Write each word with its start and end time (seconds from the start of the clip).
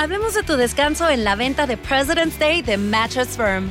Hablemos 0.00 0.32
de 0.32 0.42
tu 0.42 0.56
descanso 0.56 1.10
en 1.10 1.24
la 1.24 1.36
venta 1.36 1.66
de 1.66 1.76
President's 1.76 2.38
Day 2.38 2.62
de 2.62 2.78
Mattress 2.78 3.36
Firm. 3.36 3.70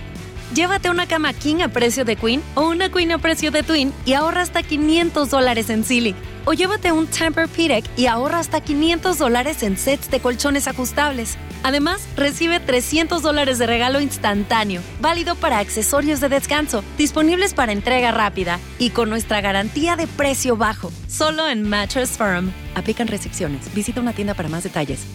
Llévate 0.54 0.92
una 0.92 1.08
cama 1.08 1.33
king 1.33 1.62
a 1.63 1.70
precio 1.70 2.05
de 2.05 2.16
queen 2.16 2.44
o 2.54 2.67
una 2.67 2.92
queen 2.92 3.12
a 3.13 3.17
precio 3.17 3.50
de 3.50 3.63
twin 3.63 3.92
y 4.05 4.13
ahorra 4.13 4.43
hasta 4.43 4.61
500 4.61 5.27
dólares 5.27 5.71
en 5.71 5.83
Silly. 5.83 6.13
O 6.45 6.53
llévate 6.53 6.92
un 6.92 7.07
Tempur-Pedic 7.07 7.83
y 7.97 8.05
ahorra 8.05 8.38
hasta 8.38 8.61
500 8.61 9.18
dólares 9.18 9.63
en 9.63 9.75
sets 9.75 10.11
de 10.11 10.20
colchones 10.20 10.68
ajustables. 10.68 11.36
Además, 11.64 12.07
recibe 12.16 12.59
300 12.59 13.23
dólares 13.23 13.57
de 13.57 13.66
regalo 13.66 14.00
instantáneo, 14.00 14.84
válido 15.02 15.34
para 15.34 15.57
accesorios 15.57 16.20
de 16.20 16.30
descanso, 16.30 16.84
disponibles 16.96 17.55
para 17.55 17.71
entrega 17.71 18.11
rápida 18.11 18.59
y 18.77 18.91
con 18.91 19.09
nuestra 19.09 19.41
garantía 19.41 19.96
de 19.96 20.05
precio 20.05 20.55
bajo. 20.55 20.91
Solo 21.07 21.50
en 21.50 21.68
Mattress 21.68 22.20
Firm. 22.20 22.52
Aplican 22.75 23.07
restricciones. 23.07 23.73
Visita 23.73 24.00
una 24.00 24.14
tienda 24.14 24.36
para 24.36 24.48
más 24.48 24.61
detalles. 24.61 25.07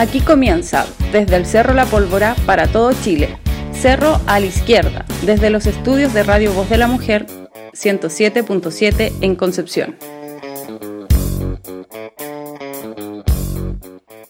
Aquí 0.00 0.22
comienza, 0.22 0.86
desde 1.12 1.36
el 1.36 1.44
Cerro 1.44 1.74
La 1.74 1.84
Pólvora 1.84 2.34
para 2.46 2.66
todo 2.66 2.90
Chile. 2.94 3.38
Cerro 3.74 4.18
a 4.26 4.40
la 4.40 4.46
izquierda, 4.46 5.04
desde 5.26 5.50
los 5.50 5.66
estudios 5.66 6.14
de 6.14 6.22
Radio 6.22 6.54
Voz 6.54 6.70
de 6.70 6.78
la 6.78 6.86
Mujer 6.86 7.26
107.7 7.74 9.12
en 9.20 9.36
Concepción. 9.36 9.98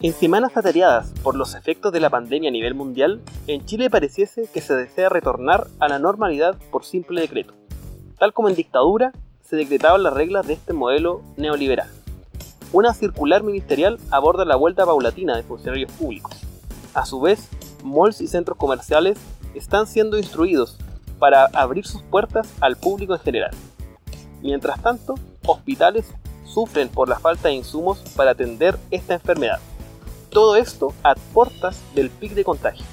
En 0.01 0.12
semanas 0.12 0.56
atareadas 0.56 1.12
por 1.23 1.37
los 1.37 1.55
efectos 1.55 1.93
de 1.93 2.01
la 2.01 2.10
pandemia 2.10 2.48
a 2.48 2.52
nivel 2.52 2.74
mundial, 2.74 3.21
en 3.46 3.65
Chile 3.65 3.91
pareciese 3.91 4.48
que 4.52 4.60
se 4.60 4.74
desea 4.74 5.09
retornar 5.09 5.68
a 5.79 5.87
la 5.87 6.01
normalidad 6.01 6.57
por 6.73 6.84
simple 6.84 7.21
decreto. 7.21 7.55
Tal 8.18 8.32
como 8.32 8.48
en 8.48 8.57
dictadura, 8.57 9.12
se 9.48 9.55
decretaban 9.55 10.02
las 10.02 10.15
reglas 10.15 10.48
de 10.48 10.55
este 10.55 10.73
modelo 10.73 11.23
neoliberal. 11.37 11.99
Una 12.73 12.95
circular 12.95 13.42
ministerial 13.42 13.98
aborda 14.12 14.45
la 14.45 14.55
vuelta 14.55 14.87
paulatina 14.87 15.37
de 15.37 15.42
funcionarios 15.42 15.91
públicos. 15.91 16.37
A 16.95 17.05
su 17.05 17.21
vez, 17.21 17.49
malls 17.82 18.21
y 18.21 18.29
centros 18.29 18.57
comerciales 18.57 19.18
están 19.54 19.88
siendo 19.88 20.16
instruidos 20.16 20.79
para 21.18 21.46
abrir 21.46 21.85
sus 21.85 22.02
puertas 22.02 22.48
al 22.60 22.76
público 22.76 23.15
en 23.15 23.21
general. 23.21 23.51
Mientras 24.41 24.80
tanto, 24.80 25.16
hospitales 25.45 26.15
sufren 26.45 26.88
por 26.88 27.09
la 27.09 27.18
falta 27.18 27.48
de 27.48 27.54
insumos 27.54 27.98
para 28.15 28.30
atender 28.32 28.79
esta 28.93 29.15
enfermedad. 29.15 29.59
Todo 30.30 30.54
esto 30.54 30.95
a 31.02 31.16
portas 31.35 31.82
del 31.96 32.09
pic 32.09 32.35
de 32.35 32.45
contagio. 32.45 32.87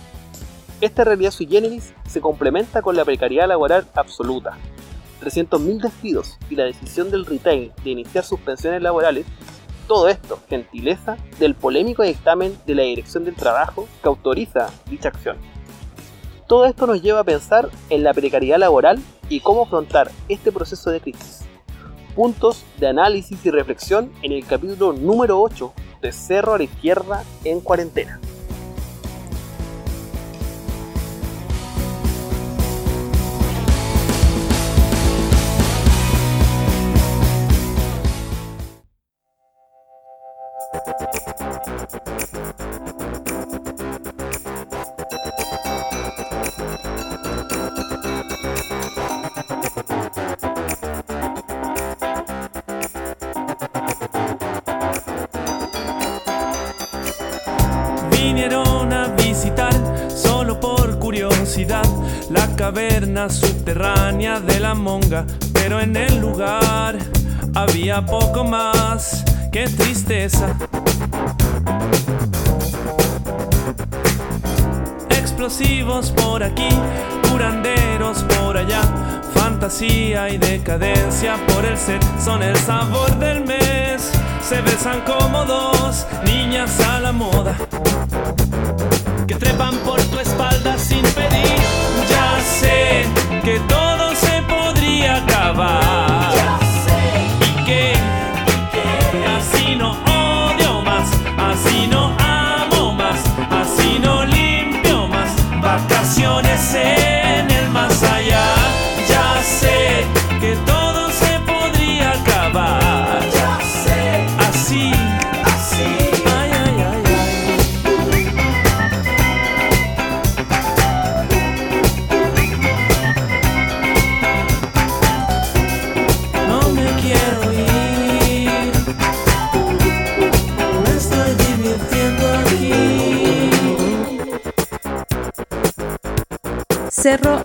Esta 0.81 1.03
realidad 1.03 1.29
sui 1.29 1.45
generis 1.45 1.93
se 2.07 2.19
complementa 2.19 2.81
con 2.81 2.95
la 2.95 3.05
precariedad 3.05 3.47
laboral 3.47 3.85
absoluta. 3.93 4.57
300.000 5.21 5.81
despidos 5.81 6.37
y 6.49 6.55
la 6.55 6.63
decisión 6.63 7.11
del 7.11 7.27
retail 7.27 7.71
de 7.83 7.91
iniciar 7.91 8.23
suspensiones 8.23 8.81
laborales 8.81 9.25
todo 9.87 10.09
esto, 10.09 10.39
gentileza 10.49 11.17
del 11.39 11.55
polémico 11.55 12.03
dictamen 12.03 12.57
de 12.65 12.75
la 12.75 12.83
Dirección 12.83 13.23
del 13.25 13.35
Trabajo 13.35 13.87
que 14.01 14.09
autoriza 14.09 14.69
dicha 14.89 15.09
acción. 15.09 15.37
Todo 16.47 16.65
esto 16.65 16.87
nos 16.87 17.01
lleva 17.01 17.21
a 17.21 17.23
pensar 17.23 17.69
en 17.89 18.03
la 18.03 18.13
precariedad 18.13 18.59
laboral 18.59 18.99
y 19.29 19.39
cómo 19.39 19.63
afrontar 19.63 20.11
este 20.29 20.51
proceso 20.51 20.91
de 20.91 21.01
crisis. 21.01 21.45
Puntos 22.15 22.63
de 22.77 22.87
análisis 22.87 23.45
y 23.45 23.51
reflexión 23.51 24.11
en 24.21 24.31
el 24.31 24.45
capítulo 24.45 24.93
número 24.93 25.41
8 25.41 25.73
de 26.01 26.11
Cerro 26.11 26.53
a 26.53 26.57
la 26.57 26.63
Izquierda 26.63 27.23
en 27.43 27.61
cuarentena. 27.61 28.19
Vinieron 58.11 58.91
a 58.91 59.07
visitar 59.15 59.71
solo 60.09 60.59
por 60.59 60.99
curiosidad 60.99 61.85
la 62.29 62.45
caverna 62.55 63.29
subterránea 63.29 64.41
de 64.41 64.59
la 64.59 64.73
monga, 64.73 65.25
pero 65.53 65.79
en 65.79 65.95
el 65.95 66.19
lugar 66.19 66.97
había 67.55 68.05
poco 68.05 68.43
más 68.43 69.16
que 69.51 69.67
tristeza. 69.67 70.47
Explosivos 75.09 76.11
por 76.11 76.43
aquí, 76.43 76.69
curanderos 77.29 78.23
por 78.23 78.57
allá, 78.57 78.81
fantasía 79.33 80.29
y 80.29 80.37
decadencia 80.37 81.35
por 81.47 81.65
el 81.65 81.77
set 81.77 82.03
son 82.23 82.43
el 82.43 82.55
sabor 82.57 83.17
del 83.19 83.45
mes. 83.45 84.11
Se 84.41 84.61
besan 84.61 85.01
como 85.01 85.45
dos 85.45 86.07
niñas 86.25 86.79
a 86.79 86.99
la 86.99 87.11
moda 87.11 87.55
que 89.27 89.35
trepan 89.35 89.75
por 89.79 90.01
tu 90.03 90.19
espalda 90.19 90.77
sin 90.77 91.01
pedir. 91.01 91.57
Ya 92.09 92.39
sé 92.41 93.05
que 93.43 93.59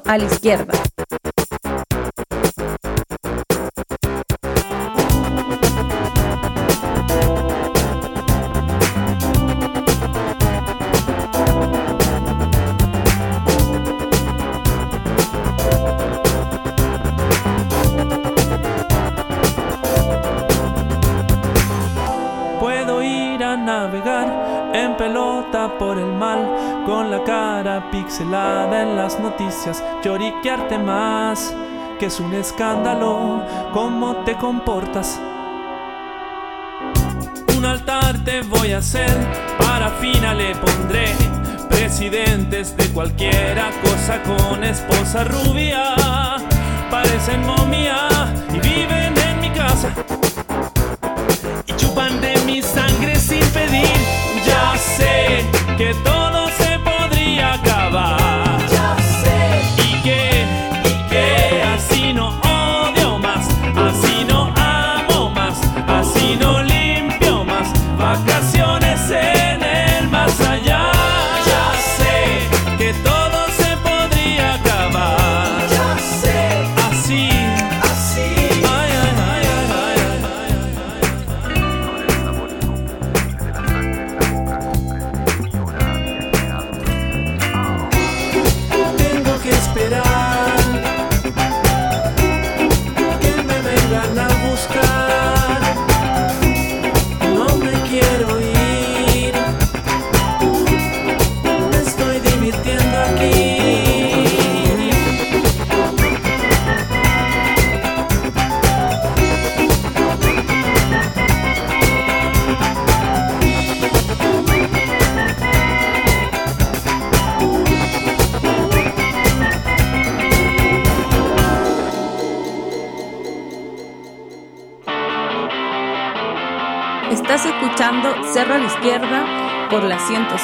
a 0.04 0.18
la 0.18 0.24
izquierda. 0.24 0.72
Puedo 22.60 23.02
ir 23.02 23.42
a 23.42 23.56
navegar 23.56 24.61
en 24.72 24.96
pelota 24.96 25.78
por 25.78 25.98
el 25.98 26.12
mal, 26.12 26.84
con 26.86 27.10
la 27.10 27.22
cara 27.24 27.90
pixelada 27.90 28.82
en 28.82 28.96
las 28.96 29.18
noticias, 29.20 29.82
lloriquearte 30.02 30.78
más, 30.78 31.54
que 31.98 32.06
es 32.06 32.20
un 32.20 32.34
escándalo 32.34 33.42
cómo 33.72 34.16
te 34.24 34.34
comportas. 34.36 35.20
Un 37.56 37.64
altar 37.64 38.24
te 38.24 38.42
voy 38.42 38.72
a 38.72 38.78
hacer, 38.78 39.10
parafina 39.58 40.34
le 40.34 40.54
pondré. 40.56 41.14
Presidentes 41.68 42.76
de 42.76 42.86
cualquiera 42.88 43.70
cosa 43.82 44.22
con 44.22 44.62
esposa 44.64 45.24
rubia, 45.24 45.94
parecen 46.90 47.44
momia 47.46 48.08
y 48.50 48.60
viven 48.60 49.14
en 49.16 49.40
mi 49.40 49.50
casa 49.50 49.92
y 51.66 51.72
chupan 51.74 52.20
de 52.20 52.31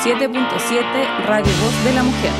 107.7 0.05 1.27
Radio 1.27 1.53
Voz 1.61 1.85
de 1.85 1.93
la 1.93 2.05
Mujer. 2.05 2.31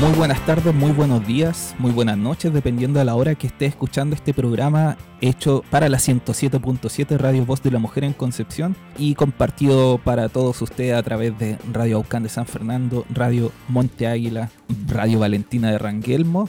Muy 0.00 0.12
buenas 0.18 0.44
tardes, 0.44 0.74
muy 0.74 0.90
buenos 0.90 1.24
días, 1.24 1.76
muy 1.78 1.92
buenas 1.92 2.18
noches, 2.18 2.52
dependiendo 2.52 2.98
de 2.98 3.04
la 3.04 3.14
hora 3.14 3.36
que 3.36 3.46
esté 3.46 3.66
escuchando 3.66 4.16
este 4.16 4.34
programa 4.34 4.96
hecho 5.20 5.62
para 5.70 5.88
la 5.88 5.98
107.7 5.98 7.16
Radio 7.16 7.46
Voz 7.46 7.62
de 7.62 7.70
la 7.70 7.78
Mujer 7.78 8.02
en 8.02 8.12
Concepción 8.12 8.74
y 8.98 9.14
compartido 9.14 9.98
para 9.98 10.28
todos 10.28 10.60
ustedes 10.62 10.94
a 10.94 11.02
través 11.04 11.38
de 11.38 11.58
Radio 11.72 11.98
Aucán 11.98 12.24
de 12.24 12.28
San 12.28 12.46
Fernando, 12.46 13.06
Radio 13.08 13.52
Monte 13.68 14.08
Águila, 14.08 14.50
Radio 14.88 15.20
Valentina 15.20 15.70
de 15.70 15.78
Ranguelmo, 15.78 16.48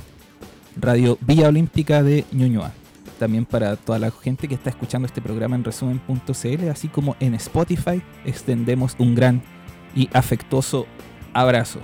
Radio 0.75 1.19
Villa 1.21 1.49
Olímpica 1.49 2.01
de 2.01 2.25
Ñuñoa. 2.31 2.71
También 3.19 3.45
para 3.45 3.77
toda 3.77 3.97
la 3.97 4.11
gente 4.11 4.47
que 4.47 4.55
está 4.55 4.69
escuchando 4.69 5.05
este 5.05 5.21
programa 5.21 5.55
en 5.55 5.63
resumen.cl, 5.63 6.69
así 6.69 6.87
como 6.89 7.15
en 7.19 7.33
Spotify, 7.35 8.01
extendemos 8.25 8.95
un 8.99 9.15
gran 9.15 9.41
y 9.95 10.09
afectuoso 10.11 10.85
abrazo. 11.33 11.79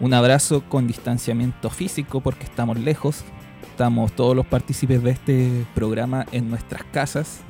Un 0.00 0.14
abrazo 0.14 0.62
con 0.68 0.86
distanciamiento 0.86 1.70
físico 1.70 2.20
porque 2.20 2.44
estamos 2.44 2.78
lejos. 2.78 3.24
Estamos 3.70 4.12
todos 4.12 4.34
los 4.34 4.46
partícipes 4.46 5.02
de 5.02 5.10
este 5.10 5.66
programa 5.74 6.24
en 6.32 6.48
nuestras 6.48 6.84
casas. 6.84 7.40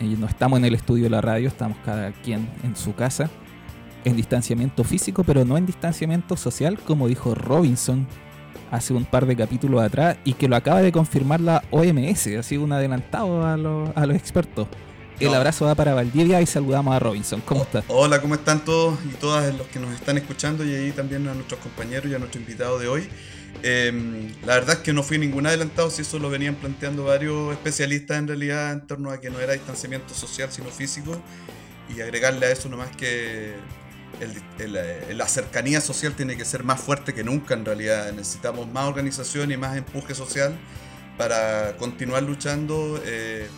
Y 0.00 0.14
no 0.16 0.26
estamos 0.26 0.58
en 0.58 0.64
el 0.64 0.74
estudio 0.74 1.04
de 1.04 1.10
la 1.10 1.20
radio, 1.20 1.48
estamos 1.48 1.76
cada 1.84 2.12
quien 2.12 2.48
en 2.62 2.76
su 2.76 2.94
casa. 2.94 3.30
En 4.04 4.16
distanciamiento 4.16 4.84
físico, 4.84 5.24
pero 5.24 5.44
no 5.44 5.56
en 5.58 5.66
distanciamiento 5.66 6.36
social, 6.36 6.78
como 6.78 7.08
dijo 7.08 7.34
Robinson 7.34 8.06
hace 8.70 8.92
un 8.92 9.04
par 9.04 9.26
de 9.26 9.36
capítulos 9.36 9.82
atrás 9.82 10.16
y 10.24 10.34
que 10.34 10.48
lo 10.48 10.56
acaba 10.56 10.82
de 10.82 10.92
confirmar 10.92 11.40
la 11.40 11.62
OMS. 11.70 12.26
Ha 12.38 12.42
sido 12.42 12.62
un 12.62 12.72
adelantado 12.72 13.44
a, 13.46 13.56
los, 13.56 13.90
a 13.96 14.06
los 14.06 14.16
expertos. 14.16 14.68
El 15.18 15.32
abrazo 15.34 15.64
va 15.64 15.74
para 15.74 15.94
Valdivia 15.94 16.42
y 16.42 16.46
saludamos 16.46 16.94
a 16.94 16.98
Robinson. 16.98 17.40
¿Cómo 17.40 17.62
estás? 17.62 17.84
Hola, 17.88 18.20
¿cómo 18.20 18.34
están 18.34 18.64
todos 18.64 18.98
y 19.04 19.14
todas 19.14 19.54
los 19.54 19.66
que 19.68 19.78
nos 19.78 19.94
están 19.94 20.18
escuchando 20.18 20.62
y 20.64 20.74
ahí 20.74 20.92
también 20.92 21.26
a 21.26 21.34
nuestros 21.34 21.58
compañeros 21.60 22.10
y 22.10 22.14
a 22.14 22.18
nuestro 22.18 22.38
invitado 22.40 22.78
de 22.78 22.88
hoy? 22.88 23.08
Em, 23.62 24.32
la 24.44 24.54
verdad 24.54 24.76
es 24.76 24.82
que 24.82 24.92
no 24.92 25.02
fui 25.02 25.18
ningún 25.18 25.46
adelantado, 25.46 25.90
si 25.90 26.02
eso 26.02 26.18
lo 26.18 26.28
venían 26.28 26.54
planteando 26.56 27.04
varios 27.04 27.52
especialistas 27.52 28.18
en 28.18 28.28
realidad 28.28 28.72
en 28.72 28.86
torno 28.86 29.10
a 29.10 29.20
que 29.20 29.30
no 29.30 29.40
era 29.40 29.54
distanciamiento 29.54 30.12
social 30.12 30.52
sino 30.52 30.68
físico 30.68 31.18
y 31.94 32.00
agregarle 32.02 32.46
a 32.46 32.50
eso 32.50 32.68
nomás 32.68 32.94
que 32.96 33.54
el, 34.20 35.18
la 35.18 35.28
cercanía 35.28 35.80
social 35.80 36.14
tiene 36.14 36.36
que 36.36 36.44
ser 36.44 36.64
más 36.64 36.80
fuerte 36.80 37.14
que 37.14 37.24
nunca 37.24 37.54
en 37.54 37.64
realidad. 37.64 38.12
Necesitamos 38.12 38.68
más 38.68 38.86
organización 38.86 39.52
y 39.52 39.56
más 39.56 39.76
empuje 39.76 40.14
social 40.14 40.56
para 41.16 41.76
continuar 41.76 42.22
luchando. 42.22 43.00
Eh, 43.04 43.48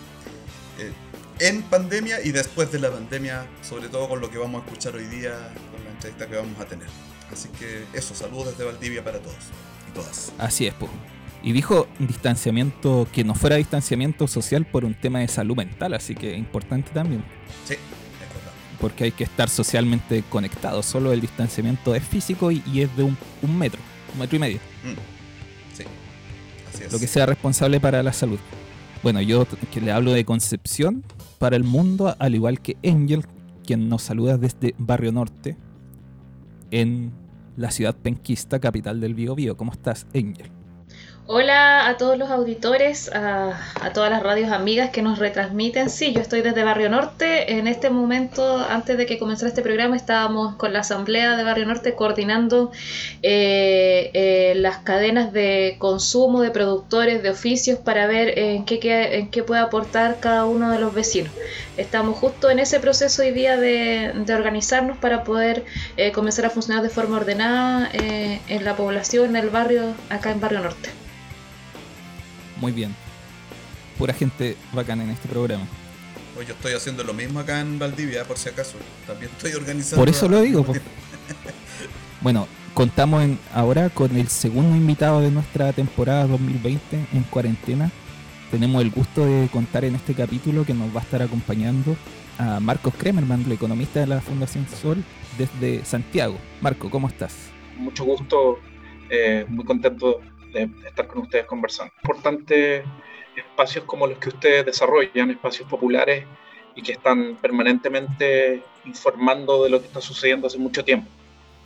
eh, 0.79 0.93
en 1.41 1.63
pandemia 1.63 2.21
y 2.25 2.33
después 2.33 2.73
de 2.73 2.81
la 2.81 2.91
pandemia, 2.91 3.47
sobre 3.63 3.89
todo 3.89 4.09
con 4.09 4.21
lo 4.21 4.31
que 4.31 4.39
vamos 4.39 4.63
a 4.63 4.65
escuchar 4.65 4.97
hoy 4.97 5.07
día, 5.07 5.35
con 5.71 5.85
la 5.85 5.91
entrevista 5.91 6.27
que 6.27 6.37
vamos 6.37 6.61
a 6.61 6.65
tener. 6.65 6.89
Así 7.33 7.49
que 7.51 7.85
eso, 7.93 8.15
saludos 8.15 8.51
desde 8.51 8.65
Valdivia 8.65 9.05
para 9.05 9.21
todos 9.21 9.37
y 9.89 9.95
todas. 9.95 10.33
Así 10.39 10.67
es, 10.67 10.75
pues. 10.75 10.91
Y 11.43 11.53
dijo 11.53 11.87
distanciamiento, 12.01 13.07
que 13.13 13.23
no 13.23 13.35
fuera 13.35 13.57
distanciamiento 13.57 14.27
social 14.27 14.67
por 14.67 14.85
un 14.85 14.95
tema 14.95 15.21
de 15.21 15.29
salud 15.29 15.57
mental, 15.57 15.95
así 15.95 16.15
que 16.15 16.35
importante 16.35 16.91
también. 16.91 17.25
Sí. 17.67 17.77
Porque 18.81 19.05
hay 19.05 19.13
que 19.13 19.25
estar 19.25 19.49
socialmente 19.49 20.23
conectados, 20.29 20.87
solo 20.87 21.13
el 21.13 21.21
distanciamiento 21.21 21.95
es 21.95 22.05
físico 22.05 22.51
y, 22.53 22.63
es 22.77 22.97
de 22.97 23.03
un, 23.03 23.17
metro, 23.59 23.81
un 24.13 24.21
metro 24.21 24.37
y 24.37 24.39
medio. 24.39 24.59
Mm. 24.85 25.77
Sí, 25.77 25.85
así 26.73 26.85
es. 26.85 26.93
Lo 26.93 26.99
que 26.99 27.07
sea 27.07 27.27
responsable 27.27 27.81
para 27.81 28.03
la 28.03 28.13
salud. 28.13 28.39
Bueno, 29.03 29.21
yo 29.21 29.47
que 29.73 29.81
le 29.81 29.93
hablo 29.93 30.13
de 30.13 30.25
Concepción, 30.25 31.05
para 31.39 31.57
el 31.57 31.65
mundo, 31.65 32.15
al 32.19 32.35
igual 32.35 32.61
que 32.61 32.77
Angel, 32.85 33.25
quien 33.65 33.89
nos 33.89 34.03
saluda 34.03 34.39
desde 34.39 34.75
Barrio 34.79 35.13
Norte, 35.13 35.57
en 36.71 37.13
la 37.57 37.71
ciudad 37.71 37.97
penquista, 37.97 38.61
capital 38.61 39.01
del 39.01 39.15
Biobío. 39.15 39.57
¿Cómo 39.57 39.73
estás, 39.73 40.07
Angel? 40.15 40.51
Hola 41.31 41.87
a 41.87 41.99
todos 41.99 42.17
los 42.17 42.31
auditores, 42.31 43.11
a, 43.13 43.61
todas 43.93 44.11
las 44.11 44.23
radios 44.23 44.51
amigas 44.51 44.89
que 44.89 45.03
nos 45.03 45.19
retransmiten. 45.19 45.91
Sí, 45.91 46.15
yo 46.15 46.23
estoy 46.23 46.41
desde 46.41 46.65
Barrio 46.65 46.89
Norte. 46.89 47.59
En 47.59 47.67
este 47.67 47.91
momento, 47.91 48.57
antes 48.57 48.97
de 48.97 49.05
que 49.05 49.19
comenzara 49.19 49.51
este 49.51 49.61
programa, 49.61 49.95
estábamos 49.95 50.55
con 50.55 50.73
la 50.73 50.79
Asamblea 50.79 51.37
de 51.37 51.45
Barrio 51.45 51.67
Norte 51.67 51.95
coordinando 51.95 52.73
eh, 53.23 54.11
eh, 54.15 54.55
las 54.57 54.79
cadenas 54.79 55.35
de 55.35 55.77
consumo 55.79 56.41
de 56.41 56.51
productores, 56.51 57.23
de 57.23 57.29
oficios, 57.29 57.79
para 57.79 58.07
ver 58.07 58.39
en 58.39 58.65
qué, 58.65 58.79
en 59.19 59.31
qué 59.31 59.43
puede 59.43 59.61
aportar 59.61 60.21
cada 60.21 60.47
uno 60.47 60.71
de 60.71 60.79
los 60.79 60.95
vecinos. 60.95 61.35
Estamos 61.77 62.17
justo 62.17 62.49
en 62.49 62.59
ese 62.59 62.81
proceso 62.81 63.21
hoy 63.21 63.33
día 63.33 63.59
de, 63.59 64.15
organizarnos 64.35 64.97
para 64.97 65.25
poder 65.25 65.67
eh, 65.99 66.11
comenzar 66.11 66.47
a 66.47 66.51
funcionar 66.51 66.83
de 66.83 66.89
forma 66.89 67.19
ordenada 67.19 67.91
en 67.93 68.65
la 68.65 68.77
población, 68.77 69.37
en 69.37 69.37
el 69.37 69.51
barrio, 69.51 69.93
acá 70.09 70.31
en 70.31 70.41
Barrio 70.41 70.61
Norte 70.61 70.89
muy 72.61 72.73
bien. 72.73 72.95
Pura 73.97 74.13
gente 74.13 74.57
bacana 74.73 75.05
en 75.05 75.11
este 75.11 75.29
programa. 75.29 75.67
Pues 76.35 76.47
yo 76.47 76.55
estoy 76.55 76.73
haciendo 76.73 77.03
lo 77.03 77.15
mismo 77.15 77.41
acá 77.41 77.61
en 77.61 77.79
Valdivia, 77.79 78.25
por 78.25 78.39
si 78.39 78.49
acaso. 78.49 78.79
También 79.07 79.31
estoy 79.33 79.53
organizando. 79.55 80.01
Por 80.01 80.09
eso 80.09 80.29
lo 80.29 80.41
digo. 80.41 80.65
bueno, 82.21 82.47
contamos 82.75 83.25
en, 83.25 83.39
ahora 83.53 83.91
con 83.91 84.17
el 84.17 84.29
segundo 84.29 84.77
invitado 84.77 85.21
de 85.21 85.31
nuestra 85.31 85.73
temporada 85.73 86.27
2020 86.27 87.07
en 87.13 87.23
cuarentena. 87.25 87.91
Tenemos 88.51 88.81
el 88.83 88.91
gusto 88.91 89.27
de 89.27 89.49
contar 89.49 89.85
en 89.85 89.97
este 89.97 90.15
capítulo 90.15 90.65
que 90.65 90.75
nos 90.75 90.95
va 90.95 91.01
a 91.01 91.03
estar 91.03 91.21
acompañando 91.23 91.97
a 92.39 92.61
Marcos 92.61 92.95
Kremerman, 92.97 93.43
el 93.45 93.53
economista 93.53 94.01
de 94.01 94.07
la 94.07 94.21
Fundación 94.21 94.67
Sol, 94.69 95.03
desde 95.37 95.85
Santiago. 95.85 96.39
Marco, 96.61 96.89
¿cómo 96.89 97.09
estás? 97.09 97.51
Mucho 97.77 98.05
gusto, 98.05 98.59
eh, 99.11 99.45
muy 99.49 99.65
contento 99.65 100.21
de 100.53 100.71
estar 100.87 101.07
con 101.07 101.23
ustedes 101.23 101.47
conversando. 101.47 101.93
Importante 102.03 102.85
espacios 103.37 103.85
como 103.85 104.07
los 104.07 104.19
que 104.19 104.31
ustedes 104.31 104.67
desarrollan, 104.67 105.31
espacios 105.31 105.69
populares 105.69 106.25
y 106.75 106.83
que 106.83 106.93
están 106.93 107.37
permanentemente 107.41 108.63
informando 108.85 109.65
de 109.65 109.71
lo 109.71 109.81
que 109.81 109.87
está 109.87 110.01
sucediendo 110.01 110.47
hace 110.47 110.59
mucho 110.59 110.85
tiempo. 110.85 111.09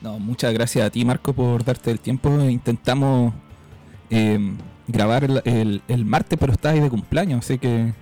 No, 0.00 0.18
muchas 0.18 0.52
gracias 0.52 0.86
a 0.86 0.90
ti, 0.90 1.04
Marco, 1.04 1.32
por 1.32 1.64
darte 1.64 1.90
el 1.90 2.00
tiempo. 2.00 2.28
Intentamos 2.40 3.32
eh, 4.10 4.38
grabar 4.86 5.24
el, 5.44 5.82
el, 5.86 6.04
martes, 6.04 6.38
pero 6.38 6.52
estás 6.52 6.74
ahí 6.74 6.80
de 6.80 6.90
cumpleaños, 6.90 7.44
así 7.44 7.58
que 7.58 7.92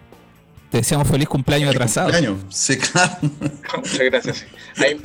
te 0.71 0.79
deseamos 0.79 1.09
feliz 1.09 1.29
cumpleaños 1.29 1.71
atrasado. 1.71 2.11
Cumpleaños, 2.11 2.41
sí, 2.49 2.79
claro. 2.79 3.13
Muchas 3.77 3.99
gracias. 3.99 4.47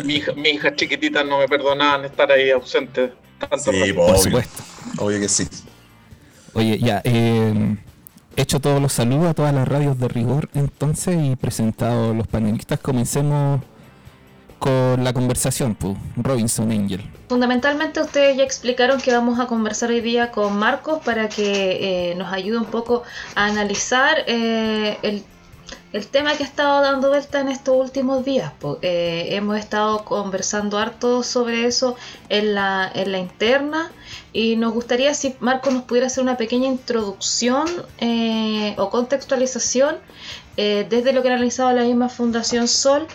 mi 0.06 0.16
hija, 0.16 0.34
mis 0.34 0.54
hijas 0.54 0.76
chiquititas 0.76 1.26
no 1.26 1.40
me 1.40 1.48
perdonaban 1.48 2.06
estar 2.06 2.32
ahí 2.32 2.50
ausente 2.52 3.12
sí, 3.58 3.94
por 3.94 4.18
supuesto. 4.18 4.64
Obvio 4.98 5.20
que 5.20 5.30
sí. 5.30 5.48
Oye, 6.56 6.80
ya, 6.80 7.02
eh, 7.04 7.76
hecho 8.38 8.62
todos 8.62 8.82
los 8.82 8.94
saludos 8.94 9.28
a 9.28 9.34
todas 9.34 9.54
las 9.54 9.68
radios 9.68 10.00
de 10.00 10.08
rigor 10.08 10.50
entonces 10.54 11.18
y 11.22 11.36
presentado 11.36 12.14
los 12.14 12.28
panelistas, 12.28 12.80
comencemos 12.80 13.60
con 14.58 15.04
la 15.04 15.12
conversación, 15.12 15.76
pues, 15.76 15.98
Robinson 16.16 16.72
Angel. 16.72 17.02
Fundamentalmente 17.28 18.00
ustedes 18.00 18.38
ya 18.38 18.44
explicaron 18.44 19.02
que 19.02 19.12
vamos 19.12 19.38
a 19.40 19.48
conversar 19.48 19.90
hoy 19.90 20.00
día 20.00 20.32
con 20.32 20.58
Marcos 20.58 21.00
para 21.04 21.28
que 21.28 22.12
eh, 22.12 22.16
nos 22.16 22.32
ayude 22.32 22.58
un 22.58 22.66
poco 22.66 23.04
a 23.36 23.46
analizar 23.46 24.24
eh, 24.26 24.98
el 25.02 25.26
el 25.96 26.08
tema 26.08 26.36
que 26.36 26.44
ha 26.44 26.46
estado 26.46 26.82
dando 26.82 27.08
vuelta 27.08 27.40
en 27.40 27.48
estos 27.48 27.74
últimos 27.74 28.26
días. 28.26 28.52
Eh, 28.82 29.30
hemos 29.32 29.58
estado 29.58 30.04
conversando 30.04 30.78
harto 30.78 31.24
sobre 31.24 31.68
eso 31.68 31.96
en 32.28 32.54
la, 32.54 32.92
en 32.94 33.14
la 33.14 33.20
interna 33.20 33.90
y 34.34 34.58
nos 34.58 34.74
gustaría 34.74 35.14
si 35.14 35.38
Marco 35.40 35.72
nos 35.72 35.84
pudiera 35.84 36.08
hacer 36.08 36.22
una 36.22 36.36
pequeña 36.36 36.68
introducción 36.68 37.66
eh, 38.00 38.76
o 38.78 38.90
contextualización 38.90 39.96
eh, 40.58 40.86
desde 40.90 41.14
lo 41.14 41.22
que 41.22 41.30
ha 41.30 41.32
analizado 41.32 41.72
la 41.72 41.84
misma 41.84 42.10
Fundación 42.10 42.68
Sol 42.68 43.08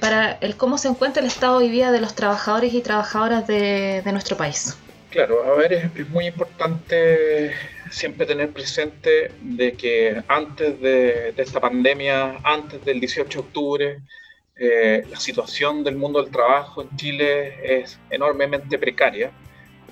para 0.00 0.38
el 0.40 0.56
cómo 0.56 0.78
se 0.78 0.88
encuentra 0.88 1.20
el 1.20 1.28
estado 1.28 1.58
hoy 1.58 1.68
día 1.68 1.92
de 1.92 2.00
los 2.00 2.14
trabajadores 2.14 2.72
y 2.72 2.80
trabajadoras 2.80 3.46
de, 3.46 4.02
nuestro 4.12 4.38
país. 4.38 4.78
Claro, 5.10 5.44
a 5.44 5.54
ver, 5.58 5.74
es 5.94 6.08
muy 6.08 6.26
importante 6.26 7.52
siempre 7.92 8.26
tener 8.26 8.52
presente 8.52 9.30
de 9.40 9.74
que 9.74 10.22
antes 10.26 10.80
de, 10.80 11.34
esta 11.36 11.60
pandemia, 11.60 12.38
antes 12.42 12.84
del 12.84 12.98
18 13.00 13.28
de 13.28 13.46
octubre, 13.46 13.98
eh, 14.56 15.04
la 15.10 15.20
situación 15.20 15.84
del 15.84 15.96
mundo 15.96 16.22
del 16.22 16.32
trabajo 16.32 16.82
en 16.82 16.96
Chile 16.96 17.80
es 17.80 17.98
enormemente 18.10 18.78
precaria. 18.78 19.30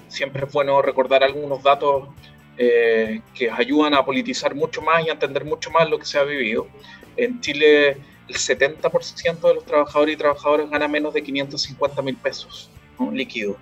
Siempre 0.09 0.45
es 0.47 0.53
bueno 0.53 0.81
recordar 0.83 1.23
algunos 1.23 1.63
datos 1.63 2.09
eh, 2.57 3.21
que 3.35 3.51
ayudan 3.51 3.95
a 3.95 4.05
politizar 4.05 4.55
mucho 4.55 4.81
más 4.81 5.05
y 5.05 5.11
entender 5.11 5.45
mucho 5.45 5.71
más 5.71 5.89
lo 5.89 5.99
que 5.99 6.07
se 6.07 6.19
ha 6.19 6.25
vivido. 6.25 6.69
En 7.17 7.41
Chile, 7.41 7.99
el 8.29 8.35
70% 8.35 9.41
de 9.41 9.55
los 9.55 9.65
trabajadores 9.65 10.15
y 10.15 10.17
trabajadoras 10.17 10.71
gana 10.71 10.89
menos 10.89 11.13
de 11.13 11.23
550 11.23 12.03
mil 12.03 12.17
pesos 12.17 12.71
líquidos 13.13 13.57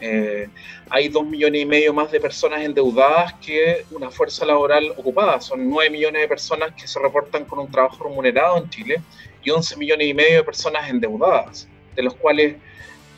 Eh, 0.00 0.48
hay 0.88 1.08
dos 1.08 1.26
millones 1.26 1.62
y 1.62 1.66
medio 1.66 1.92
más 1.92 2.10
de 2.10 2.20
personas 2.20 2.62
endeudadas 2.62 3.34
que 3.34 3.84
una 3.90 4.10
fuerza 4.10 4.44
laboral 4.44 4.92
ocupada. 4.96 5.40
Son 5.40 5.68
nueve 5.68 5.90
millones 5.90 6.22
de 6.22 6.28
personas 6.28 6.72
que 6.74 6.86
se 6.86 6.98
reportan 6.98 7.44
con 7.44 7.58
un 7.58 7.70
trabajo 7.70 8.04
remunerado 8.04 8.58
en 8.58 8.68
Chile 8.70 9.02
y 9.42 9.50
11 9.50 9.76
millones 9.76 10.08
y 10.08 10.14
medio 10.14 10.38
de 10.38 10.44
personas 10.44 10.88
endeudadas, 10.88 11.68
de 11.94 12.02
los 12.02 12.14
cuales 12.14 12.56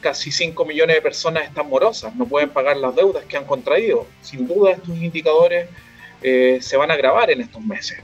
casi 0.00 0.30
5 0.30 0.64
millones 0.64 0.96
de 0.96 1.02
personas 1.02 1.44
están 1.44 1.68
morosas, 1.68 2.14
no 2.14 2.26
pueden 2.26 2.50
pagar 2.50 2.76
las 2.76 2.94
deudas 2.94 3.24
que 3.24 3.36
han 3.36 3.44
contraído. 3.44 4.06
Sin 4.20 4.46
duda 4.46 4.72
estos 4.72 4.96
indicadores 4.96 5.68
eh, 6.22 6.58
se 6.60 6.76
van 6.76 6.90
a 6.90 6.94
agravar 6.94 7.30
en 7.30 7.40
estos 7.40 7.62
meses, 7.62 7.98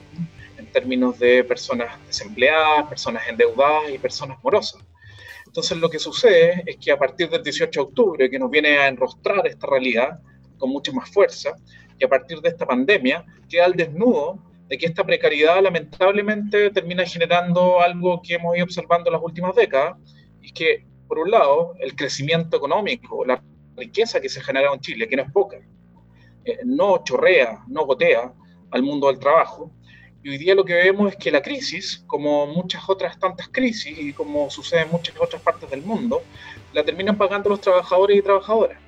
en 0.57 0.67
términos 0.67 1.19
de 1.19 1.45
personas 1.45 1.99
desempleadas, 2.07 2.87
personas 2.89 3.29
endeudadas 3.29 3.91
y 3.93 3.99
personas 3.99 4.39
morosas. 4.43 4.83
Entonces 5.49 5.79
lo 5.79 5.89
que 5.89 5.99
sucede 5.99 6.63
es 6.67 6.77
que 6.77 6.93
a 6.93 6.99
partir 6.99 7.31
del 7.31 7.43
18 7.43 7.81
de 7.81 7.87
octubre, 7.87 8.31
que 8.31 8.39
nos 8.39 8.51
viene 8.51 8.77
a 8.77 8.87
enrostrar 8.87 9.47
esta 9.47 9.67
realidad 9.67 10.21
con 10.59 10.69
mucha 10.69 10.93
más 10.93 11.11
fuerza, 11.11 11.57
y 11.99 12.05
a 12.05 12.09
partir 12.09 12.39
de 12.41 12.51
esta 12.51 12.67
pandemia, 12.67 13.25
queda 13.49 13.65
al 13.65 13.73
desnudo 13.73 14.39
de 14.69 14.77
que 14.77 14.85
esta 14.85 15.05
precariedad 15.05 15.63
lamentablemente 15.63 16.71
termina 16.71 17.07
generando 17.07 17.81
algo 17.81 18.21
que 18.23 18.35
hemos 18.35 18.55
ido 18.57 18.65
observando 18.65 19.09
en 19.09 19.15
las 19.15 19.23
últimas 19.23 19.57
décadas, 19.57 19.97
y 20.43 20.53
que, 20.53 20.85
por 21.09 21.19
un 21.19 21.31
lado, 21.31 21.75
el 21.79 21.97
crecimiento 21.97 22.59
económico, 22.59 23.25
la 23.25 23.43
riqueza 23.75 24.21
que 24.21 24.29
se 24.29 24.43
genera 24.43 24.71
en 24.71 24.81
Chile, 24.81 25.09
que 25.09 25.17
no 25.17 25.23
es 25.23 25.33
poca, 25.33 25.57
eh, 26.45 26.59
no 26.67 27.03
chorrea, 27.05 27.65
no 27.69 27.87
gotea 27.87 28.35
al 28.71 28.83
mundo 28.83 29.07
del 29.07 29.19
trabajo, 29.19 29.73
y 30.23 30.31
hoy 30.31 30.39
día 30.39 30.55
lo 30.55 30.65
que 30.65 30.75
vemos 30.75 31.13
es 31.13 31.17
que 31.17 31.31
la 31.31 31.43
crisis, 31.43 32.03
como 32.07 32.47
muchas 32.47 32.83
otras 32.89 33.19
tantas 33.19 33.49
crisis 33.49 33.97
y 33.99 34.13
como 34.13 34.51
sucede 34.51 34.83
en 34.83 34.91
muchas 34.91 35.15
otras 35.19 35.41
partes 35.41 35.71
del 35.71 35.83
mundo, 35.83 36.23
la 36.73 36.85
terminan 36.85 37.17
pagando 37.17 37.49
los 37.51 37.61
trabajadores 37.61 38.17
y 38.17 38.23
trabajadoras. 38.23 38.79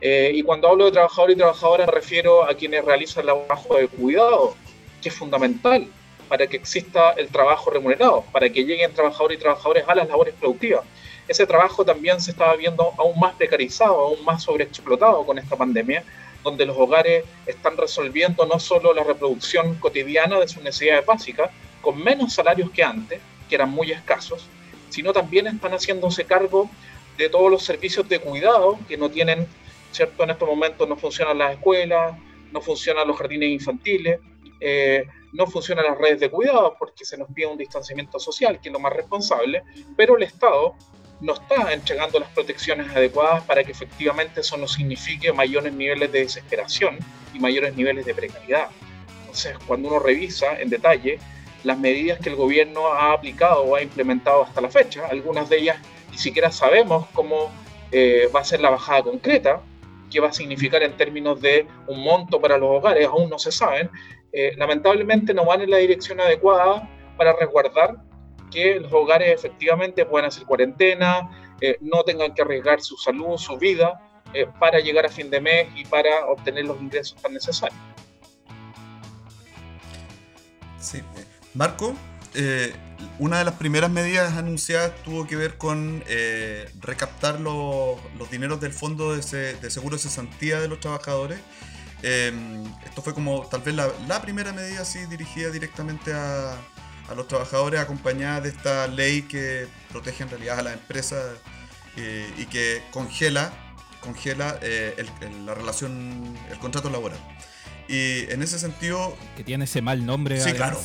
Eh, 0.00 0.32
y 0.34 0.42
cuando 0.42 0.68
hablo 0.68 0.84
de 0.84 0.92
trabajadores 0.92 1.34
y 1.34 1.38
trabajadoras 1.38 1.86
me 1.86 1.92
refiero 1.92 2.44
a 2.44 2.54
quienes 2.54 2.84
realizan 2.84 3.22
el 3.22 3.46
trabajo 3.46 3.76
de 3.76 3.88
cuidado, 3.88 4.54
que 5.02 5.08
es 5.08 5.14
fundamental 5.14 5.88
para 6.28 6.46
que 6.46 6.56
exista 6.56 7.12
el 7.12 7.28
trabajo 7.28 7.70
remunerado, 7.70 8.24
para 8.32 8.48
que 8.48 8.64
lleguen 8.64 8.92
trabajadores 8.94 9.38
y 9.38 9.40
trabajadores 9.40 9.84
a 9.88 9.94
las 9.94 10.08
labores 10.08 10.34
productivas. 10.34 10.84
Ese 11.26 11.46
trabajo 11.46 11.84
también 11.84 12.20
se 12.20 12.30
estaba 12.30 12.54
viendo 12.56 12.92
aún 12.98 13.18
más 13.18 13.34
precarizado, 13.34 13.98
aún 13.98 14.24
más 14.24 14.42
sobreexplotado 14.42 15.24
con 15.24 15.38
esta 15.38 15.56
pandemia, 15.56 16.04
donde 16.44 16.66
los 16.66 16.76
hogares 16.76 17.24
están 17.46 17.76
resolviendo 17.76 18.46
no 18.46 18.60
solo 18.60 18.94
la 18.94 19.02
reproducción 19.02 19.74
cotidiana 19.76 20.38
de 20.38 20.46
sus 20.46 20.62
necesidades 20.62 21.04
básicas, 21.04 21.50
con 21.80 22.02
menos 22.02 22.34
salarios 22.34 22.70
que 22.70 22.84
antes, 22.84 23.20
que 23.48 23.54
eran 23.56 23.70
muy 23.70 23.90
escasos, 23.90 24.46
sino 24.90 25.12
también 25.12 25.46
están 25.48 25.72
haciéndose 25.72 26.24
cargo 26.24 26.70
de 27.18 27.28
todos 27.28 27.50
los 27.50 27.64
servicios 27.64 28.08
de 28.08 28.20
cuidado 28.20 28.78
que 28.86 28.96
no 28.96 29.10
tienen, 29.10 29.48
¿cierto? 29.90 30.22
En 30.22 30.30
estos 30.30 30.48
momentos 30.48 30.88
no 30.88 30.96
funcionan 30.96 31.38
las 31.38 31.54
escuelas, 31.54 32.16
no 32.52 32.60
funcionan 32.60 33.08
los 33.08 33.16
jardines 33.16 33.48
infantiles, 33.48 34.20
eh, 34.60 35.04
no 35.32 35.46
funcionan 35.46 35.86
las 35.86 35.98
redes 35.98 36.20
de 36.20 36.30
cuidado 36.30 36.76
porque 36.78 37.04
se 37.04 37.18
nos 37.18 37.28
pide 37.32 37.46
un 37.46 37.58
distanciamiento 37.58 38.18
social, 38.18 38.60
que 38.60 38.68
es 38.68 38.72
lo 38.72 38.78
más 38.78 38.92
responsable, 38.92 39.62
pero 39.96 40.16
el 40.16 40.22
Estado 40.22 40.74
no 41.20 41.34
está 41.34 41.72
entregando 41.72 42.18
las 42.18 42.28
protecciones 42.30 42.88
adecuadas 42.94 43.42
para 43.44 43.64
que 43.64 43.72
efectivamente 43.72 44.40
eso 44.40 44.56
no 44.56 44.66
signifique 44.66 45.32
mayores 45.32 45.72
niveles 45.72 46.10
de 46.12 46.20
desesperación 46.20 46.98
y 47.32 47.38
mayores 47.38 47.74
niveles 47.76 48.04
de 48.04 48.14
precariedad. 48.14 48.68
Entonces, 49.20 49.56
cuando 49.66 49.88
uno 49.88 49.98
revisa 49.98 50.60
en 50.60 50.70
detalle 50.70 51.18
las 51.64 51.78
medidas 51.78 52.18
que 52.18 52.28
el 52.28 52.36
gobierno 52.36 52.92
ha 52.92 53.12
aplicado 53.12 53.62
o 53.62 53.74
ha 53.74 53.82
implementado 53.82 54.42
hasta 54.42 54.60
la 54.60 54.68
fecha, 54.68 55.06
algunas 55.06 55.48
de 55.48 55.58
ellas 55.58 55.78
ni 56.10 56.18
siquiera 56.18 56.52
sabemos 56.52 57.06
cómo 57.12 57.50
eh, 57.90 58.28
va 58.34 58.40
a 58.40 58.44
ser 58.44 58.60
la 58.60 58.70
bajada 58.70 59.02
concreta, 59.02 59.60
qué 60.10 60.20
va 60.20 60.28
a 60.28 60.32
significar 60.32 60.82
en 60.82 60.96
términos 60.96 61.40
de 61.40 61.66
un 61.86 62.02
monto 62.02 62.40
para 62.40 62.58
los 62.58 62.70
hogares, 62.70 63.06
aún 63.06 63.30
no 63.30 63.38
se 63.38 63.50
saben, 63.50 63.90
eh, 64.32 64.52
lamentablemente 64.56 65.32
no 65.32 65.44
van 65.44 65.62
en 65.62 65.70
la 65.70 65.78
dirección 65.78 66.20
adecuada 66.20 66.88
para 67.16 67.32
resguardar 67.34 67.96
que 68.54 68.78
los 68.78 68.92
hogares 68.92 69.34
efectivamente 69.34 70.06
puedan 70.06 70.28
hacer 70.28 70.44
cuarentena, 70.44 71.56
eh, 71.60 71.76
no 71.80 72.04
tengan 72.04 72.32
que 72.32 72.42
arriesgar 72.42 72.80
su 72.80 72.96
salud, 72.96 73.36
su 73.36 73.58
vida, 73.58 74.00
eh, 74.32 74.46
para 74.60 74.78
llegar 74.78 75.04
a 75.04 75.08
fin 75.08 75.28
de 75.28 75.40
mes 75.40 75.68
y 75.74 75.84
para 75.84 76.26
obtener 76.26 76.64
los 76.64 76.80
ingresos 76.80 77.20
tan 77.20 77.34
necesarios. 77.34 77.78
Sí. 80.80 81.02
Marco, 81.52 81.94
eh, 82.34 82.72
una 83.18 83.38
de 83.38 83.44
las 83.44 83.54
primeras 83.54 83.90
medidas 83.90 84.36
anunciadas 84.36 84.92
tuvo 85.02 85.26
que 85.26 85.36
ver 85.36 85.56
con 85.56 86.04
recaptar 86.80 87.40
los, 87.40 87.98
los, 88.18 88.30
dineros 88.30 88.60
del 88.60 88.72
fondo 88.72 89.14
de, 89.14 89.54
de, 89.54 89.70
seguro 89.70 89.96
de 89.96 90.02
cesantía 90.02 90.60
de 90.60 90.68
los 90.68 90.80
trabajadores. 90.80 91.38
esto 92.02 93.02
fue 93.02 93.14
como 93.14 93.46
tal 93.46 93.62
vez 93.62 93.74
la, 93.74 93.88
la 94.06 94.20
primera 94.20 94.52
medida 94.52 94.82
así 94.82 95.06
dirigida 95.06 95.50
directamente 95.50 96.12
a, 96.12 96.56
a 97.08 97.14
los 97.14 97.28
trabajadores 97.28 97.80
acompañada 97.80 98.40
de 98.40 98.48
esta 98.50 98.86
ley 98.86 99.22
que 99.22 99.66
protege 99.90 100.22
en 100.22 100.30
realidad 100.30 100.58
a 100.58 100.62
las 100.62 100.74
empresas 100.74 101.36
eh, 101.96 102.32
y 102.38 102.46
que 102.46 102.82
congela, 102.90 103.52
congela 104.00 104.58
eh, 104.62 105.04
la 105.44 105.54
relación, 105.54 106.36
el 106.50 106.58
contrato 106.58 106.90
laboral. 106.90 107.18
Y 107.88 108.30
en 108.30 108.42
ese 108.42 108.58
sentido... 108.58 109.16
Que 109.36 109.44
tiene 109.44 109.64
ese 109.64 109.82
mal 109.82 110.04
nombre. 110.06 110.40
Sí, 110.40 110.52
claro. 110.52 110.80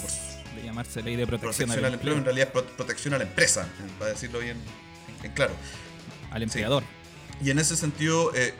De 0.55 0.63
llamarse 0.63 1.01
ley 1.01 1.15
de 1.15 1.25
protección, 1.25 1.71
al, 1.71 1.93
empleo. 1.93 2.15
En 2.15 2.25
realidad 2.25 2.49
es 2.53 2.61
protección 2.73 3.13
a 3.13 3.17
la 3.17 3.23
empresa, 3.23 3.67
para 3.97 4.11
decirlo 4.11 4.39
bien, 4.39 4.57
claro. 5.33 5.53
Al 6.31 6.43
empleador. 6.43 6.83
Y 7.41 7.51
en 7.51 7.59
ese 7.59 7.77
sentido, 7.77 8.33
eh, 8.35 8.53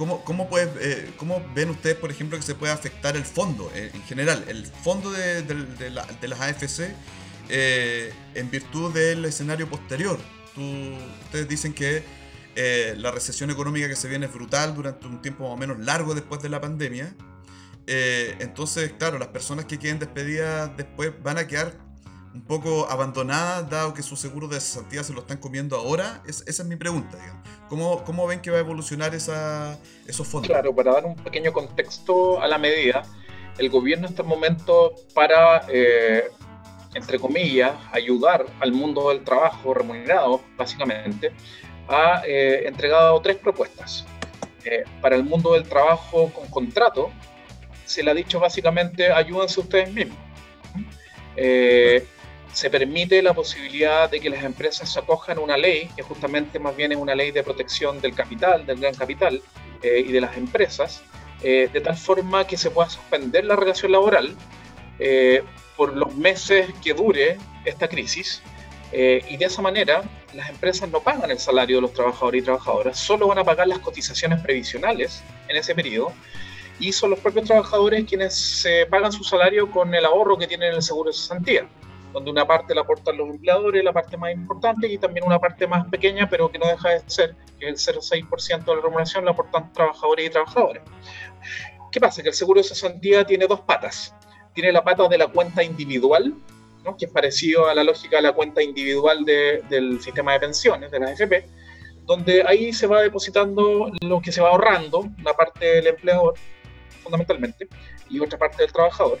¿Cómo, 0.00 0.24
cómo, 0.24 0.48
eh, 0.56 1.12
¿Cómo, 1.18 1.44
ven 1.54 1.68
ustedes, 1.68 1.94
por 1.94 2.10
ejemplo, 2.10 2.38
que 2.38 2.42
se 2.42 2.54
puede 2.54 2.72
afectar 2.72 3.16
el 3.16 3.24
fondo 3.26 3.70
eh, 3.74 3.90
en 3.92 4.02
general? 4.04 4.42
El 4.48 4.64
fondo 4.64 5.10
de, 5.10 5.90
las 5.90 6.40
AFC 6.40 6.94
eh, 7.50 8.10
en 8.34 8.50
virtud 8.50 8.94
del 8.94 9.26
escenario 9.26 9.68
posterior. 9.68 10.18
ustedes 11.24 11.46
dicen 11.46 11.74
que 11.74 12.02
la 12.96 13.10
recesión 13.10 13.50
económica 13.50 13.90
que 13.90 13.96
se 13.96 14.08
viene 14.08 14.24
es 14.24 14.32
brutal 14.32 14.74
durante 14.74 15.06
un 15.06 15.20
tiempo 15.20 15.44
más 15.44 15.52
o 15.52 15.56
menos 15.58 15.78
largo 15.80 16.14
después 16.14 16.40
de 16.40 16.48
la 16.48 16.62
pandemia. 16.62 17.14
entonces, 17.86 18.94
claro, 18.98 19.18
las 19.18 19.28
personas 19.28 19.66
que 19.66 19.78
queden 19.78 19.98
despedidas 19.98 20.74
después 20.78 21.12
van 21.22 21.36
a 21.36 21.46
quedar 21.46 21.76
un 22.34 22.42
poco 22.42 22.86
abandonadas, 22.88 23.68
dado 23.68 23.92
que 23.92 24.02
sus 24.02 24.20
seguros 24.20 24.50
de 24.50 24.60
cesantía 24.60 25.02
se 25.02 25.12
lo 25.12 25.20
están 25.20 25.38
comiendo 25.38 25.76
ahora? 25.76 26.22
esa 26.26 26.44
es 26.46 26.64
mi 26.64 26.76
pregunta, 26.76 27.16
digamos. 27.16 27.42
¿Cómo, 27.68 28.04
¿Cómo, 28.04 28.26
ven 28.26 28.40
que 28.40 28.50
va 28.50 28.58
a 28.58 28.60
evolucionar 28.60 29.14
esa, 29.14 29.78
esos 30.06 30.26
fondos? 30.26 30.48
Claro, 30.48 30.74
para 30.74 30.92
dar 30.92 31.06
un 31.06 31.16
pequeño 31.16 31.52
contexto 31.52 32.40
a 32.40 32.48
la 32.48 32.58
medida, 32.58 33.02
el 33.58 33.68
gobierno 33.68 34.06
en 34.06 34.12
este 34.12 34.22
momento 34.22 34.94
para, 35.14 35.66
eh, 35.68 36.24
entre 36.94 37.18
comillas, 37.18 37.72
ayudar 37.92 38.46
al 38.60 38.72
mundo 38.72 39.10
del 39.10 39.22
trabajo 39.22 39.74
remunerado, 39.74 40.40
básicamente, 40.56 41.32
ha 41.88 42.22
eh, 42.26 42.66
entregado 42.66 43.20
tres 43.20 43.36
propuestas. 43.36 44.04
Eh, 44.64 44.84
para 45.00 45.16
el 45.16 45.24
mundo 45.24 45.54
del 45.54 45.64
trabajo 45.64 46.30
con 46.32 46.48
contrato, 46.48 47.10
se 47.86 48.02
le 48.02 48.10
ha 48.10 48.14
dicho 48.14 48.38
básicamente, 48.38 49.10
ayúdense 49.10 49.60
ustedes 49.60 49.92
mismos 49.92 50.18
se 52.52 52.70
permite 52.70 53.22
la 53.22 53.32
posibilidad 53.32 54.10
de 54.10 54.20
que 54.20 54.28
las 54.28 54.44
empresas 54.44 54.92
se 54.92 54.98
acojan 54.98 55.38
a 55.38 55.40
una 55.40 55.56
ley, 55.56 55.88
que 55.94 56.02
justamente 56.02 56.58
más 56.58 56.76
bien 56.76 56.92
es 56.92 56.98
una 56.98 57.14
ley 57.14 57.30
de 57.30 57.42
protección 57.42 58.00
del 58.00 58.14
capital, 58.14 58.66
del 58.66 58.80
gran 58.80 58.94
capital 58.94 59.40
eh, 59.82 60.04
y 60.06 60.12
de 60.12 60.20
las 60.20 60.36
empresas, 60.36 61.02
eh, 61.42 61.68
de 61.72 61.80
tal 61.80 61.96
forma 61.96 62.46
que 62.46 62.56
se 62.56 62.70
pueda 62.70 62.90
suspender 62.90 63.44
la 63.44 63.56
relación 63.56 63.92
laboral 63.92 64.34
eh, 64.98 65.42
por 65.76 65.96
los 65.96 66.14
meses 66.14 66.68
que 66.82 66.92
dure 66.92 67.38
esta 67.64 67.88
crisis. 67.88 68.42
y 68.92 69.36
de 69.36 69.44
esa 69.44 69.62
manera 69.62 70.02
las 70.34 70.50
empresas 70.50 70.88
no 70.90 70.98
pagan 71.00 71.30
el 71.30 71.38
salario 71.38 71.76
de 71.76 71.82
los 71.82 71.92
trabajadores 71.92 72.42
y 72.42 72.44
trabajadoras, 72.44 72.98
solo 72.98 73.28
van 73.28 73.38
a 73.38 73.44
pagar 73.44 73.68
las 73.68 73.78
cotizaciones 73.78 74.40
previsionales 74.40 75.22
en 75.48 75.56
ese 75.56 75.76
periodo 75.76 76.12
y 76.80 76.92
son 76.92 77.10
los 77.10 77.20
propios 77.20 77.46
trabajadores 77.46 78.04
quienes 78.04 78.34
se 78.34 78.86
pagan 78.86 79.12
su 79.12 79.22
salario 79.22 79.70
con 79.70 79.94
el 79.94 80.04
ahorro 80.04 80.36
que 80.36 80.48
tienen 80.48 80.70
en 80.70 80.74
el 80.76 80.82
seguro 80.82 81.10
de 81.10 81.16
cesantía 81.16 81.68
donde 82.12 82.30
una 82.30 82.46
parte 82.46 82.74
la 82.74 82.82
aportan 82.82 83.16
los 83.16 83.28
empleadores, 83.28 83.84
la 83.84 83.92
parte 83.92 84.16
más 84.16 84.32
importante, 84.32 84.88
y 84.88 84.98
también 84.98 85.26
una 85.26 85.38
parte 85.38 85.66
más 85.66 85.86
pequeña, 85.88 86.28
pero 86.28 86.50
que 86.50 86.58
no 86.58 86.66
deja 86.66 86.90
de 86.90 87.02
ser, 87.06 87.36
que 87.58 87.68
el 87.68 87.76
0,6% 87.76 88.64
de 88.64 88.74
la 88.74 88.82
remuneración 88.82 89.24
la 89.24 89.30
aportan 89.32 89.72
trabajadores 89.72 90.26
y 90.26 90.30
trabajadoras. 90.30 90.82
¿Qué 91.92 92.00
pasa? 92.00 92.22
Que 92.22 92.28
el 92.28 92.34
seguro 92.34 92.60
de 92.60 92.64
cesantía 92.64 93.24
tiene 93.24 93.46
dos 93.46 93.60
patas. 93.60 94.14
Tiene 94.54 94.72
la 94.72 94.82
pata 94.82 95.08
de 95.08 95.18
la 95.18 95.28
cuenta 95.28 95.62
individual, 95.62 96.34
¿no? 96.84 96.96
que 96.96 97.06
es 97.06 97.10
parecido 97.12 97.68
a 97.68 97.74
la 97.74 97.84
lógica 97.84 98.16
de 98.16 98.22
la 98.22 98.32
cuenta 98.32 98.62
individual 98.62 99.24
del 99.24 100.00
sistema 100.00 100.32
de 100.32 100.40
pensiones, 100.40 100.90
de 100.90 100.98
la 100.98 101.06
AFP, 101.10 101.48
donde 102.04 102.42
ahí 102.46 102.72
se 102.72 102.86
va 102.86 103.02
depositando 103.02 103.90
lo 104.00 104.20
que 104.20 104.32
se 104.32 104.40
va 104.40 104.50
ahorrando, 104.50 105.00
una 105.00 105.32
parte 105.32 105.64
del 105.66 105.86
empleador, 105.88 106.34
fundamentalmente, 107.02 107.68
y 108.08 108.18
otra 108.18 108.38
parte 108.38 108.62
del 108.62 108.72
trabajador 108.72 109.18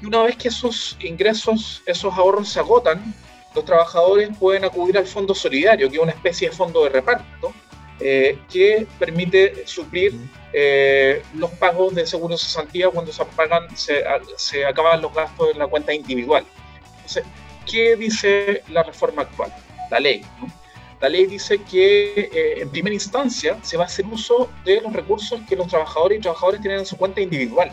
y 0.00 0.06
una 0.06 0.22
vez 0.22 0.36
que 0.36 0.48
esos 0.48 0.96
ingresos, 1.00 1.82
esos 1.86 2.12
ahorros 2.14 2.48
se 2.48 2.60
agotan, 2.60 3.14
los 3.54 3.64
trabajadores 3.64 4.30
pueden 4.38 4.64
acudir 4.64 4.96
al 4.96 5.06
fondo 5.06 5.34
solidario, 5.34 5.88
que 5.90 5.96
es 5.96 6.02
una 6.02 6.12
especie 6.12 6.50
de 6.50 6.56
fondo 6.56 6.84
de 6.84 6.90
reparto, 6.90 7.52
eh, 7.98 8.38
que 8.50 8.86
permite 8.98 9.66
suplir 9.66 10.14
eh, 10.52 11.22
los 11.34 11.50
pagos 11.50 11.94
de 11.94 12.06
seguro 12.06 12.34
de 12.34 12.38
cesantía 12.38 12.88
cuando 12.88 13.12
se 13.12 13.24
pagan, 13.24 13.76
se, 13.76 14.02
se, 14.36 14.64
acaban 14.64 15.02
los 15.02 15.12
gastos 15.12 15.50
en 15.52 15.58
la 15.58 15.66
cuenta 15.66 15.92
individual. 15.92 16.44
Entonces, 16.96 17.24
¿qué 17.70 17.96
dice 17.96 18.62
la 18.68 18.82
reforma 18.84 19.22
actual? 19.22 19.52
La 19.90 20.00
ley. 20.00 20.22
La 21.00 21.08
ley 21.08 21.26
dice 21.26 21.58
que 21.62 22.30
eh, 22.32 22.62
en 22.62 22.70
primera 22.70 22.94
instancia 22.94 23.58
se 23.62 23.76
va 23.76 23.84
a 23.84 23.86
hacer 23.86 24.06
uso 24.06 24.50
de 24.64 24.80
los 24.80 24.92
recursos 24.92 25.40
que 25.48 25.56
los 25.56 25.66
trabajadores 25.68 26.18
y 26.18 26.20
trabajadores 26.22 26.60
tienen 26.60 26.80
en 26.80 26.86
su 26.86 26.96
cuenta 26.96 27.20
individual. 27.20 27.72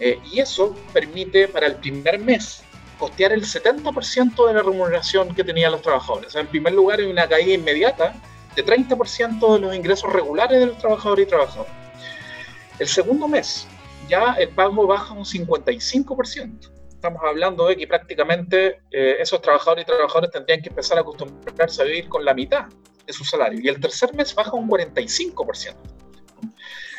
Y 0.00 0.40
eso 0.40 0.74
permite 0.92 1.48
para 1.48 1.66
el 1.66 1.76
primer 1.76 2.18
mes 2.18 2.62
costear 2.98 3.32
el 3.32 3.42
70% 3.44 4.46
de 4.46 4.54
la 4.54 4.62
remuneración 4.62 5.34
que 5.34 5.44
tenían 5.44 5.72
los 5.72 5.82
trabajadores. 5.82 6.28
O 6.28 6.30
sea, 6.30 6.40
en 6.40 6.46
primer 6.46 6.72
lugar, 6.72 7.00
hay 7.00 7.06
una 7.06 7.28
caída 7.28 7.52
inmediata 7.54 8.14
de 8.54 8.64
30% 8.64 9.54
de 9.54 9.60
los 9.60 9.74
ingresos 9.74 10.12
regulares 10.12 10.60
de 10.60 10.66
los 10.66 10.78
trabajadores 10.78 11.26
y 11.26 11.28
trabajadoras. 11.28 11.72
El 12.78 12.88
segundo 12.88 13.28
mes, 13.28 13.66
ya 14.08 14.34
el 14.38 14.48
pago 14.50 14.86
baja 14.86 15.14
un 15.14 15.24
55%. 15.24 16.70
Estamos 16.88 17.22
hablando 17.22 17.66
de 17.66 17.76
que 17.76 17.86
prácticamente 17.86 18.80
eh, 18.90 19.16
esos 19.20 19.40
trabajadores 19.42 19.82
y 19.82 19.86
trabajadores 19.86 20.30
tendrían 20.30 20.62
que 20.62 20.70
empezar 20.70 20.98
a 20.98 21.02
acostumbrarse 21.02 21.82
a 21.82 21.84
vivir 21.84 22.08
con 22.08 22.24
la 22.24 22.32
mitad 22.32 22.66
de 23.06 23.12
su 23.12 23.24
salario. 23.24 23.60
Y 23.62 23.68
el 23.68 23.78
tercer 23.78 24.14
mes 24.14 24.34
baja 24.34 24.52
un 24.52 24.68
45%. 24.68 25.74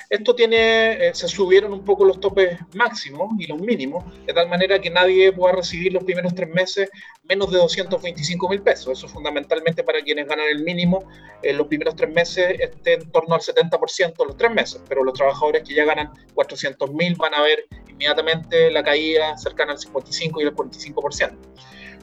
Esto 0.10 0.36
tiene, 0.36 1.08
eh, 1.08 1.16
se 1.16 1.28
subieron 1.28 1.74
un 1.74 1.84
poco 1.84 2.06
los 2.06 2.20
topes 2.20 2.60
máximos 2.74 3.30
y 3.40 3.48
los 3.48 3.60
mínimos, 3.60 4.04
de 4.26 4.34
tal 4.34 4.48
manera 4.48 4.80
que 4.80 4.90
nadie 4.90 5.32
pueda 5.32 5.56
recibir 5.56 5.94
los 5.94 6.04
primeros 6.04 6.36
tres 6.36 6.50
meses 6.50 6.90
menos 7.24 7.52
de 7.52 7.58
225 7.58 8.50
mil 8.50 8.62
pesos. 8.62 8.98
Eso 8.98 9.08
fundamentalmente 9.08 9.84
para 9.84 10.02
quienes 10.02 10.28
ganan 10.28 10.46
el 10.50 10.64
mínimo, 10.64 11.10
en 11.42 11.58
los 11.58 11.68
primeros 11.68 11.96
tres 11.96 12.14
meses 12.14 12.56
esté 12.60 12.94
en 12.94 13.12
torno 13.12 13.36
al 13.36 13.42
70% 13.42 14.16
de 14.18 14.26
los 14.26 14.38
tres 14.38 14.52
meses, 14.52 14.82
pero 14.88 15.04
los 15.04 15.14
trabajadores 15.14 15.64
que 15.64 15.74
ya 15.74 15.86
ganan 15.86 16.12
400 16.34 16.92
mil 16.92 17.16
van 17.16 17.34
a 17.34 17.42
ver 17.42 17.66
inmediatamente 17.90 18.70
la 18.72 18.84
caída 18.84 19.38
cercana 19.38 19.74
al 19.74 19.80
55 19.80 20.42
y 20.42 20.44
al 20.46 20.56
45%. 20.56 21.38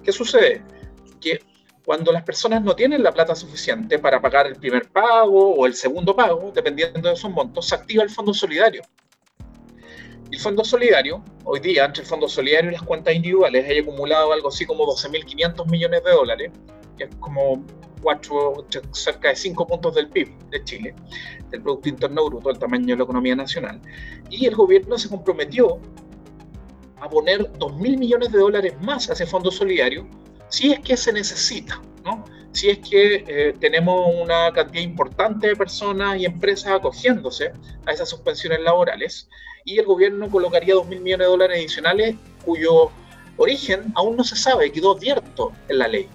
¿Qué 0.03 0.13
sucede? 0.13 0.63
Que 1.21 1.41
cuando 1.85 2.13
las 2.13 2.23
personas 2.23 2.63
no 2.63 2.77
tienen 2.77 3.03
la 3.03 3.13
plata 3.13 3.35
suficiente 3.35 3.99
para 3.99 4.21
pagar 4.21 4.47
el 4.47 4.57
primer 4.57 4.89
pago 4.91 5.55
o 5.55 5.67
el 5.67 5.75
segundo 5.75 6.15
pago, 6.15 6.53
dependiendo 6.55 7.09
de 7.09 7.15
esos 7.15 7.31
montos, 7.31 7.69
se 7.69 7.75
activa 7.75 8.03
el 8.03 8.11
fondo 8.11 8.33
solidario. 8.33 8.83
El 10.31 10.39
fondo 10.39 10.65
solidario, 10.65 11.23
hoy 11.45 11.61
día, 11.61 11.85
entre 11.85 12.03
el 12.03 12.09
fondo 12.09 12.29
solidario 12.29 12.71
y 12.71 12.73
las 12.75 12.83
cuentas 12.83 13.15
individuales, 13.15 13.69
hay 13.69 13.81
acumulado 13.81 14.33
algo 14.33 14.49
así 14.49 14.65
como 14.65 14.85
12.500 14.85 15.71
millones 15.71 16.03
de 16.05 16.11
dólares, 16.11 16.53
que 16.97 17.05
es 17.05 17.11
como 17.17 17.65
cuatro, 18.01 18.67
cerca 18.93 19.29
de 19.29 19.37
5 19.37 19.67
puntos 19.67 19.95
del 19.95 20.09
PIB 20.09 20.29
de 20.51 20.65
Chile, 20.65 20.95
del 21.51 21.63
Producto 21.63 21.89
Interno 21.89 22.25
Bruto, 22.27 22.51
el 22.51 22.59
tamaño 22.59 22.95
de 22.95 22.97
la 22.97 23.05
economía 23.05 23.37
nacional. 23.37 23.81
Y 24.31 24.47
el 24.47 24.55
gobierno 24.55 24.97
se 24.97 25.09
comprometió 25.09 25.79
a 27.01 27.09
poner 27.09 27.41
2.000 27.59 27.99
millones 27.99 28.33
de 28.33 28.39
dólares 28.39 28.75
más 28.81 29.11
a 29.11 29.13
ese 29.13 29.27
fondo 29.27 29.51
solidario 29.51 30.09
si 30.53 30.71
es 30.71 30.81
que 30.81 30.99
se 30.99 31.13
necesita, 31.15 31.81
¿no? 32.05 32.25
si 32.53 32.69
es 32.69 32.79
que 32.79 33.25
eh, 33.27 33.55
tenemos 33.59 34.15
una 34.15 34.53
cantidad 34.53 34.83
importante 34.83 35.49
de 35.49 35.57
personas 35.57 36.19
y 36.19 36.27
empresas 36.27 36.73
acogiéndose 36.73 37.53
a 37.87 37.93
esas 37.93 38.11
suspensiones 38.11 38.61
laborales, 38.61 39.29
y 39.65 39.79
el 39.79 39.87
gobierno 39.87 40.29
colocaría 40.29 40.75
2.000 40.75 41.01
millones 41.01 41.27
de 41.27 41.31
dólares 41.31 41.59
adicionales 41.59 42.17
cuyo 42.45 42.91
origen 43.39 43.93
aún 43.95 44.17
no 44.17 44.25
se 44.25 44.37
sabe, 44.37 44.71
quedó 44.71 44.93
abierto 44.93 45.53
en 45.69 45.79
la 45.79 45.89
ley, 45.89 46.07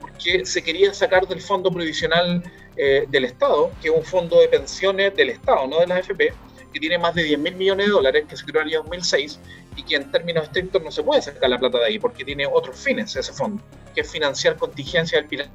porque 0.00 0.44
se 0.44 0.62
quería 0.64 0.92
sacar 0.92 1.28
del 1.28 1.40
Fondo 1.40 1.70
Provisional 1.70 2.42
eh, 2.76 3.06
del 3.08 3.24
Estado, 3.24 3.70
que 3.80 3.88
es 3.88 3.94
un 3.94 4.02
fondo 4.02 4.40
de 4.40 4.48
pensiones 4.48 5.14
del 5.14 5.30
Estado, 5.30 5.68
no 5.68 5.78
de 5.78 5.86
la 5.86 5.96
AFP, 5.96 6.32
que 6.72 6.80
tiene 6.80 6.98
más 6.98 7.14
de 7.14 7.22
10.000 7.22 7.56
millones 7.56 7.86
de 7.86 7.92
dólares, 7.92 8.24
que 8.28 8.36
se 8.36 8.44
creó 8.44 8.62
en 8.62 8.68
el 8.68 8.74
año 8.74 8.82
2006, 8.82 9.40
y 9.76 9.82
que 9.82 9.96
en 9.96 10.10
términos 10.10 10.44
estrictos 10.44 10.82
no 10.82 10.90
se 10.90 11.02
puede 11.02 11.22
sacar 11.22 11.50
la 11.50 11.58
plata 11.58 11.78
de 11.78 11.86
ahí 11.86 11.98
porque 11.98 12.24
tiene 12.24 12.46
otros 12.46 12.76
fines 12.76 13.14
ese 13.16 13.32
fondo, 13.32 13.62
que 13.94 14.02
es 14.02 14.10
financiar 14.10 14.56
contingencia 14.56 15.18
del 15.18 15.28
pilar 15.28 15.48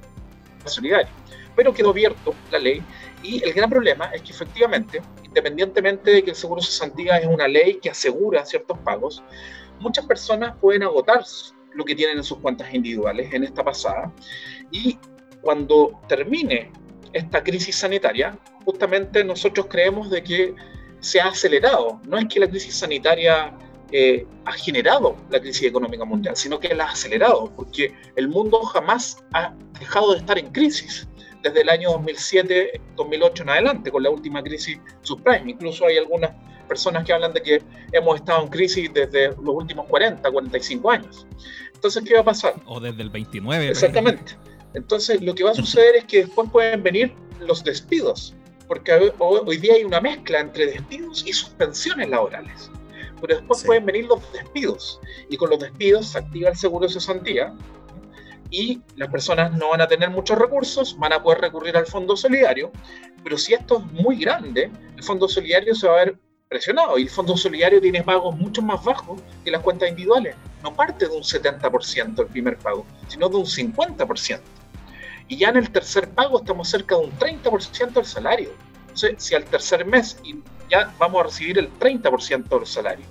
solidario. 0.65 1.11
Pero 1.55 1.73
quedó 1.73 1.91
abierto 1.91 2.33
la 2.51 2.59
ley 2.59 2.81
y 3.23 3.43
el 3.43 3.53
gran 3.53 3.69
problema 3.69 4.05
es 4.07 4.21
que 4.21 4.31
efectivamente, 4.31 5.01
independientemente 5.23 6.11
de 6.11 6.23
que 6.23 6.31
el 6.31 6.35
seguro 6.35 6.61
cesantía 6.61 7.17
es 7.17 7.27
una 7.27 7.47
ley 7.47 7.79
que 7.81 7.89
asegura 7.89 8.45
ciertos 8.45 8.77
pagos, 8.79 9.23
muchas 9.79 10.05
personas 10.05 10.55
pueden 10.59 10.83
agotar 10.83 11.23
lo 11.73 11.85
que 11.85 11.95
tienen 11.95 12.17
en 12.17 12.23
sus 12.23 12.39
cuentas 12.39 12.73
individuales 12.73 13.33
en 13.33 13.43
esta 13.43 13.63
pasada 13.63 14.11
y 14.71 14.97
cuando 15.41 16.01
termine 16.07 16.71
esta 17.13 17.43
crisis 17.43 17.77
sanitaria, 17.77 18.37
justamente 18.65 19.23
nosotros 19.23 19.67
creemos 19.69 20.09
de 20.09 20.23
que 20.23 20.55
se 21.05 21.21
ha 21.21 21.27
acelerado. 21.27 22.01
No 22.07 22.17
es 22.17 22.25
que 22.25 22.39
la 22.39 22.49
crisis 22.49 22.75
sanitaria 22.77 23.53
eh, 23.91 24.25
ha 24.45 24.53
generado 24.53 25.15
la 25.29 25.39
crisis 25.39 25.67
económica 25.67 26.03
mundial, 26.03 26.35
sino 26.35 26.59
que 26.59 26.73
la 26.73 26.85
ha 26.85 26.91
acelerado, 26.91 27.51
porque 27.55 27.93
el 28.15 28.27
mundo 28.27 28.59
jamás 28.63 29.23
ha 29.33 29.53
dejado 29.79 30.13
de 30.13 30.17
estar 30.17 30.39
en 30.39 30.51
crisis 30.51 31.07
desde 31.43 31.61
el 31.61 31.69
año 31.69 31.91
2007, 31.91 32.81
2008 32.95 33.43
en 33.43 33.49
adelante, 33.49 33.91
con 33.91 34.01
la 34.01 34.09
última 34.09 34.41
crisis 34.41 34.79
subprime. 35.03 35.51
Incluso 35.51 35.85
hay 35.85 35.97
algunas 35.97 36.31
personas 36.67 37.05
que 37.05 37.13
hablan 37.13 37.33
de 37.33 37.41
que 37.43 37.61
hemos 37.91 38.15
estado 38.15 38.41
en 38.41 38.47
crisis 38.47 38.91
desde 38.91 39.27
los 39.27 39.55
últimos 39.55 39.85
40, 39.85 40.31
45 40.31 40.89
años. 40.89 41.27
Entonces, 41.75 42.03
¿qué 42.03 42.15
va 42.15 42.21
a 42.21 42.25
pasar? 42.25 42.55
O 42.65 42.79
desde 42.79 43.03
el 43.03 43.11
29. 43.11 43.67
Exactamente. 43.67 44.35
Entonces, 44.73 45.21
lo 45.21 45.35
que 45.35 45.43
va 45.43 45.51
a 45.51 45.53
suceder 45.53 45.97
es 45.97 46.05
que 46.05 46.25
después 46.25 46.49
pueden 46.49 46.81
venir 46.81 47.13
los 47.39 47.63
despidos, 47.63 48.33
porque 48.67 49.13
hoy 49.19 49.57
día 49.57 49.75
hay 49.75 49.83
una 49.83 50.01
mezcla 50.01 50.39
entre 50.39 50.67
despidos 50.67 51.25
y 51.25 51.33
suspensiones 51.33 52.09
laborales 52.09 52.69
pero 53.21 53.37
después 53.37 53.63
pueden 53.63 53.85
venir 53.85 54.05
los 54.05 54.21
despidos 54.33 54.99
y 55.29 55.37
con 55.37 55.49
los 55.49 55.59
despidos 55.59 56.09
se 56.09 56.19
activa 56.19 56.49
el 56.49 56.55
seguro 56.55 56.87
de 56.87 56.93
cesantía 56.93 57.53
y 58.49 58.81
las 58.95 59.09
personas 59.09 59.51
no 59.53 59.69
van 59.69 59.81
a 59.81 59.87
tener 59.87 60.09
muchos 60.09 60.37
recursos, 60.37 60.97
van 60.97 61.13
a 61.13 61.21
poder 61.21 61.41
recurrir 61.41 61.75
al 61.75 61.87
fondo 61.87 62.15
solidario, 62.15 62.71
pero 63.23 63.37
si 63.37 63.53
esto 63.53 63.79
es 63.79 64.01
muy 64.01 64.17
grande, 64.17 64.71
el 64.95 65.03
fondo 65.03 65.27
solidario 65.27 65.73
se 65.73 65.87
va 65.87 65.93
a 65.93 66.05
ver 66.05 66.17
presionado 66.47 66.97
y 66.99 67.03
el 67.03 67.09
fondo 67.09 67.35
solidario 67.35 67.81
tiene 67.81 68.03
pagos 68.03 68.35
mucho 68.37 68.61
más 68.61 68.83
bajos 68.83 69.19
que 69.43 69.51
las 69.51 69.61
cuentas 69.61 69.89
individuales. 69.89 70.35
No 70.61 70.73
parte 70.73 71.07
de 71.07 71.15
un 71.15 71.23
70% 71.23 72.19
el 72.19 72.27
primer 72.27 72.57
pago, 72.57 72.85
sino 73.07 73.27
de 73.27 73.37
un 73.37 73.45
50%. 73.45 74.39
Y 75.27 75.37
ya 75.37 75.49
en 75.49 75.57
el 75.57 75.71
tercer 75.71 76.09
pago 76.09 76.39
estamos 76.39 76.69
cerca 76.69 76.95
de 76.95 77.05
un 77.05 77.11
30% 77.11 77.93
del 77.93 78.05
salario. 78.05 78.51
Entonces, 78.81 79.15
si 79.17 79.35
al 79.35 79.43
tercer 79.45 79.85
mes 79.85 80.17
ya 80.69 80.93
vamos 80.97 81.21
a 81.21 81.23
recibir 81.25 81.57
el 81.59 81.71
30% 81.79 82.47
del 82.47 82.65
salario. 82.65 83.05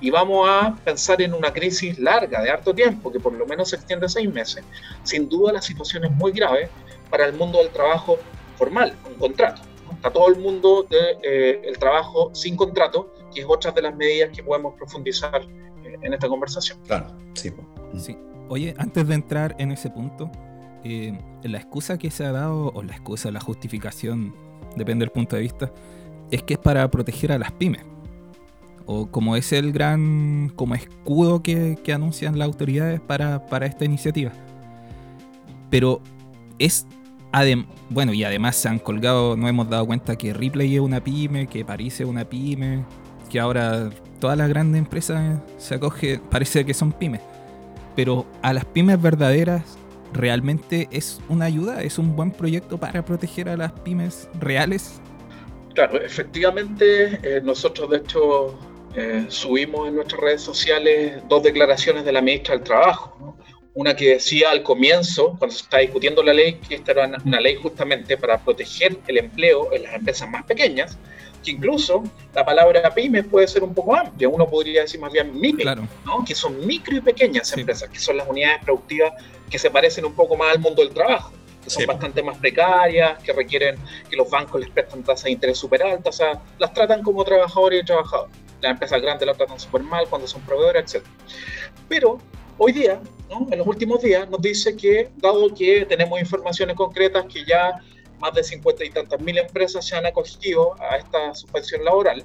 Y 0.00 0.10
vamos 0.10 0.48
a 0.48 0.76
pensar 0.84 1.20
en 1.22 1.34
una 1.34 1.52
crisis 1.52 1.98
larga, 1.98 2.42
de 2.42 2.50
harto 2.50 2.74
tiempo, 2.74 3.12
que 3.12 3.20
por 3.20 3.32
lo 3.32 3.46
menos 3.46 3.70
se 3.70 3.76
extiende 3.76 4.08
seis 4.08 4.32
meses. 4.32 4.64
Sin 5.02 5.28
duda 5.28 5.52
la 5.52 5.62
situación 5.62 6.04
es 6.04 6.10
muy 6.12 6.32
grave 6.32 6.68
para 7.10 7.26
el 7.26 7.34
mundo 7.34 7.58
del 7.58 7.70
trabajo 7.70 8.18
formal, 8.56 8.94
con 9.02 9.14
contrato. 9.14 9.62
Está 9.92 10.10
todo 10.10 10.28
el 10.28 10.38
mundo 10.38 10.86
del 10.88 11.20
de, 11.20 11.60
eh, 11.68 11.72
trabajo 11.78 12.30
sin 12.34 12.56
contrato, 12.56 13.12
que 13.34 13.40
es 13.40 13.46
otra 13.48 13.70
de 13.72 13.82
las 13.82 13.94
medidas 13.94 14.30
que 14.34 14.42
podemos 14.42 14.74
profundizar 14.74 15.42
eh, 15.84 15.98
en 16.00 16.14
esta 16.14 16.28
conversación. 16.28 16.78
Claro, 16.86 17.14
sí. 17.34 17.52
sí. 17.98 18.16
Oye, 18.48 18.74
antes 18.78 19.06
de 19.06 19.14
entrar 19.14 19.54
en 19.58 19.72
ese 19.72 19.90
punto, 19.90 20.30
eh, 20.84 21.18
la 21.42 21.58
excusa 21.58 21.98
que 21.98 22.10
se 22.10 22.24
ha 22.24 22.32
dado, 22.32 22.72
o 22.74 22.82
la 22.82 22.92
excusa, 22.92 23.30
la 23.30 23.40
justificación, 23.40 24.34
depende 24.76 25.04
del 25.04 25.12
punto 25.12 25.36
de 25.36 25.42
vista, 25.42 25.72
es 26.30 26.42
que 26.42 26.54
es 26.54 26.60
para 26.60 26.90
proteger 26.90 27.32
a 27.32 27.38
las 27.38 27.52
pymes. 27.52 27.82
O 28.86 29.06
como 29.06 29.36
es 29.36 29.52
el 29.52 29.72
gran 29.72 30.50
como 30.56 30.74
escudo 30.74 31.42
que, 31.42 31.78
anuncian 31.94 32.38
las 32.38 32.46
autoridades 32.46 33.00
para, 33.00 33.40
esta 33.66 33.84
iniciativa. 33.84 34.32
Pero 35.70 36.00
es 36.58 36.86
bueno, 37.90 38.12
y 38.12 38.24
además 38.24 38.56
se 38.56 38.68
han 38.68 38.80
colgado, 38.80 39.36
nos 39.36 39.48
hemos 39.48 39.70
dado 39.70 39.86
cuenta 39.86 40.16
que 40.16 40.32
Ripley 40.34 40.74
es 40.74 40.80
una 40.80 41.02
pyme, 41.02 41.46
que 41.46 41.64
París 41.64 42.00
es 42.00 42.06
una 42.06 42.24
pyme, 42.24 42.84
que 43.30 43.38
ahora 43.38 43.88
todas 44.18 44.36
las 44.36 44.48
grandes 44.48 44.80
empresas 44.80 45.40
se 45.56 45.76
acoge, 45.76 46.20
parece 46.28 46.64
que 46.64 46.74
son 46.74 46.90
pymes. 46.90 47.20
Pero 47.94 48.26
a 48.42 48.52
las 48.52 48.64
pymes 48.64 49.00
verdaderas 49.00 49.78
realmente 50.12 50.88
es 50.90 51.20
una 51.28 51.44
ayuda, 51.44 51.82
es 51.82 51.98
un 51.98 52.16
buen 52.16 52.30
proyecto 52.30 52.78
para 52.78 53.04
proteger 53.04 53.48
a 53.48 53.56
las 53.56 53.72
pymes 53.72 54.28
reales 54.38 55.00
Claro, 55.74 56.00
efectivamente, 56.00 57.20
eh, 57.22 57.40
nosotros 57.42 57.90
de 57.90 57.98
hecho 57.98 58.58
eh, 58.94 59.26
subimos 59.28 59.88
en 59.88 59.96
nuestras 59.96 60.20
redes 60.20 60.42
sociales 60.42 61.22
dos 61.28 61.42
declaraciones 61.42 62.04
de 62.04 62.12
la 62.12 62.20
ministra 62.20 62.56
del 62.56 62.64
Trabajo. 62.64 63.36
Una 63.74 63.94
que 63.94 64.14
decía 64.14 64.50
al 64.50 64.62
comienzo, 64.62 65.36
cuando 65.38 65.54
se 65.54 65.62
está 65.62 65.78
discutiendo 65.78 66.22
la 66.22 66.32
ley, 66.32 66.54
que 66.54 66.74
esta 66.74 66.92
era 66.92 67.06
una, 67.24 67.40
ley 67.40 67.54
justamente 67.54 68.16
para 68.16 68.38
proteger 68.38 68.98
el 69.06 69.18
empleo 69.18 69.72
en 69.72 69.84
las 69.84 69.94
empresas 69.94 70.28
más 70.28 70.44
pequeñas, 70.44 70.98
que 71.44 71.52
incluso 71.52 72.02
la 72.34 72.44
palabra 72.44 72.92
pyme 72.92 73.22
puede 73.22 73.46
ser 73.46 73.62
un 73.62 73.72
poco 73.72 73.94
amplia. 73.94 74.28
Uno 74.28 74.48
podría 74.48 74.82
decir 74.82 75.00
más 75.00 75.12
bien 75.12 75.38
micro, 75.38 75.88
¿no? 76.04 76.24
que 76.24 76.34
son 76.34 76.66
micro 76.66 76.96
y 76.96 77.00
pequeñas 77.00 77.56
empresas, 77.56 77.88
que 77.88 77.98
son 77.98 78.16
las 78.16 78.28
unidades 78.28 78.64
productivas 78.64 79.12
que 79.48 79.58
se 79.58 79.70
parecen 79.70 80.04
un 80.04 80.14
poco 80.14 80.36
más 80.36 80.52
al 80.52 80.60
mundo 80.60 80.82
del 80.82 80.92
trabajo 80.92 81.32
que 81.62 81.70
son 81.70 81.86
bastante 81.86 82.22
más 82.22 82.38
precarias, 82.38 83.22
que 83.22 83.32
requieren 83.32 83.76
que 84.08 84.16
los 84.16 84.28
bancos 84.30 84.60
les 84.60 84.70
prestan 84.70 85.02
tasas 85.02 85.24
de 85.24 85.32
interés 85.32 85.58
súper 85.58 85.82
altas, 85.82 86.14
o 86.14 86.18
sea, 86.18 86.42
las 86.58 86.72
tratan 86.72 87.02
como 87.02 87.24
trabajadores 87.24 87.82
y 87.82 87.84
trabajadores. 87.84 88.34
Las 88.60 88.72
empresas 88.72 89.00
grandes 89.00 89.26
las 89.26 89.36
tratan 89.36 89.60
súper 89.60 89.82
mal 89.82 90.06
cuando 90.08 90.26
son 90.26 90.42
proveedores, 90.42 90.94
etc. 90.94 91.04
Pero 91.88 92.18
hoy 92.62 92.72
día, 92.72 93.00
en 93.50 93.58
los 93.58 93.66
últimos 93.66 94.02
días, 94.02 94.28
nos 94.28 94.42
dice 94.42 94.76
que, 94.76 95.08
dado 95.16 95.52
que 95.54 95.86
tenemos 95.86 96.20
informaciones 96.20 96.76
concretas 96.76 97.24
que 97.24 97.42
ya 97.46 97.80
más 98.18 98.34
de 98.34 98.44
50 98.44 98.84
y 98.84 98.90
tantas 98.90 99.18
mil 99.18 99.38
empresas 99.38 99.86
se 99.86 99.96
han 99.96 100.04
acogido 100.04 100.74
a 100.78 100.96
esta 100.98 101.34
suspensión 101.34 101.82
laboral, 101.86 102.22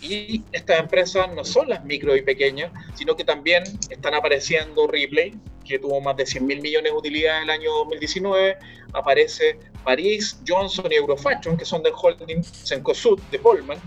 y 0.00 0.42
estas 0.52 0.80
empresas 0.80 1.32
no 1.34 1.44
son 1.44 1.68
las 1.68 1.84
micro 1.84 2.16
y 2.16 2.22
pequeñas, 2.22 2.72
sino 2.94 3.14
que 3.14 3.24
también 3.24 3.64
están 3.90 4.14
apareciendo 4.14 4.86
Ripley, 4.86 5.34
que 5.62 5.78
tuvo 5.78 6.00
más 6.00 6.16
de 6.16 6.24
100 6.26 6.46
mil 6.46 6.60
millones 6.62 6.92
de 6.92 6.98
utilidades 6.98 7.42
en 7.42 7.44
el 7.44 7.50
año 7.50 7.70
2019. 7.72 8.56
Aparece 8.92 9.58
Paris, 9.82 10.38
Johnson 10.46 10.90
y 10.90 10.96
Eurofashion, 10.96 11.56
que 11.56 11.64
son 11.64 11.82
del 11.82 11.92
holding 11.94 12.42
Cencosud 12.42 13.18
de 13.30 13.38
Polman, 13.38 13.78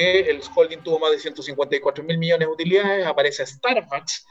el 0.00 0.40
holding 0.54 0.78
tuvo 0.78 0.98
más 0.98 1.12
de 1.12 1.18
154 1.18 2.04
mil 2.04 2.18
millones 2.18 2.46
de 2.46 2.52
utilidades. 2.52 3.06
Aparece 3.06 3.46
Starbucks, 3.46 4.26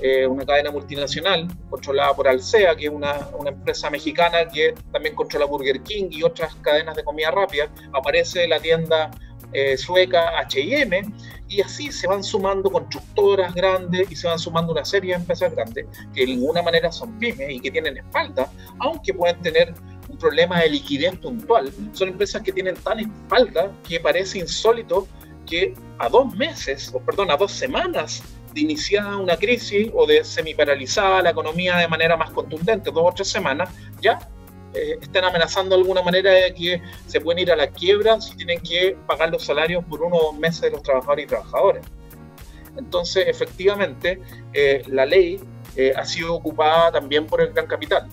eh, 0.00 0.26
una 0.26 0.44
cadena 0.44 0.70
multinacional 0.70 1.48
controlada 1.70 2.14
por 2.14 2.28
Alsea, 2.28 2.74
que 2.76 2.86
es 2.86 2.92
una, 2.92 3.28
una, 3.38 3.50
empresa 3.50 3.90
mexicana 3.90 4.46
que 4.48 4.74
también 4.92 5.14
controla 5.14 5.46
Burger 5.46 5.82
King 5.82 6.08
y 6.10 6.22
otras 6.22 6.54
cadenas 6.56 6.96
de 6.96 7.04
comida 7.04 7.30
rápida. 7.30 7.68
Aparece 7.92 8.46
la 8.48 8.60
tienda 8.60 9.10
eh, 9.52 9.76
sueca 9.76 10.32
HM, 10.42 11.12
y 11.48 11.60
así 11.60 11.92
se 11.92 12.06
van 12.06 12.24
sumando 12.24 12.70
constructoras 12.70 13.54
grandes 13.54 14.10
y 14.10 14.16
se 14.16 14.26
van 14.26 14.38
sumando 14.38 14.72
una 14.72 14.84
serie 14.84 15.14
de 15.14 15.20
empresas 15.20 15.52
grandes 15.54 15.86
que 16.12 16.20
de 16.22 16.26
ninguna 16.26 16.62
manera 16.62 16.90
son 16.90 17.18
pymes 17.18 17.50
y 17.50 17.60
que 17.60 17.70
tienen 17.70 17.98
espalda, 17.98 18.50
aunque 18.80 19.14
pueden 19.14 19.40
tener 19.40 19.74
un 20.08 20.18
problema 20.18 20.60
de 20.60 20.70
liquidez 20.70 21.18
puntual. 21.18 21.72
Son 21.92 22.08
empresas 22.08 22.42
que 22.42 22.52
tienen 22.52 22.74
tan 22.76 23.00
espalda 23.00 23.72
que 23.88 24.00
parece 24.00 24.38
insólito 24.38 25.06
que 25.46 25.74
a 25.98 26.08
dos 26.08 26.34
meses, 26.34 26.90
o 26.92 27.00
perdón, 27.00 27.30
a 27.30 27.36
dos 27.36 27.52
semanas 27.52 28.22
de 28.52 28.60
iniciar 28.62 29.16
una 29.16 29.36
crisis 29.36 29.90
o 29.94 30.06
de 30.06 30.24
semi-paralizada 30.24 31.22
la 31.22 31.30
economía 31.30 31.76
de 31.76 31.88
manera 31.88 32.16
más 32.16 32.30
contundente, 32.30 32.90
dos 32.90 33.04
o 33.06 33.12
tres 33.14 33.28
semanas, 33.28 33.68
ya 34.00 34.18
eh, 34.74 34.98
amenazando 35.22 35.74
de 35.74 35.82
alguna 35.82 36.02
manera 36.02 36.30
de 36.30 36.54
que 36.54 36.82
se 37.06 37.20
pueden 37.20 37.40
ir 37.40 37.52
a 37.52 37.56
la 37.56 37.68
quiebra 37.68 38.20
si 38.20 38.36
tienen 38.36 38.60
que 38.60 38.96
pagar 39.06 39.30
los 39.30 39.44
salarios 39.44 39.84
por 39.84 40.02
unos 40.02 40.34
meses 40.38 40.62
de 40.62 40.70
los 40.70 40.82
trabajadores 40.82 41.24
y 41.24 41.28
trabajadoras. 41.28 41.86
Entonces, 42.76 43.26
efectivamente, 43.26 44.20
eh, 44.52 44.82
la 44.88 45.06
ley 45.06 45.40
eh, 45.76 45.92
ha 45.96 46.04
sido 46.04 46.34
ocupada 46.34 46.92
también 46.92 47.26
por 47.26 47.40
el 47.40 47.52
gran 47.52 47.66
capital. 47.66 48.08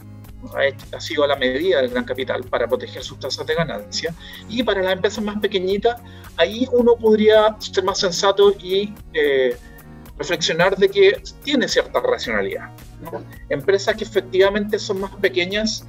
Ha, 0.93 0.99
sido 0.99 1.23
a 1.23 1.27
la 1.27 1.35
medida 1.35 1.81
del 1.81 1.89
gran 1.89 2.03
capital 2.03 2.43
para 2.43 2.67
proteger 2.67 3.03
sus 3.03 3.19
tasas 3.19 3.45
de 3.45 3.55
ganancia. 3.55 4.13
Y 4.49 4.63
para 4.63 4.81
las 4.81 4.93
empresas 4.93 5.23
más 5.23 5.39
pequeñitas, 5.39 6.01
ahí 6.37 6.67
uno 6.71 6.95
podría 6.95 7.55
ser 7.59 7.83
más 7.83 7.99
sensato 7.99 8.51
y 8.61 8.93
reflexionar 10.17 10.75
de 10.77 10.89
que 10.89 11.21
tiene 11.43 11.67
cierta 11.67 11.99
racionalidad. 11.99 12.69
Empresas 13.49 13.95
que 13.95 14.03
efectivamente 14.03 14.79
son 14.79 15.01
más 15.01 15.15
pequeñas 15.15 15.85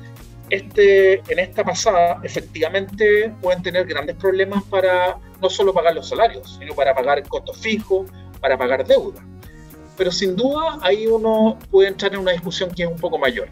este, 0.51 1.15
en 1.33 1.39
esta 1.39 1.65
pasada 1.65 2.21
efectivamente 2.23 3.35
pueden 3.41 3.63
tener 3.63 3.87
grandes 3.87 4.17
problemas 4.17 4.63
para 4.65 5.19
no 5.41 5.49
solo 5.49 5.73
pagar 5.73 5.95
los 5.95 6.09
salarios, 6.09 6.57
sino 6.59 6.75
para 6.75 6.95
pagar 6.95 7.27
costos 7.27 7.59
fijos, 7.59 8.11
para 8.41 8.59
pagar 8.59 8.87
deuda. 8.87 9.25
Pero 9.97 10.13
sin 10.13 10.37
duda 10.37 10.79
ahí 10.83 11.07
uno 11.07 11.59
puede 11.71 11.89
entrar 11.89 12.13
en 12.13 12.21
una 12.21 12.33
discusión 12.33 12.71
que 12.71 12.83
es 12.83 12.89
un 12.89 12.99
poco 12.99 13.19
mayor, 13.19 13.49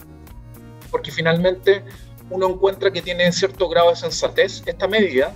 porque 0.92 1.11
finalmente 1.11 1.83
uno 2.31 2.48
encuentra 2.48 2.92
que 2.92 3.02
tiene 3.02 3.33
cierto 3.33 3.68
grado 3.68 3.90
de 3.90 3.96
sensatez 3.96 4.62
esta 4.64 4.87
medida 4.87 5.35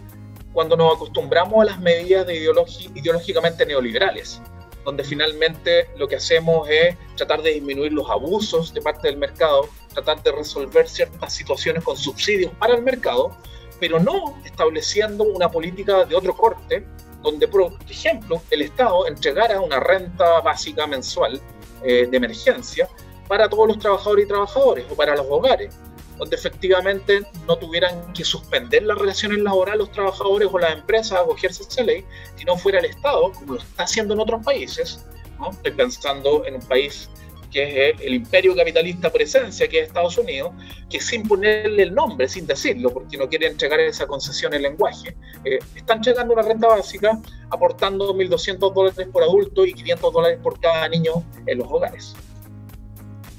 cuando 0.53 0.77
nos 0.77 0.95
acostumbramos 0.95 1.61
a 1.63 1.65
las 1.65 1.81
medidas 1.81 2.25
de 2.27 2.37
ideológicamente 2.37 3.67
neoliberales 3.67 4.41
donde 4.87 5.03
finalmente 5.03 5.89
lo 5.99 6.07
que 6.07 6.15
hacemos 6.15 6.69
es 6.71 6.97
tratar 7.17 7.43
de 7.43 7.51
disminuir 7.55 7.93
los 7.93 8.09
abusos 8.09 8.73
de 8.73 8.81
parte 8.81 9.09
del 9.09 9.17
mercado, 9.17 9.69
tratar 9.93 10.23
de 10.23 10.31
resolver 10.31 10.89
ciertas 10.89 11.35
situaciones 11.35 11.83
con 11.83 11.97
subsidios 11.97 12.53
para 12.53 12.77
el 12.77 12.83
mercado, 12.83 13.37
pero 13.81 13.99
no 13.99 14.41
estableciendo 14.45 15.25
una 15.25 15.51
política 15.51 16.05
de 16.05 16.15
otro 16.15 16.37
corte, 16.37 16.87
donde, 17.21 17.49
por 17.49 17.73
ejemplo, 17.91 18.41
el 18.53 18.63
Estado 18.63 19.09
entregara 19.09 19.61
una 19.61 19.81
renta 19.81 20.41
básica 20.41 20.87
mensual 20.87 21.41
eh, 21.83 22.07
de 22.09 22.17
emergencia 22.17 22.89
para 23.29 23.49
todos 23.49 23.69
los 23.69 23.79
trabajadores 23.79 24.25
y 24.25 24.29
trabajadoras 24.29 24.85
o 24.91 24.95
para 24.95 25.17
los 25.17 25.27
hogares 25.29 25.75
donde 26.19 26.37
efectivamente 26.37 27.23
no 27.47 27.57
tuvieran 27.57 28.13
que 28.13 28.25
suspender 28.25 28.83
las 28.83 28.99
relaciones 28.99 29.39
laborales 29.39 29.81
los 29.81 29.93
trabajadores 29.93 30.49
o 30.51 30.59
las 30.59 30.73
empresas 30.73 31.21
o 31.27 31.37
esa 31.37 31.83
ley, 31.83 32.05
si 32.37 32.45
no 32.45 32.57
fuera 32.57 32.79
el 32.79 32.87
Estado, 32.87 33.33
como 33.33 33.55
lo 33.55 33.61
está 33.61 33.85
haciendo 33.85 34.15
en 34.15 34.21
otros 34.21 34.45
países. 34.45 35.05
¿no? 35.39 35.51
Estoy 35.51 35.73
pensando 35.73 36.45
en 36.47 36.55
un 36.55 36.63
país 36.63 37.11
que 37.51 37.91
es 37.91 38.01
el 38.01 38.15
imperio 38.15 38.55
capitalista 38.57 39.11
por 39.11 39.23
esencia, 39.23 39.69
que 39.69 39.81
es 39.81 39.89
Estados 39.89 40.19
Unidos, 40.19 40.53
que 40.91 41.01
sin 41.01 41.23
ponerle 41.23 41.85
el 41.85 41.95
nombre, 41.95 42.29
sin 42.29 42.47
decirlo, 42.47 42.91
porque 42.93 43.17
no 43.17 43.29
quiere 43.29 43.47
entregar 43.47 43.81
esa 43.81 44.07
concesión 44.07 44.53
en 44.55 44.63
lenguaje, 44.63 45.17
eh, 45.45 45.59
está 45.75 45.95
entregando 45.95 46.35
una 46.35 46.43
renta 46.43 46.67
básica 46.67 47.19
aportando 47.51 48.15
1.200 48.15 48.73
dólares 48.75 49.09
por 49.13 49.23
adulto 49.23 49.65
y 49.65 49.75
500 49.75 50.13
dólares 50.13 50.39
por 50.43 50.59
cada 50.61 50.89
niño 50.89 51.25
en 51.47 51.59
los 51.59 51.69
hogares. 51.71 52.15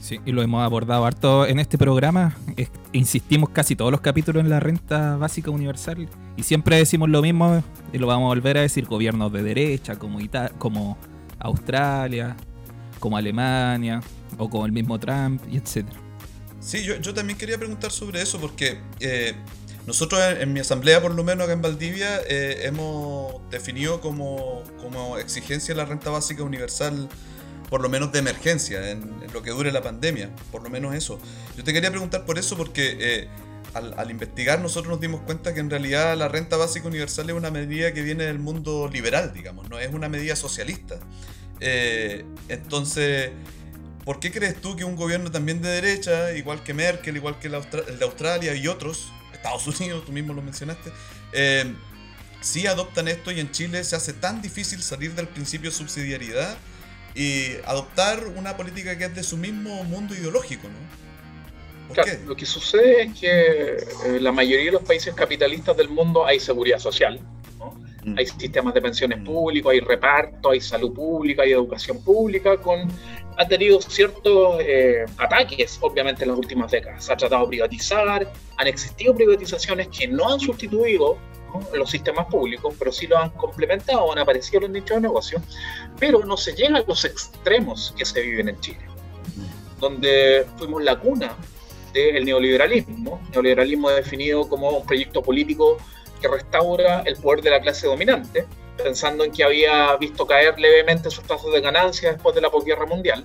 Sí, 0.07 0.21
y 0.25 0.31
lo 0.31 0.41
hemos 0.41 0.63
abordado 0.63 1.05
harto 1.05 1.45
en 1.45 1.59
este 1.59 1.77
programa. 1.77 2.33
insistimos 2.93 3.49
casi 3.49 3.75
todos 3.75 3.91
los 3.91 3.99
capítulos 3.99 4.41
en 4.41 4.49
la 4.49 4.61
renta 4.61 5.17
básica 5.17 5.51
universal 5.51 6.07
y 6.37 6.43
siempre 6.43 6.77
decimos 6.77 7.09
lo 7.09 7.21
mismo 7.21 7.61
y 7.91 7.97
lo 7.97 8.07
vamos 8.07 8.27
a 8.27 8.29
volver 8.29 8.57
a 8.57 8.61
decir. 8.61 8.85
Gobiernos 8.85 9.33
de 9.33 9.43
derecha 9.43 9.97
como, 9.97 10.19
como 10.59 10.97
Australia, 11.39 12.37
como 13.01 13.17
Alemania 13.17 14.01
o 14.37 14.49
como 14.49 14.65
el 14.65 14.71
mismo 14.71 14.97
Trump 14.97 15.41
y 15.51 15.57
etcétera. 15.57 15.99
Sí, 16.61 16.85
yo, 16.85 16.95
yo, 17.01 17.13
también 17.13 17.37
quería 17.37 17.57
preguntar 17.57 17.91
sobre 17.91 18.21
eso 18.21 18.39
porque 18.39 18.79
eh, 19.01 19.33
nosotros 19.85 20.21
en, 20.39 20.53
mi 20.53 20.61
asamblea, 20.61 21.01
por 21.01 21.13
lo 21.13 21.25
menos 21.25 21.43
acá 21.43 21.51
en 21.53 21.61
Valdivia, 21.61 22.21
eh, 22.29 22.61
hemos 22.63 23.41
definido 23.51 23.99
como, 23.99 24.63
como 24.81 25.17
exigencia 25.17 25.75
la 25.75 25.83
renta 25.83 26.11
básica 26.11 26.43
universal 26.43 27.09
por 27.69 27.81
lo 27.81 27.89
menos 27.89 28.11
de 28.11 28.19
emergencia, 28.19 28.91
en, 28.91 29.17
lo 29.33 29.41
que 29.41 29.51
dure 29.51 29.71
la 29.71 29.81
pandemia, 29.81 30.29
por 30.51 30.63
lo 30.63 30.69
menos 30.69 30.95
eso. 30.95 31.19
Yo 31.55 31.63
te 31.63 31.73
quería 31.73 31.89
preguntar 31.89 32.25
por 32.25 32.39
eso 32.39 32.55
porque 32.55 32.97
eh, 32.99 33.27
al, 33.73 34.09
investigar 34.09 34.59
nosotros 34.59 34.91
nos 34.91 35.01
dimos 35.01 35.21
cuenta 35.21 35.53
que 35.53 35.59
en 35.59 35.69
realidad 35.69 36.17
la 36.17 36.27
renta 36.27 36.57
básica 36.57 36.87
universal 36.87 37.29
es 37.29 37.35
una 37.35 37.51
medida 37.51 37.93
que 37.93 38.01
viene 38.01 38.25
del 38.25 38.39
mundo 38.39 38.89
liberal, 38.91 39.33
digamos, 39.33 39.69
no 39.69 39.79
es 39.79 39.93
una 39.93 40.09
medida 40.09 40.35
socialista. 40.35 40.99
Eh, 41.59 42.25
entonces, 42.49 43.31
¿por 44.05 44.19
qué 44.19 44.31
crees 44.31 44.59
tú 44.61 44.75
que 44.75 44.83
un 44.83 44.95
gobierno 44.95 45.31
también 45.31 45.61
de 45.61 45.69
derecha, 45.69 46.31
igual 46.33 46.63
que 46.63 46.73
Merkel, 46.73 47.17
igual 47.17 47.37
que 47.39 47.47
el, 47.47 47.99
de 47.99 48.05
Australia 48.05 48.55
y 48.55 48.67
otros, 48.67 49.11
Estados 49.33 49.67
Unidos, 49.79 50.05
tú 50.05 50.11
mismo 50.11 50.33
lo 50.33 50.41
mencionaste, 50.41 50.91
eh, 51.33 51.73
adoptan 52.69 53.07
esto 53.09 53.31
y 53.31 53.39
en 53.41 53.51
Chile 53.51 53.83
se 53.83 53.95
hace 53.95 54.13
tan 54.13 54.41
difícil 54.41 54.81
salir 54.81 55.13
del 55.15 55.27
principio 55.27 55.69
de 55.69 55.75
subsidiariedad? 55.75 56.57
Y 57.15 57.55
adoptar 57.65 58.27
una 58.35 58.55
política 58.55 58.97
que 58.97 59.05
es 59.05 59.15
de 59.15 59.23
su 59.23 59.37
mismo 59.37 59.83
mundo 59.83 60.13
ideológico, 60.13 60.67
¿no? 60.67 60.97
claro, 61.93 62.11
lo 62.25 62.35
que 62.35 62.45
sucede 62.45 63.03
es 63.03 63.19
que 63.19 63.77
eh, 64.05 64.19
la 64.19 64.31
mayoría 64.31 64.65
de 64.65 64.71
los 64.71 64.83
países 64.83 65.13
capitalistas 65.13 65.75
del 65.77 65.89
mundo 65.89 66.25
hay 66.25 66.39
seguridad 66.39 66.79
social, 66.79 67.19
¿no? 67.57 67.73
Mm. 68.03 68.17
hay 68.17 68.25
sistemas 68.25 68.73
de 68.73 68.81
pensiones 68.81 69.19
mm. 69.19 69.23
públicos, 69.23 69.71
hay 69.71 69.79
reparto, 69.79 70.51
hay 70.51 70.61
salud 70.61 70.93
pública, 70.93 71.43
hay 71.43 71.53
educación 71.53 72.03
pública, 72.03 72.57
con 72.57 72.89
ha 73.37 73.47
tenido 73.47 73.79
ciertos 73.81 74.59
eh, 74.61 75.05
ataques, 75.17 75.77
obviamente, 75.81 76.23
en 76.23 76.31
las 76.31 76.39
últimas 76.39 76.71
décadas. 76.71 77.05
Se 77.05 77.13
ha 77.13 77.17
tratado 77.17 77.43
de 77.43 77.49
privatizar, 77.49 78.31
han 78.57 78.67
existido 78.67 79.15
privatizaciones 79.15 79.87
que 79.89 80.07
no 80.07 80.27
han 80.29 80.39
sustituido 80.39 81.17
los 81.73 81.89
sistemas 81.89 82.25
públicos, 82.27 82.75
pero 82.77 82.91
sí 82.91 83.07
lo 83.07 83.17
han 83.17 83.29
complementado, 83.31 84.11
han 84.11 84.19
aparecido 84.19 84.61
los 84.61 84.69
nichos 84.69 84.97
de 84.97 85.01
negocio, 85.01 85.41
pero 85.99 86.23
no 86.25 86.35
se 86.35 86.53
llega 86.53 86.77
a 86.77 86.83
los 86.85 87.05
extremos 87.05 87.93
que 87.97 88.05
se 88.05 88.21
viven 88.21 88.49
en 88.49 88.59
Chile, 88.59 88.81
donde 89.79 90.45
fuimos 90.57 90.83
la 90.83 90.99
cuna 90.99 91.35
del 91.93 92.25
neoliberalismo, 92.25 93.21
neoliberalismo 93.31 93.89
definido 93.89 94.47
como 94.49 94.69
un 94.69 94.85
proyecto 94.85 95.21
político 95.21 95.77
que 96.21 96.27
restaura 96.27 97.01
el 97.05 97.15
poder 97.15 97.41
de 97.43 97.49
la 97.51 97.61
clase 97.61 97.87
dominante, 97.87 98.45
pensando 98.77 99.23
en 99.23 99.31
que 99.31 99.43
había 99.43 99.95
visto 99.97 100.25
caer 100.25 100.59
levemente 100.59 101.09
sus 101.09 101.23
tasas 101.25 101.51
de 101.51 101.61
ganancia 101.61 102.13
después 102.13 102.35
de 102.35 102.41
la 102.41 102.49
posguerra 102.49 102.85
mundial, 102.85 103.23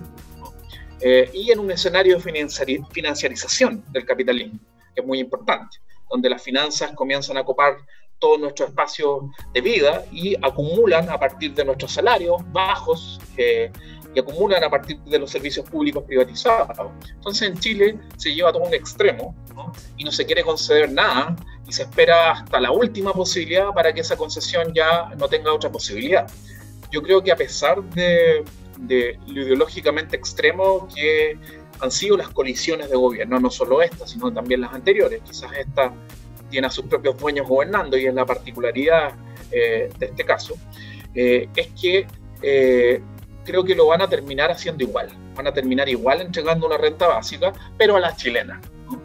eh, 0.99 1.29
y 1.33 1.51
en 1.51 1.59
un 1.59 1.71
escenario 1.71 2.17
de 2.17 2.81
financiarización 2.91 3.83
del 3.91 4.05
capitalismo, 4.05 4.59
que 4.95 5.01
es 5.01 5.05
muy 5.05 5.19
importante, 5.19 5.77
donde 6.09 6.29
las 6.29 6.41
finanzas 6.41 6.93
comienzan 6.93 7.37
a 7.37 7.43
copar 7.43 7.77
todo 8.19 8.37
nuestro 8.37 8.67
espacio 8.67 9.29
de 9.53 9.59
vida 9.59 10.05
y 10.11 10.35
acumulan 10.41 11.09
a 11.09 11.19
partir 11.19 11.53
de 11.53 11.65
nuestros 11.65 11.91
salarios 11.91 12.37
bajos, 12.53 13.19
y 14.13 14.19
acumulan 14.19 14.63
a 14.63 14.69
partir 14.69 14.99
de 14.99 15.19
los 15.19 15.31
servicios 15.31 15.69
públicos 15.69 16.03
privatizados. 16.03 16.91
Entonces 17.13 17.49
en 17.49 17.57
Chile 17.57 17.99
se 18.17 18.33
lleva 18.33 18.51
todo 18.51 18.63
un 18.63 18.73
extremo 18.73 19.35
y 19.97 20.03
no 20.03 20.11
se 20.11 20.25
quiere 20.25 20.43
conceder 20.43 20.91
nada 20.91 21.35
y 21.67 21.73
se 21.73 21.83
espera 21.83 22.31
hasta 22.31 22.59
la 22.59 22.71
última 22.71 23.13
posibilidad 23.13 23.69
para 23.73 23.93
que 23.93 24.01
esa 24.01 24.15
concesión 24.17 24.73
ya 24.73 25.09
no 25.17 25.27
tenga 25.27 25.53
otra 25.53 25.71
posibilidad. 25.71 26.29
Yo 26.91 27.01
creo 27.01 27.23
que 27.23 27.31
a 27.31 27.35
pesar 27.35 27.81
de, 27.83 28.43
de 28.79 29.19
lo 29.27 29.41
ideológicamente 29.41 30.15
extremo 30.15 30.87
que 30.93 31.37
han 31.79 31.91
sido 31.91 32.17
las 32.17 32.29
colisiones 32.29 32.89
de 32.89 32.95
gobierno, 32.95 33.39
no 33.39 33.49
solo 33.49 33.81
esta, 33.81 34.07
sino 34.07 34.31
también 34.31 34.61
las 34.61 34.73
anteriores, 34.73 35.21
quizás 35.23 35.51
esta 35.57 35.93
tiene 36.49 36.67
a 36.67 36.69
sus 36.69 36.85
propios 36.85 37.17
dueños 37.17 37.47
gobernando 37.47 37.97
y 37.97 38.05
es 38.05 38.13
la 38.13 38.25
particularidad 38.25 39.15
eh, 39.51 39.89
de 39.97 40.05
este 40.05 40.23
caso, 40.23 40.55
eh, 41.15 41.49
es 41.55 41.67
que 41.79 42.07
eh, 42.41 43.01
creo 43.43 43.63
que 43.63 43.75
lo 43.75 43.87
van 43.87 44.01
a 44.01 44.09
terminar 44.09 44.51
haciendo 44.51 44.83
igual. 44.83 45.09
Van 45.35 45.47
a 45.47 45.53
terminar 45.53 45.89
igual 45.89 46.21
entregando 46.21 46.67
una 46.67 46.77
renta 46.77 47.07
básica, 47.07 47.53
pero 47.77 47.95
a 47.95 47.99
las 47.99 48.17
chilenas. 48.17 48.59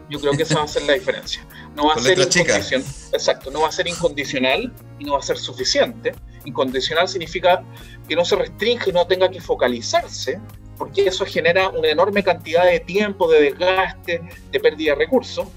Yo 0.09 0.19
creo 0.19 0.33
que 0.33 0.43
esa 0.43 0.59
va 0.59 0.63
a 0.63 0.67
ser 0.67 0.83
la 0.83 0.93
diferencia. 0.93 1.45
No 1.75 1.87
va 1.87 1.93
a 1.93 1.99
ser 1.99 2.17
incondicional, 2.19 2.85
exacto, 3.13 3.51
no 3.51 3.61
va 3.61 3.67
a 3.69 3.71
ser 3.71 3.87
incondicional 3.87 4.73
y 4.99 5.05
no 5.05 5.13
va 5.13 5.19
a 5.19 5.21
ser 5.21 5.37
suficiente. 5.37 6.13
Incondicional 6.45 7.07
significa 7.07 7.63
que 8.07 8.15
no 8.15 8.25
se 8.25 8.35
restringe, 8.35 8.91
no 8.91 9.05
tenga 9.07 9.29
que 9.29 9.39
focalizarse, 9.39 10.39
porque 10.77 11.07
eso 11.07 11.25
genera 11.25 11.69
una 11.69 11.89
enorme 11.89 12.23
cantidad 12.23 12.65
de 12.65 12.79
tiempo, 12.79 13.29
de 13.29 13.41
desgaste, 13.41 14.21
de 14.51 14.59
pérdida 14.59 14.93
de 14.93 14.99
recursos, 14.99 15.47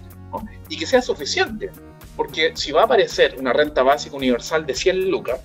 y 0.69 0.77
que 0.77 0.87
sea 0.87 1.03
suficiente. 1.03 1.71
Porque 2.17 2.53
si 2.55 2.73
va 2.73 2.83
a 2.83 2.85
aparecer 2.85 3.37
una 3.39 3.53
renta 3.53 3.83
básica 3.83 4.17
universal 4.17 4.67
de 4.67 4.75
100 4.75 5.11
lucas, 5.11 5.41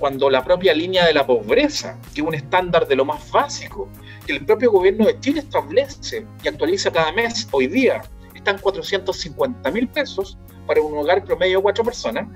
cuando 0.00 0.30
la 0.30 0.42
propia 0.42 0.72
línea 0.72 1.06
de 1.06 1.12
la 1.12 1.26
pobreza, 1.26 1.98
que 2.14 2.22
es 2.22 2.26
un 2.26 2.34
estándar 2.34 2.88
de 2.88 2.96
lo 2.96 3.04
más 3.04 3.30
básico, 3.30 3.86
que 4.26 4.32
el 4.32 4.46
propio 4.46 4.72
gobierno 4.72 5.04
de 5.04 5.20
Chile 5.20 5.40
establece 5.40 6.26
y 6.42 6.48
actualiza 6.48 6.90
cada 6.90 7.12
mes, 7.12 7.46
hoy 7.52 7.66
día, 7.66 8.00
están 8.34 8.58
450 8.58 9.70
mil 9.70 9.86
pesos 9.88 10.38
para 10.66 10.80
un 10.80 10.96
hogar 10.96 11.22
promedio 11.22 11.58
de 11.58 11.62
cuatro 11.62 11.84
personas, 11.84 12.26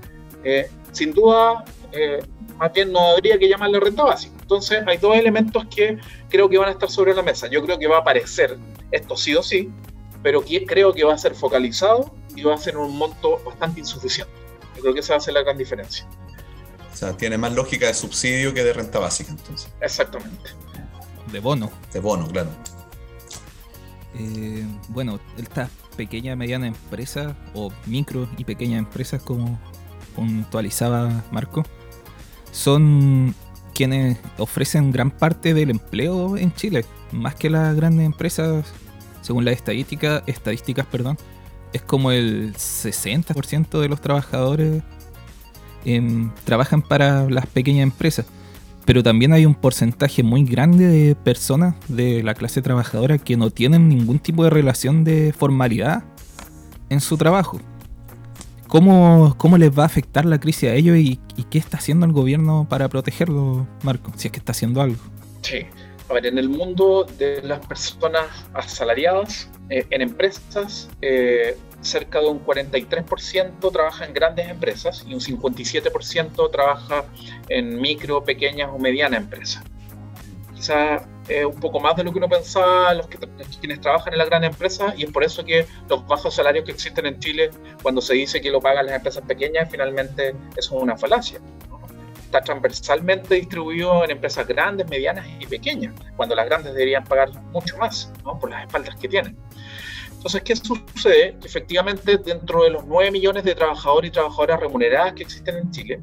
eh, 0.45 0.69
sin 0.93 1.15
duda, 1.15 1.65
eh, 1.91 2.23
más 2.59 2.71
bien 2.71 2.93
no 2.93 3.01
habría 3.13 3.39
que 3.39 3.49
llamarle 3.49 3.81
renta 3.81 4.05
básica. 4.05 4.35
Entonces, 4.43 4.83
hay 4.87 4.99
dos 4.99 5.17
elementos 5.17 5.65
que 5.75 5.99
creo 6.29 6.51
que 6.51 6.59
van 6.59 6.69
a 6.69 6.73
estar 6.73 6.91
sobre 6.91 7.15
la 7.15 7.23
mesa. 7.23 7.49
Yo 7.49 7.65
creo 7.65 7.79
que 7.79 7.87
va 7.87 7.97
a 7.97 8.01
aparecer 8.01 8.59
esto 8.91 9.17
sí 9.17 9.35
o 9.35 9.43
sí, 9.43 9.71
pero 10.23 10.45
creo 10.67 10.93
que 10.93 11.03
va 11.03 11.15
a 11.15 11.19
ser 11.19 11.35
focalizado 11.35 12.15
y 12.37 12.43
va 12.43 12.55
a 12.55 12.59
ser 12.59 12.77
un 12.77 12.95
monto 12.99 13.41
bastante 13.43 13.81
insuficiente. 13.81 14.33
Yo 14.77 14.83
creo 14.83 14.95
que 14.95 15.01
esa 15.01 15.15
va 15.15 15.17
a 15.17 15.21
ser 15.21 15.33
la 15.33 15.43
gran 15.43 15.57
diferencia. 15.57 16.07
O 16.95 16.97
sea, 16.97 17.17
tiene 17.17 17.37
más 17.37 17.53
lógica 17.53 17.89
de 17.89 17.95
subsidio 17.95 18.55
que 18.55 18.63
de 18.63 18.73
renta 18.73 19.01
básica, 19.01 19.33
entonces. 19.33 19.69
Exactamente. 19.81 20.51
De 21.31 21.41
bono. 21.41 21.71
De 21.93 22.01
bono, 22.01 22.27
claro. 22.29 22.51
Eh, 24.17 24.65
bueno, 24.89 25.19
estas 25.37 25.71
pequeña 25.97 26.33
y 26.33 26.37
mediana 26.37 26.67
empresa 26.67 27.37
o 27.55 27.73
micro 27.87 28.29
y 28.37 28.45
pequeñas 28.45 28.79
empresas, 28.79 29.23
como 29.23 29.59
puntualizaba 30.15 31.25
Marco, 31.31 31.65
son 32.53 33.35
quienes 33.75 34.19
ofrecen 34.39 34.93
gran 34.93 35.11
parte 35.11 35.55
del 35.55 35.71
empleo 35.71 36.37
en 36.37 36.55
Chile, 36.55 36.85
más 37.11 37.35
que 37.35 37.51
las 37.51 37.75
grandes 37.75 38.07
empresas, 38.07 38.67
según 39.21 39.45
las 39.45 39.55
estadísticas, 39.55 40.23
estadísticas, 40.27 40.87
perdón, 40.87 41.19
es 41.73 41.83
como 41.83 42.13
el 42.13 42.55
60% 42.55 43.81
de 43.81 43.89
los 43.89 44.01
trabajadores 44.01 44.83
Em, 45.85 46.31
trabajan 46.45 46.83
para 46.83 47.29
las 47.29 47.47
pequeñas 47.47 47.83
empresas. 47.83 48.27
Pero 48.85 49.03
también 49.03 49.33
hay 49.33 49.47
un 49.47 49.55
porcentaje 49.55 50.23
muy 50.23 50.45
grande 50.45 50.87
de 50.87 51.15
personas 51.15 51.75
de 51.89 52.23
la 52.23 52.35
clase 52.35 52.61
trabajadora 52.63 53.19
que 53.19 53.37
no 53.37 53.51
tienen 53.51 53.89
ningún 53.89 54.19
tipo 54.19 54.45
de 54.45 54.51
relación 54.51 55.05
de 55.05 55.33
formalidad 55.33 56.05
en 56.91 57.01
su 57.01 57.17
trabajo. 57.17 57.61
¿Cómo, 58.69 59.35
cómo 59.39 59.57
les 59.57 59.77
va 59.77 59.85
a 59.85 59.87
afectar 59.87 60.25
la 60.25 60.39
crisis 60.39 60.71
a 60.71 60.75
ellos 60.75 60.97
y, 60.97 61.21
qué 61.51 61.59
está 61.59 61.77
haciendo 61.77 62.07
el 62.07 62.13
gobierno 62.13 62.67
para 62.69 62.89
protegerlo, 62.89 63.67
Marco? 63.83 64.13
Si 64.17 64.29
es 64.29 64.33
que 64.33 64.39
está 64.39 64.53
haciendo 64.53 64.83
algo. 64.83 64.99
Sí, 65.43 65.61
a 66.09 66.13
ver, 66.13 66.27
en 66.27 66.39
el 66.39 66.49
mundo 66.49 67.07
de 67.19 67.41
las 67.43 67.65
personas 67.65 68.27
asalariadas, 68.53 69.49
eh, 69.71 69.87
en 69.91 70.03
empresas, 70.03 70.91
eh, 71.01 71.57
cerca 71.85 72.21
de 72.21 72.27
un 72.27 72.45
43% 72.45 73.73
trabaja 73.73 74.07
en 74.07 74.15
grandes 74.15 74.49
empresas 74.49 75.05
y 75.07 75.15
un 75.15 75.21
57% 75.21 76.51
trabaja 76.51 77.05
en 77.49 77.81
micro, 77.81 78.25
pequeñas 78.25 78.71
o 78.73 78.79
medianas 78.79 79.21
empresas. 79.21 79.63
Quizás 80.55 81.03
es 81.29 81.45
un 81.45 81.59
poco 81.61 81.81
más 81.81 81.97
de 81.97 82.05
lo 82.05 82.13
que 82.13 82.19
uno 82.19 82.29
pensaba 82.29 82.95
los 82.95 83.07
que, 83.07 83.19
quienes 83.61 83.81
trabajan 83.81 84.13
en 84.13 84.19
las 84.19 84.29
grandes 84.29 84.51
empresas 84.51 84.95
y 84.97 85.05
es 85.05 85.11
por 85.11 85.25
eso 85.25 85.45
que 85.45 85.67
los 85.89 86.07
bajos 86.07 86.35
salarios 86.35 86.65
que 86.65 86.73
existen 86.73 87.07
en 87.07 87.19
Chile, 87.19 87.51
cuando 87.83 88.01
se 88.01 88.15
dice 88.15 88.41
que 88.41 88.51
lo 88.51 88.61
pagan 88.61 88.87
las 88.87 88.97
empresas 88.97 89.23
pequeñas, 89.27 89.69
finalmente 89.71 90.35
eso 90.57 90.77
es 90.77 90.83
una 90.83 90.97
falacia. 90.97 91.39
Está 92.25 92.41
transversalmente 92.43 93.37
distribuido 93.37 94.05
en 94.05 94.11
empresas 94.11 94.47
grandes, 94.47 94.89
medianas 94.89 95.27
y 95.39 95.47
pequeñas, 95.47 95.95
cuando 96.17 96.35
las 96.35 96.47
grandes 96.47 96.75
deberían 96.75 97.05
pagar 97.05 97.31
mucho 97.53 97.77
más 97.79 98.11
por 98.23 98.51
las 98.51 98.63
espaldas 98.63 98.97
que 98.97 99.09
tienen. 99.09 99.37
Entonces, 100.25 100.43
¿qué 100.43 100.57
sucede? 100.57 101.37
efectivamente, 101.45 102.17
dentro 102.17 102.65
de 102.65 102.71
los 102.71 102.87
9 102.87 103.11
millones 103.11 103.45
de 103.45 103.55
trabajadores 103.55 104.09
y 104.09 104.11
trabajadoras 104.11 104.59
remuneradas 104.59 105.13
que 105.13 105.23
existen 105.23 105.59
en 105.59 105.71
Chile, 105.71 106.01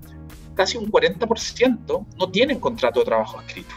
casi 0.53 0.77
un 0.77 0.91
40% 0.91 2.05
no 2.19 2.29
tienen 2.29 2.59
contrato 2.59 2.99
de 2.99 3.05
trabajo 3.07 3.41
escrito 3.41 3.73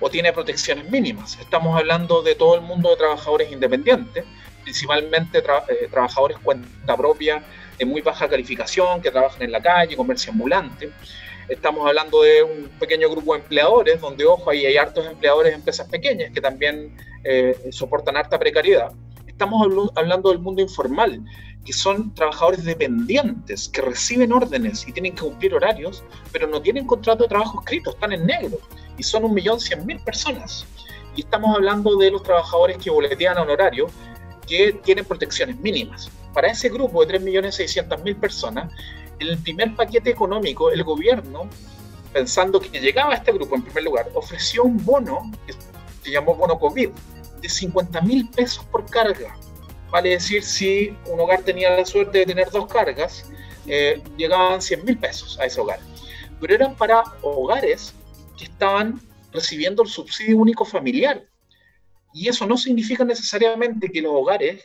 o 0.00 0.10
tiene 0.10 0.34
protecciones 0.34 0.90
mínimas. 0.90 1.38
Estamos 1.40 1.78
hablando 1.78 2.20
de 2.20 2.34
todo 2.34 2.56
el 2.56 2.60
mundo 2.60 2.90
de 2.90 2.96
trabajadores 2.96 3.50
independientes, 3.50 4.26
principalmente 4.64 5.38
eh, 5.38 5.88
trabajadores 5.90 6.36
cuenta 6.42 6.94
propia 6.94 7.42
de 7.78 7.86
muy 7.86 8.02
baja 8.02 8.28
calificación, 8.28 9.00
que 9.00 9.10
trabajan 9.10 9.44
en 9.44 9.52
la 9.52 9.62
calle, 9.62 9.96
comercio 9.96 10.30
ambulante. 10.30 10.90
Estamos 11.48 11.88
hablando 11.88 12.20
de 12.20 12.42
un 12.42 12.68
pequeño 12.78 13.08
grupo 13.08 13.32
de 13.32 13.40
empleadores, 13.40 13.98
donde, 13.98 14.26
ojo, 14.26 14.50
ahí 14.50 14.66
hay 14.66 14.76
hartos 14.76 15.06
empleadores 15.06 15.52
de 15.52 15.56
empresas 15.56 15.88
pequeñas 15.88 16.32
que 16.34 16.42
también 16.42 16.94
eh, 17.24 17.70
soportan 17.70 18.18
harta 18.18 18.38
precariedad 18.38 18.92
estamos 19.34 19.90
hablando 19.96 20.30
del 20.30 20.38
mundo 20.38 20.62
informal, 20.62 21.20
que 21.64 21.72
son 21.72 22.14
trabajadores 22.14 22.64
dependientes, 22.64 23.68
que 23.68 23.82
reciben 23.82 24.32
órdenes 24.32 24.86
y 24.86 24.92
tienen 24.92 25.14
que 25.14 25.22
cumplir 25.22 25.54
horarios, 25.54 26.04
pero 26.30 26.46
no 26.46 26.62
tienen 26.62 26.86
contrato 26.86 27.24
de 27.24 27.28
trabajo 27.28 27.60
escrito, 27.60 27.90
están 27.90 28.12
en 28.12 28.26
negro, 28.26 28.58
y 28.96 29.02
son 29.02 29.24
un 29.24 29.34
millón 29.34 29.58
cien 29.58 29.84
mil 29.84 29.98
personas. 30.00 30.64
Y 31.16 31.22
estamos 31.22 31.54
hablando 31.56 31.96
de 31.96 32.12
los 32.12 32.22
trabajadores 32.22 32.78
que 32.78 32.90
boletean 32.90 33.36
a 33.36 33.42
horario, 33.42 33.88
que 34.46 34.72
tienen 34.84 35.04
protecciones 35.04 35.58
mínimas. 35.58 36.10
Para 36.32 36.48
ese 36.48 36.68
grupo 36.68 37.04
de 37.04 37.18
3.600.000 37.18 38.20
personas, 38.20 38.72
el 39.18 39.38
primer 39.38 39.74
paquete 39.74 40.10
económico, 40.10 40.70
el 40.70 40.82
gobierno, 40.82 41.48
pensando 42.12 42.60
que 42.60 42.80
llegaba 42.80 43.14
a 43.14 43.16
este 43.16 43.32
grupo 43.32 43.54
en 43.54 43.62
primer 43.62 43.84
lugar, 43.84 44.10
ofreció 44.14 44.64
un 44.64 44.84
bono 44.84 45.30
que 45.46 45.54
se 46.02 46.10
llamó 46.10 46.34
bono 46.34 46.58
COVID, 46.58 46.90
de 47.44 47.50
50 47.50 48.00
mil 48.00 48.28
pesos 48.30 48.64
por 48.72 48.88
carga. 48.88 49.38
Vale 49.90 50.10
decir, 50.10 50.42
si 50.42 50.96
un 51.06 51.20
hogar 51.20 51.42
tenía 51.42 51.76
la 51.76 51.84
suerte 51.84 52.18
de 52.18 52.26
tener 52.26 52.50
dos 52.50 52.66
cargas, 52.66 53.26
eh, 53.66 54.02
llegaban 54.16 54.62
100 54.62 54.82
mil 54.84 54.98
pesos 54.98 55.38
a 55.38 55.44
ese 55.44 55.60
hogar. 55.60 55.78
Pero 56.40 56.54
eran 56.54 56.74
para 56.74 57.02
hogares 57.20 57.92
que 58.38 58.44
estaban 58.44 58.98
recibiendo 59.30 59.82
el 59.82 59.88
subsidio 59.88 60.38
único 60.38 60.64
familiar. 60.64 61.22
Y 62.14 62.28
eso 62.28 62.46
no 62.46 62.56
significa 62.56 63.04
necesariamente 63.04 63.90
que 63.90 64.00
los 64.00 64.12
hogares 64.14 64.62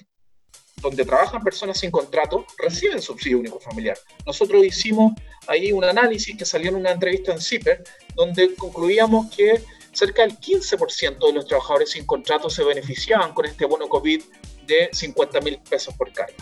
donde 0.81 1.03
trabajan 1.03 1.43
personas 1.43 1.77
sin 1.77 1.91
contrato 1.91 2.45
reciben 2.57 3.01
subsidio 3.01 3.39
único 3.39 3.59
familiar. 3.59 3.97
Nosotros 4.25 4.63
hicimos 4.63 5.11
ahí 5.47 5.73
un 5.73 5.83
análisis 5.83 6.37
que 6.37 6.45
salió 6.45 6.69
en 6.69 6.77
una 6.77 6.91
entrevista 6.91 7.33
en 7.33 7.41
CIPER, 7.41 7.83
donde 8.15 8.55
concluíamos 8.55 9.35
que 9.35 9.61
cerca 9.99 10.21
del 10.21 10.39
15% 10.39 11.27
de 11.27 11.33
los 11.33 11.45
trabajadores 11.45 11.91
sin 11.91 12.05
contrato 12.05 12.49
se 12.49 12.63
beneficiaban 12.63 13.33
con 13.33 13.45
este 13.45 13.65
bono 13.65 13.89
COVID 13.89 14.21
de 14.65 14.89
50 14.93 15.41
mil 15.41 15.59
pesos 15.69 15.93
por 15.95 16.13
carga. 16.13 16.35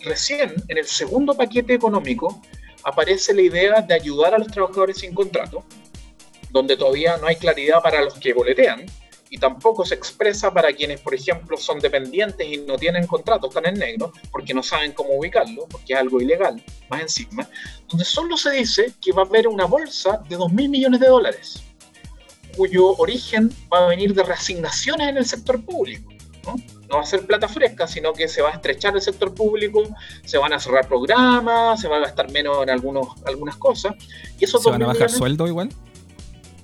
Recién, 0.00 0.54
en 0.68 0.78
el 0.78 0.86
segundo 0.86 1.34
paquete 1.34 1.74
económico, 1.74 2.40
aparece 2.82 3.34
la 3.34 3.42
idea 3.42 3.82
de 3.82 3.92
ayudar 3.92 4.34
a 4.34 4.38
los 4.38 4.48
trabajadores 4.48 4.96
sin 4.98 5.14
contrato, 5.14 5.64
donde 6.50 6.76
todavía 6.78 7.18
no 7.18 7.26
hay 7.26 7.36
claridad 7.36 7.82
para 7.82 8.00
los 8.00 8.14
que 8.14 8.32
boletean 8.32 8.86
y 9.28 9.36
tampoco 9.36 9.84
se 9.84 9.94
expresa 9.94 10.52
para 10.52 10.72
quienes, 10.72 11.00
por 11.00 11.14
ejemplo, 11.14 11.58
son 11.58 11.78
dependientes 11.78 12.46
y 12.46 12.56
no 12.56 12.78
tienen 12.78 13.06
contrato, 13.06 13.48
están 13.48 13.66
en 13.66 13.74
negro, 13.74 14.12
porque 14.30 14.54
no 14.54 14.62
saben 14.62 14.92
cómo 14.92 15.14
ubicarlo, 15.18 15.66
porque 15.70 15.92
es 15.92 15.98
algo 15.98 16.20
ilegal, 16.22 16.62
más 16.88 17.02
encima, 17.02 17.48
donde 17.88 18.04
solo 18.04 18.36
se 18.38 18.50
dice 18.50 18.92
que 19.00 19.12
va 19.12 19.22
a 19.22 19.26
haber 19.26 19.46
una 19.46 19.66
bolsa 19.66 20.22
de 20.28 20.36
2 20.36 20.52
mil 20.52 20.68
millones 20.70 21.00
de 21.00 21.06
dólares 21.06 21.62
cuyo 22.56 22.96
origen 22.96 23.50
va 23.72 23.84
a 23.84 23.88
venir 23.88 24.14
de 24.14 24.22
reasignaciones 24.22 25.08
en 25.08 25.16
el 25.16 25.26
sector 25.26 25.64
público. 25.64 26.10
¿no? 26.46 26.56
no 26.92 26.98
va 26.98 27.02
a 27.02 27.06
ser 27.06 27.26
plata 27.26 27.48
fresca, 27.48 27.86
sino 27.86 28.12
que 28.12 28.28
se 28.28 28.42
va 28.42 28.50
a 28.50 28.52
estrechar 28.52 28.94
el 28.94 29.00
sector 29.00 29.34
público, 29.34 29.82
se 30.24 30.36
van 30.36 30.52
a 30.52 30.60
cerrar 30.60 30.86
programas, 30.86 31.80
se 31.80 31.88
va 31.88 31.96
a 31.96 32.00
gastar 32.00 32.30
menos 32.30 32.62
en 32.62 32.70
algunos, 32.70 33.08
algunas 33.24 33.56
cosas. 33.56 33.94
Y 34.38 34.46
¿Se 34.46 34.58
van 34.70 34.82
a 34.82 34.86
bajar 34.88 35.10
sueldo 35.10 35.46
igual? 35.46 35.70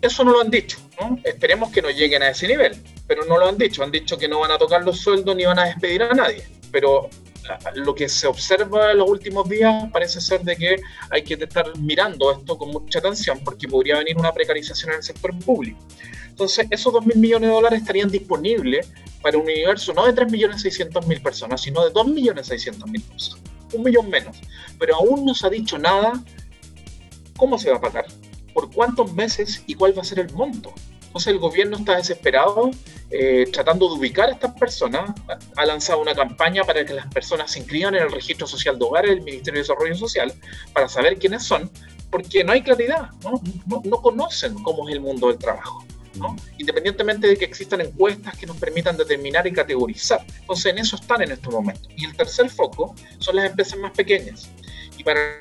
Eso 0.02 0.22
no 0.24 0.32
lo 0.32 0.40
han 0.42 0.50
dicho. 0.50 0.78
Esperemos 1.24 1.70
que 1.70 1.82
no 1.82 1.90
lleguen 1.90 2.22
a 2.22 2.28
ese 2.28 2.46
nivel, 2.46 2.76
pero 3.06 3.24
no 3.24 3.38
lo 3.38 3.48
han 3.48 3.56
dicho. 3.56 3.82
Han 3.82 3.90
dicho 3.90 4.18
que 4.18 4.28
no 4.28 4.40
van 4.40 4.52
a 4.52 4.58
tocar 4.58 4.84
los 4.84 5.00
sueldos 5.00 5.34
ni 5.34 5.44
van 5.44 5.58
a 5.58 5.64
despedir 5.64 6.02
a 6.02 6.12
nadie. 6.12 6.46
Pero 6.70 7.08
lo 7.74 7.94
que 7.94 8.08
se 8.08 8.26
observa 8.26 8.92
en 8.92 8.98
los 8.98 9.08
últimos 9.08 9.48
días 9.48 9.86
parece 9.92 10.20
ser 10.20 10.42
de 10.42 10.56
que 10.56 10.76
hay 11.10 11.22
que 11.22 11.34
estar 11.34 11.76
mirando 11.78 12.32
esto 12.32 12.58
con 12.58 12.70
mucha 12.70 12.98
atención 12.98 13.40
porque 13.44 13.68
podría 13.68 13.98
venir 13.98 14.16
una 14.16 14.32
precarización 14.32 14.92
en 14.92 14.96
el 14.98 15.02
sector 15.02 15.36
público. 15.38 15.78
Entonces, 16.28 16.66
esos 16.70 16.92
2.000 16.92 17.16
millones 17.16 17.48
de 17.48 17.54
dólares 17.54 17.80
estarían 17.80 18.10
disponibles 18.10 18.92
para 19.22 19.36
un 19.36 19.44
universo 19.44 19.92
no 19.92 20.06
de 20.06 20.14
3.600.000 20.14 21.22
personas, 21.22 21.60
sino 21.60 21.84
de 21.84 21.92
2.600.000 21.92 23.02
personas. 23.02 23.44
Un 23.72 23.82
millón 23.82 24.08
menos. 24.08 24.38
Pero 24.78 24.96
aún 24.96 25.24
no 25.24 25.34
se 25.34 25.46
ha 25.46 25.50
dicho 25.50 25.78
nada 25.78 26.22
cómo 27.36 27.58
se 27.58 27.70
va 27.70 27.78
a 27.78 27.80
pagar, 27.80 28.06
por 28.54 28.70
cuántos 28.70 29.12
meses 29.14 29.62
y 29.66 29.74
cuál 29.74 29.96
va 29.96 30.02
a 30.02 30.04
ser 30.04 30.20
el 30.20 30.32
monto. 30.32 30.72
Entonces 31.08 31.32
el 31.32 31.38
gobierno 31.38 31.78
está 31.78 31.96
desesperado 31.96 32.70
eh, 33.10 33.48
tratando 33.50 33.88
de 33.88 33.94
ubicar 33.94 34.28
a 34.28 34.32
estas 34.32 34.52
personas. 34.52 35.10
Ha 35.56 35.66
lanzado 35.66 36.00
una 36.00 36.14
campaña 36.14 36.64
para 36.64 36.84
que 36.84 36.92
las 36.92 37.06
personas 37.06 37.50
se 37.50 37.60
inscriban 37.60 37.94
en 37.94 38.02
el 38.02 38.12
registro 38.12 38.46
social 38.46 38.78
de 38.78 38.84
hogares 38.84 39.10
del 39.12 39.22
Ministerio 39.22 39.58
de 39.58 39.62
Desarrollo 39.62 39.94
Social 39.94 40.32
para 40.74 40.88
saber 40.88 41.18
quiénes 41.18 41.44
son, 41.44 41.70
porque 42.10 42.44
no 42.44 42.52
hay 42.52 42.62
claridad, 42.62 43.10
¿no? 43.24 43.40
No, 43.66 44.02
conocen 44.02 44.54
cómo 44.62 44.88
es 44.88 44.94
el 44.94 45.00
mundo 45.00 45.28
del 45.28 45.38
trabajo. 45.38 45.84
¿no? 46.14 46.34
Independientemente 46.58 47.28
de 47.28 47.36
que 47.36 47.44
existan 47.44 47.80
encuestas 47.80 48.36
que 48.36 48.44
nos 48.44 48.56
permitan 48.56 48.96
determinar 48.96 49.46
y 49.46 49.52
categorizar. 49.52 50.24
Entonces 50.40 50.66
en 50.66 50.78
eso 50.78 50.96
están 50.96 51.22
en 51.22 51.30
estos 51.30 51.52
momentos. 51.52 51.88
Y 51.96 52.04
el 52.04 52.16
tercer 52.16 52.50
foco 52.50 52.94
son 53.18 53.36
las 53.36 53.46
empresas 53.48 53.78
más 53.78 53.92
pequeñas. 53.92 54.50
Y 54.96 55.04
para 55.04 55.38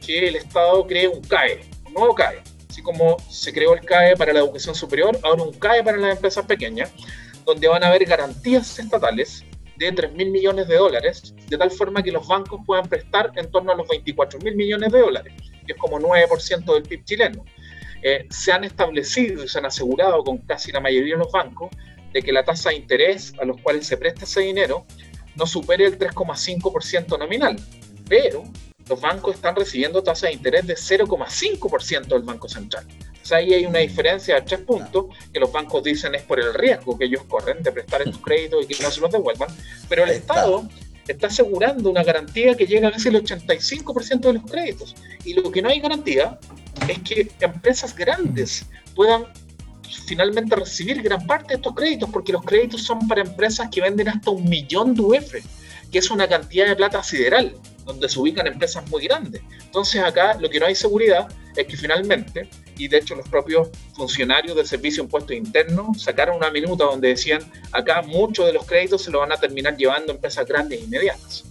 que 0.00 0.28
el 0.28 0.36
Estado 0.36 0.86
cree 0.86 1.08
un 1.08 1.20
CAE, 1.22 1.68
un 1.84 1.94
nuevo 1.94 2.14
CAE, 2.14 2.42
como 2.90 3.18
se 3.28 3.52
creó 3.52 3.74
el 3.74 3.80
CAE 3.82 4.16
para 4.16 4.32
la 4.32 4.40
educación 4.40 4.74
superior, 4.74 5.16
ahora 5.22 5.44
un 5.44 5.52
CAE 5.52 5.84
para 5.84 5.96
las 5.96 6.16
empresas 6.16 6.44
pequeñas, 6.44 6.90
donde 7.46 7.68
van 7.68 7.84
a 7.84 7.86
haber 7.86 8.04
garantías 8.04 8.76
estatales 8.80 9.44
de 9.76 9.92
3 9.92 10.12
mil 10.12 10.30
millones 10.30 10.66
de 10.66 10.74
dólares, 10.74 11.32
de 11.48 11.56
tal 11.56 11.70
forma 11.70 12.02
que 12.02 12.10
los 12.10 12.26
bancos 12.26 12.60
puedan 12.66 12.88
prestar 12.88 13.30
en 13.36 13.48
torno 13.48 13.70
a 13.70 13.76
los 13.76 13.86
24 13.86 14.40
mil 14.40 14.56
millones 14.56 14.90
de 14.90 14.98
dólares, 14.98 15.34
que 15.64 15.72
es 15.72 15.78
como 15.78 16.00
9% 16.00 16.74
del 16.74 16.82
PIB 16.82 17.04
chileno. 17.04 17.44
Eh, 18.02 18.26
se 18.28 18.50
han 18.50 18.64
establecido 18.64 19.44
y 19.44 19.48
se 19.48 19.58
han 19.58 19.66
asegurado 19.66 20.24
con 20.24 20.38
casi 20.38 20.72
la 20.72 20.80
mayoría 20.80 21.14
de 21.14 21.20
los 21.20 21.30
bancos 21.30 21.70
de 22.12 22.22
que 22.22 22.32
la 22.32 22.44
tasa 22.44 22.70
de 22.70 22.76
interés 22.76 23.34
a 23.40 23.44
los 23.44 23.60
cuales 23.60 23.86
se 23.86 23.96
presta 23.96 24.24
ese 24.24 24.40
dinero 24.40 24.84
no 25.36 25.46
supere 25.46 25.84
el 25.86 25.96
3,5% 25.96 27.16
nominal, 27.16 27.56
pero 28.08 28.42
los 28.90 29.00
bancos 29.00 29.36
están 29.36 29.54
recibiendo 29.54 30.02
tasas 30.02 30.30
de 30.30 30.32
interés 30.32 30.66
de 30.66 30.74
0,5% 30.74 32.08
del 32.08 32.22
Banco 32.22 32.48
Central. 32.48 32.84
O 33.22 33.24
sea, 33.24 33.38
ahí 33.38 33.54
hay 33.54 33.64
una 33.64 33.78
diferencia 33.78 34.34
de 34.34 34.42
tres 34.42 34.60
puntos 34.60 35.06
que 35.32 35.38
los 35.38 35.52
bancos 35.52 35.84
dicen 35.84 36.14
es 36.16 36.22
por 36.22 36.40
el 36.40 36.52
riesgo 36.52 36.98
que 36.98 37.04
ellos 37.04 37.22
corren 37.28 37.62
de 37.62 37.70
prestar 37.70 38.02
estos 38.02 38.18
créditos 38.18 38.64
y 38.64 38.74
que 38.74 38.82
no 38.82 38.90
se 38.90 39.00
los 39.00 39.12
devuelvan, 39.12 39.48
pero 39.88 40.02
el 40.02 40.10
Estado 40.10 40.68
está 41.06 41.28
asegurando 41.28 41.88
una 41.88 42.02
garantía 42.02 42.56
que 42.56 42.66
llega 42.66 42.88
a 42.88 42.92
casi 42.92 43.08
el 43.08 43.22
85% 43.22 44.20
de 44.20 44.32
los 44.32 44.50
créditos. 44.50 44.96
Y 45.24 45.34
lo 45.34 45.52
que 45.52 45.62
no 45.62 45.68
hay 45.68 45.78
garantía 45.78 46.40
es 46.88 46.98
que 47.00 47.30
empresas 47.40 47.94
grandes 47.94 48.66
puedan 48.96 49.26
finalmente 50.06 50.56
recibir 50.56 51.00
gran 51.00 51.24
parte 51.26 51.48
de 51.50 51.54
estos 51.56 51.74
créditos, 51.76 52.10
porque 52.10 52.32
los 52.32 52.42
créditos 52.42 52.82
son 52.82 53.06
para 53.06 53.20
empresas 53.20 53.68
que 53.70 53.80
venden 53.80 54.08
hasta 54.08 54.30
un 54.30 54.48
millón 54.48 54.94
de 54.94 55.02
UF, 55.02 55.34
que 55.92 55.98
es 55.98 56.10
una 56.10 56.26
cantidad 56.26 56.66
de 56.66 56.74
plata 56.74 57.04
sideral 57.04 57.54
donde 57.92 58.08
se 58.08 58.18
ubican 58.18 58.46
empresas 58.46 58.88
muy 58.90 59.04
grandes. 59.04 59.42
Entonces 59.64 60.02
acá 60.02 60.36
lo 60.38 60.48
que 60.48 60.60
no 60.60 60.66
hay 60.66 60.74
seguridad 60.74 61.28
es 61.56 61.66
que 61.66 61.76
finalmente, 61.76 62.48
y 62.76 62.88
de 62.88 62.98
hecho 62.98 63.14
los 63.14 63.28
propios 63.28 63.68
funcionarios 63.94 64.56
del 64.56 64.66
Servicio 64.66 65.02
de 65.02 65.06
Impuestos 65.06 65.36
Internos 65.36 66.02
sacaron 66.02 66.36
una 66.36 66.50
minuta 66.50 66.84
donde 66.84 67.08
decían, 67.08 67.42
acá 67.72 68.02
muchos 68.02 68.46
de 68.46 68.52
los 68.52 68.64
créditos 68.64 69.02
se 69.02 69.10
lo 69.10 69.20
van 69.20 69.32
a 69.32 69.36
terminar 69.36 69.76
llevando 69.76 70.12
empresas 70.12 70.46
grandes 70.46 70.82
y 70.82 70.86
medianas. 70.86 71.44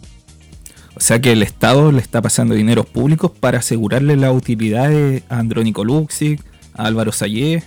O 0.96 1.02
sea 1.02 1.20
que 1.20 1.32
el 1.32 1.44
Estado 1.44 1.92
le 1.92 2.02
está 2.02 2.22
pasando 2.22 2.56
dineros 2.56 2.86
públicos 2.86 3.32
para 3.32 3.60
asegurarle 3.60 4.16
la 4.16 4.32
utilidad 4.32 4.92
a 5.30 5.40
Andrónico 5.40 5.84
Luxic, 5.84 6.42
a 6.74 6.86
Álvaro 6.86 7.12
Sayé 7.12 7.64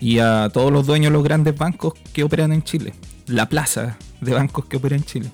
y 0.00 0.18
a 0.18 0.50
todos 0.52 0.72
los 0.72 0.86
dueños 0.86 1.10
de 1.10 1.14
los 1.14 1.24
grandes 1.24 1.56
bancos 1.56 1.94
que 2.12 2.24
operan 2.24 2.52
en 2.52 2.62
Chile. 2.62 2.92
La 3.26 3.48
plaza 3.48 3.98
de 4.20 4.32
bancos 4.32 4.66
que 4.66 4.76
opera 4.76 4.96
en 4.96 5.04
Chile. 5.04 5.30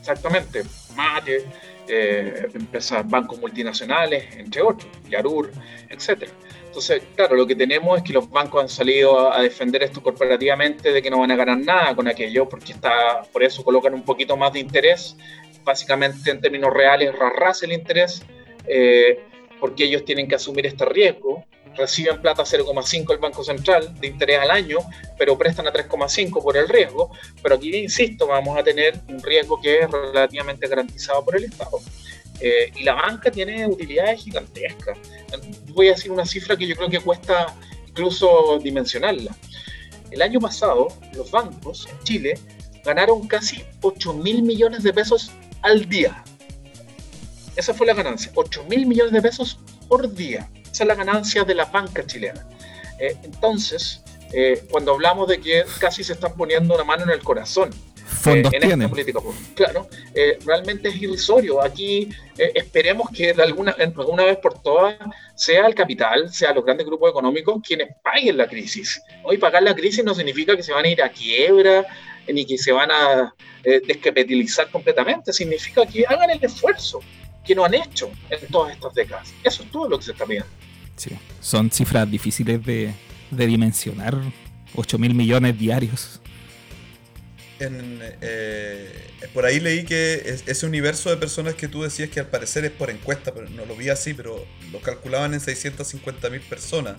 Exactamente. 0.00 0.62
Mate, 0.96 1.44
eh, 1.88 2.48
empresas, 2.54 3.08
bancos 3.08 3.38
multinacionales, 3.40 4.36
entre 4.36 4.62
otros, 4.62 4.88
Yarur, 5.08 5.50
etc. 5.88 6.28
Entonces, 6.66 7.02
claro, 7.16 7.34
lo 7.34 7.46
que 7.46 7.56
tenemos 7.56 7.98
es 7.98 8.04
que 8.04 8.12
los 8.12 8.30
bancos 8.30 8.62
han 8.62 8.68
salido 8.68 9.32
a, 9.32 9.42
defender 9.42 9.82
esto 9.82 10.02
corporativamente 10.02 10.92
de 10.92 11.02
que 11.02 11.10
no 11.10 11.18
van 11.18 11.30
a 11.30 11.36
ganar 11.36 11.58
nada 11.58 11.94
con 11.94 12.06
aquello, 12.06 12.48
porque 12.48 12.72
está, 12.72 13.22
por 13.32 13.42
eso 13.42 13.64
colocan 13.64 13.94
un 13.94 14.02
poquito 14.02 14.36
más 14.36 14.52
de 14.52 14.60
interés, 14.60 15.16
básicamente 15.64 16.30
en 16.30 16.40
términos 16.40 16.72
reales, 16.72 17.16
rarras 17.18 17.62
el 17.62 17.72
interés, 17.72 18.22
eh, 18.66 19.18
porque 19.58 19.84
ellos 19.84 20.04
tienen 20.04 20.28
que 20.28 20.36
asumir 20.36 20.66
este 20.66 20.84
riesgo 20.84 21.44
reciben 21.76 22.20
plata 22.20 22.42
0,5 22.42 23.12
el 23.12 23.18
Banco 23.18 23.44
Central 23.44 23.94
de 24.00 24.08
interés 24.08 24.40
al 24.40 24.50
año, 24.50 24.78
pero 25.16 25.36
prestan 25.36 25.66
a 25.66 25.72
3,5 25.72 26.42
por 26.42 26.56
el 26.56 26.68
riesgo. 26.68 27.10
Pero 27.42 27.54
aquí, 27.54 27.74
insisto, 27.76 28.26
vamos 28.26 28.58
a 28.58 28.62
tener 28.62 29.00
un 29.08 29.22
riesgo 29.22 29.60
que 29.60 29.80
es 29.80 29.90
relativamente 29.90 30.66
garantizado 30.66 31.24
por 31.24 31.36
el 31.36 31.44
Estado. 31.44 31.80
Eh, 32.40 32.72
y 32.76 32.84
la 32.84 32.94
banca 32.94 33.30
tiene 33.30 33.66
utilidades 33.66 34.22
gigantescas. 34.22 34.98
Voy 35.68 35.88
a 35.88 35.92
decir 35.92 36.10
una 36.10 36.24
cifra 36.24 36.56
que 36.56 36.66
yo 36.66 36.76
creo 36.76 36.88
que 36.88 37.00
cuesta 37.00 37.54
incluso 37.88 38.58
dimensionarla. 38.62 39.34
El 40.10 40.22
año 40.22 40.40
pasado, 40.40 40.88
los 41.14 41.30
bancos 41.30 41.88
en 41.90 41.98
Chile 42.04 42.38
ganaron 42.84 43.26
casi 43.26 43.64
8 43.82 44.14
mil 44.14 44.42
millones 44.42 44.82
de 44.82 44.92
pesos 44.92 45.32
al 45.62 45.88
día. 45.88 46.24
Esa 47.56 47.74
fue 47.74 47.86
la 47.86 47.94
ganancia, 47.94 48.30
8 48.34 48.64
mil 48.64 48.86
millones 48.86 49.12
de 49.12 49.20
pesos 49.20 49.58
por 49.88 50.14
día 50.14 50.48
esa 50.72 50.84
es 50.84 50.88
la 50.88 50.94
ganancia 50.94 51.44
de 51.44 51.54
la 51.54 51.64
banca 51.66 52.04
chilena. 52.06 52.46
Eh, 52.98 53.16
entonces, 53.22 54.02
eh, 54.32 54.62
cuando 54.70 54.92
hablamos 54.92 55.28
de 55.28 55.40
que 55.40 55.64
casi 55.78 56.04
se 56.04 56.12
están 56.14 56.34
poniendo 56.36 56.74
una 56.74 56.84
mano 56.84 57.04
en 57.04 57.10
el 57.10 57.22
corazón 57.22 57.70
eh, 58.26 58.42
en 58.52 58.62
esta 58.62 58.88
política 58.88 59.20
claro, 59.54 59.88
realmente 60.44 60.88
es 60.88 60.96
irrisorio. 61.00 61.62
Aquí 61.62 62.08
esperemos 62.36 63.10
que 63.10 63.32
de 63.32 63.42
alguna, 63.42 63.74
alguna 63.78 64.24
vez 64.24 64.38
por 64.38 64.60
todas 64.60 64.96
sea 65.34 65.66
el 65.66 65.74
capital, 65.74 66.32
sea 66.32 66.52
los 66.52 66.64
grandes 66.64 66.86
grupos 66.86 67.10
económicos 67.10 67.62
quienes 67.66 67.88
paguen 68.02 68.36
la 68.36 68.46
crisis. 68.46 69.00
Hoy 69.22 69.38
pagar 69.38 69.62
la 69.62 69.74
crisis 69.74 70.04
no 70.04 70.14
significa 70.14 70.56
que 70.56 70.62
se 70.62 70.72
van 70.72 70.84
a 70.84 70.88
ir 70.88 71.02
a 71.02 71.10
quiebra 71.10 71.86
ni 72.26 72.44
que 72.44 72.58
se 72.58 72.72
van 72.72 72.90
a 72.90 73.34
descapitalizar 73.62 74.70
completamente, 74.70 75.32
significa 75.32 75.86
que 75.86 76.04
hagan 76.06 76.30
el 76.30 76.42
esfuerzo 76.42 77.00
que 77.44 77.54
no 77.54 77.64
han 77.64 77.74
hecho 77.74 78.10
en 78.30 78.46
todas 78.48 78.74
estas 78.74 78.94
décadas. 78.94 79.34
Eso 79.42 79.62
es 79.62 79.70
todo 79.70 79.88
lo 79.88 79.98
que 79.98 80.04
se 80.04 80.12
está 80.12 80.26
pidiendo. 80.26 80.57
Sí, 80.98 81.10
son 81.40 81.70
cifras 81.70 82.10
difíciles 82.10 82.60
de, 82.64 82.92
dimensionar. 83.30 84.16
8 84.74 84.98
mil 84.98 85.14
millones 85.14 85.58
diarios. 85.58 86.20
Eh, 87.60 88.92
por 89.32 89.46
ahí 89.46 89.58
leí 89.58 89.84
que 89.84 90.38
ese 90.46 90.66
universo 90.66 91.08
de 91.10 91.16
personas 91.16 91.54
que 91.54 91.66
tú 91.66 91.82
decías 91.82 92.10
que 92.10 92.20
al 92.20 92.26
parecer 92.26 92.66
es 92.66 92.70
por 92.70 92.90
encuesta, 92.90 93.32
pero 93.32 93.48
no 93.48 93.64
lo 93.64 93.74
vi 93.74 93.88
así, 93.88 94.12
pero 94.12 94.46
lo 94.70 94.80
calculaban 94.80 95.32
en 95.32 95.40
650 95.40 96.30
mil 96.30 96.40
personas. 96.42 96.96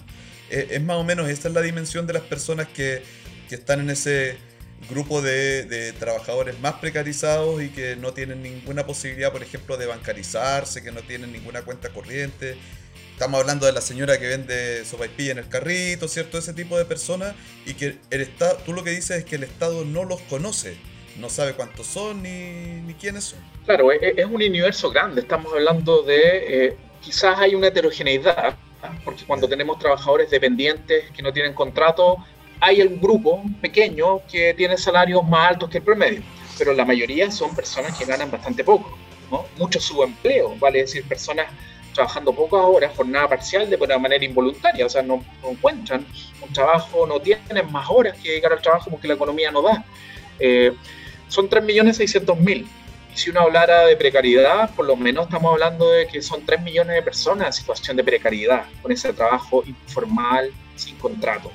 Eh, 0.50 0.70
es 0.72 0.84
más 0.84 0.97
o 0.97 1.04
menos, 1.04 1.30
esta 1.30 1.47
es 1.47 1.54
la 1.54 1.62
dimensión 1.62 2.08
de 2.08 2.14
las 2.14 2.24
personas 2.24 2.68
que, 2.68 3.04
que 3.47 3.56
están 3.56 3.82
en 3.82 3.91
ese 3.91 4.38
grupo 4.88 5.22
de, 5.22 5.93
trabajadores 6.00 6.60
más 6.60 6.76
precarizados 6.76 7.62
y 7.62 7.70
que 7.70 7.95
no 7.95 8.14
tienen 8.14 8.41
ninguna 8.41 8.86
posibilidad, 8.86 9.32
por 9.32 9.43
ejemplo, 9.43 9.78
de 9.78 9.86
bancarizarse, 9.86 10.82
que 10.82 10.91
no 10.91 11.02
tienen 11.02 11.32
ninguna 11.32 11.64
cuenta 11.64 11.89
corriente. 11.89 12.56
Estamos 13.20 13.42
hablando 13.42 13.66
de 13.66 13.74
la 13.74 13.82
señora 13.82 14.18
que 14.18 14.28
vende 14.28 14.86
sopaipilla 14.86 15.34
en 15.34 15.40
el 15.40 15.50
carrito, 15.50 16.08
¿cierto? 16.08 16.38
Ese 16.38 16.54
tipo 16.54 16.78
de 16.78 16.86
personas 16.86 17.36
y 17.66 17.74
que 17.74 17.98
el 18.12 18.22
Estado, 18.22 18.58
tú 18.66 18.72
lo 18.72 18.82
que 18.82 18.92
dices 18.92 19.18
es 19.18 19.26
que 19.26 19.36
el 19.36 19.44
Estado 19.44 19.84
no 19.84 20.06
los 20.06 20.22
conoce, 20.22 20.78
no 21.18 21.28
sabe 21.28 21.52
cuántos 21.52 21.86
son 21.86 22.24
ni, 22.24 22.80
ni 22.80 22.94
quiénes 22.94 23.26
son. 23.26 23.40
Claro, 23.66 23.92
e, 23.92 24.14
es, 24.16 24.26
un 24.26 24.36
universo 24.36 24.90
grande, 24.90 25.20
estamos 25.20 25.52
hablando 25.52 26.02
de, 26.02 26.68
eh, 26.68 26.78
quizás 27.02 27.38
hay 27.40 27.56
una 27.56 27.68
heterogeneidad, 27.68 28.56
porque 29.04 29.26
cuando 29.26 29.50
tenemos 29.50 29.78
trabajadores 29.80 30.30
dependientes 30.32 31.12
que 31.12 31.22
no 31.22 31.34
tienen 31.34 31.54
contrato, 31.54 32.26
hay 32.62 32.82
un 32.84 33.02
grupo 33.02 33.44
pequeño 33.62 34.26
que 34.32 34.54
tiene 34.54 34.78
salarios 34.78 35.28
más 35.28 35.50
altos 35.50 35.70
que 35.70 35.80
el 35.80 35.84
promedio, 35.84 36.22
pero 36.58 36.72
la 36.72 36.86
mayoría 36.86 37.30
son 37.30 37.54
personas 37.54 37.98
que 37.98 38.06
ganan 38.06 38.32
bastante 38.32 38.64
poco, 38.64 38.98
¿no? 39.30 39.46
Mucho 39.58 39.82
subempleo, 39.82 40.56
vale 40.58 40.80
decir, 40.84 41.04
personas 41.04 41.48
trabajando 42.00 42.32
pocas 42.32 42.62
horas, 42.64 42.95
jornada 42.95 43.28
parcial 43.28 43.70
de 43.70 43.76
una 43.76 43.97
manera 43.97 44.24
involuntaria, 44.24 44.86
o 44.86 44.89
sea, 44.89 45.02
no, 45.02 45.22
encuentran 45.43 46.06
un 46.41 46.54
trabajo, 46.54 47.06
no 47.06 47.20
tienen 47.20 47.70
más 47.72 47.89
horas 47.89 48.18
que 48.18 48.30
dedicar 48.30 48.54
al 48.54 48.62
trabajo 48.62 48.89
porque 48.89 49.10
la 49.10 49.16
economía 49.16 49.52
no 49.52 49.62
da. 49.62 49.84
Eh, 50.39 50.72
son 51.28 51.50
3.600.000. 51.50 52.66
Y 53.14 53.18
si 53.18 53.32
uno 53.32 53.41
hablara 53.41 53.86
de 53.86 53.97
precariedad, 53.97 54.74
por 54.76 54.86
lo 54.86 54.95
menos 54.95 55.26
estamos 55.26 55.52
hablando 55.52 55.89
de 55.91 56.08
que 56.08 56.22
son 56.22 56.45
3 56.45 56.62
millones 56.62 56.95
de 56.95 57.02
personas 57.02 57.47
en 57.47 57.54
situación 57.54 57.97
de 57.97 58.04
precariedad, 58.06 58.64
con 58.82 58.93
ese 58.93 59.12
trabajo 59.12 59.62
informal, 59.66 60.52
sin 60.78 60.95
contrato. 60.95 61.52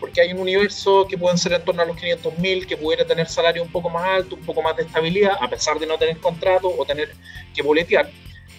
porque 0.00 0.20
hay 0.20 0.32
un 0.32 0.40
universo 0.40 1.06
que 1.08 1.18
pueden 1.18 1.38
ser 1.38 1.52
en 1.52 1.64
torno 1.64 1.82
a 1.82 1.84
los 1.84 1.96
500.000, 1.96 2.66
que 2.66 2.76
pudiera 2.76 3.04
tener 3.04 3.28
salario 3.28 3.62
un 3.62 3.70
poco 3.70 3.90
más 3.90 4.08
alto, 4.08 4.34
un 4.36 4.42
poco 4.42 4.60
más 4.62 4.76
de 4.76 4.82
estabilidad, 4.84 5.36
a 5.40 5.48
pesar 5.48 5.78
de 5.78 5.86
no 5.86 5.98
tener 5.98 6.18
contrato 6.18 6.68
o 6.68 6.84
tener 6.84 7.12
que 7.54 7.62
boletear, 7.62 8.08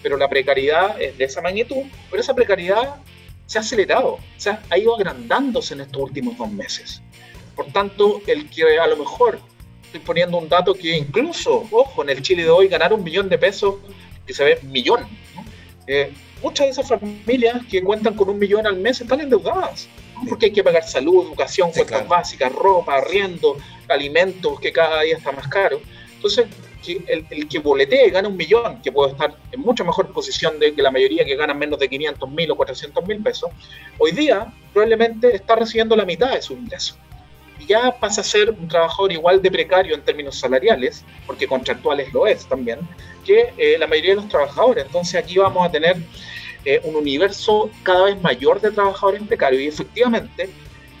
pero 0.02 0.16
la 0.16 0.28
precariedad 0.28 1.00
es 1.00 1.16
de 1.18 1.24
esa 1.24 1.40
magnitud, 1.40 1.84
pero 2.10 2.22
esa 2.22 2.34
precariedad 2.34 2.96
se 3.46 3.58
ha 3.58 3.60
acelerado, 3.62 4.12
o 4.12 4.20
sea, 4.36 4.62
ha 4.70 4.78
ido 4.78 4.94
agrandándose 4.94 5.74
en 5.74 5.80
estos 5.80 6.00
últimos 6.00 6.38
dos 6.38 6.50
meses. 6.50 7.02
Por 7.56 7.66
tanto, 7.66 8.22
el 8.26 8.48
que 8.48 8.78
a 8.78 8.86
lo 8.86 8.96
mejor, 8.96 9.40
estoy 9.84 10.00
poniendo 10.00 10.38
un 10.38 10.48
dato 10.48 10.72
que 10.72 10.96
incluso, 10.96 11.66
ojo, 11.70 12.02
en 12.02 12.10
el 12.10 12.22
Chile 12.22 12.44
de 12.44 12.50
hoy 12.50 12.68
ganar 12.68 12.92
un 12.92 13.02
millón 13.02 13.28
de 13.28 13.38
pesos, 13.38 13.76
que 14.26 14.32
se 14.32 14.44
ve 14.44 14.60
millón, 14.62 15.06
eh, 15.86 16.12
muchas 16.42 16.66
de 16.66 16.70
esas 16.70 16.88
familias 16.88 17.66
que 17.68 17.82
cuentan 17.82 18.14
con 18.14 18.28
un 18.28 18.38
millón 18.38 18.66
al 18.66 18.76
mes 18.76 19.00
están 19.00 19.20
endeudadas, 19.20 19.88
porque 20.28 20.46
hay 20.46 20.52
que 20.52 20.62
pagar 20.62 20.84
salud, 20.84 21.26
educación, 21.26 21.72
cuentas 21.72 22.06
básicas, 22.06 22.52
ropa, 22.52 22.98
arriendo, 22.98 23.56
alimentos, 23.88 24.60
que 24.60 24.72
cada 24.72 25.02
día 25.02 25.16
está 25.16 25.32
más 25.32 25.48
caro. 25.48 25.80
Entonces, 26.14 26.46
el, 26.86 27.26
el, 27.30 27.48
que 27.48 27.58
boletee 27.58 28.10
gana 28.10 28.28
un 28.28 28.36
millón, 28.36 28.80
que 28.82 28.90
puede 28.90 29.12
estar 29.12 29.34
en 29.52 29.60
mucha 29.60 29.84
mejor 29.84 30.12
posición 30.12 30.58
de 30.58 30.74
que 30.74 30.82
la 30.82 30.90
mayoría 30.90 31.24
que 31.24 31.36
gana 31.36 31.54
menos 31.54 31.78
de 31.78 31.88
500 31.88 32.30
mil 32.30 32.50
o 32.50 32.56
400 32.56 33.06
mil 33.06 33.22
pesos, 33.22 33.50
hoy 33.98 34.12
día 34.12 34.52
probablemente 34.72 35.34
está 35.34 35.56
recibiendo 35.56 35.94
la 35.96 36.04
mitad 36.04 36.32
de 36.32 36.42
su 36.42 36.54
ingreso. 36.54 36.96
Y 37.58 37.66
ya 37.66 37.92
pasa 37.98 38.22
a 38.22 38.24
ser 38.24 38.50
un 38.50 38.68
trabajador 38.68 39.12
igual 39.12 39.42
de 39.42 39.50
precario 39.50 39.94
en 39.94 40.02
términos 40.02 40.38
salariales, 40.38 41.04
porque 41.26 41.46
contractuales 41.46 42.12
lo 42.12 42.26
es 42.26 42.46
también, 42.46 42.80
que 43.24 43.52
eh, 43.56 43.76
la 43.78 43.86
mayoría 43.86 44.10
de 44.10 44.16
los 44.16 44.28
trabajadores. 44.28 44.86
Entonces 44.86 45.14
aquí 45.16 45.36
vamos 45.36 45.66
a 45.66 45.70
tener 45.70 45.96
eh, 46.64 46.80
un 46.84 46.94
universo 46.96 47.70
cada 47.82 48.04
vez 48.04 48.20
mayor 48.20 48.60
de 48.60 48.70
trabajadores 48.70 49.22
precarios 49.22 49.62
y 49.62 49.68
efectivamente 49.68 50.50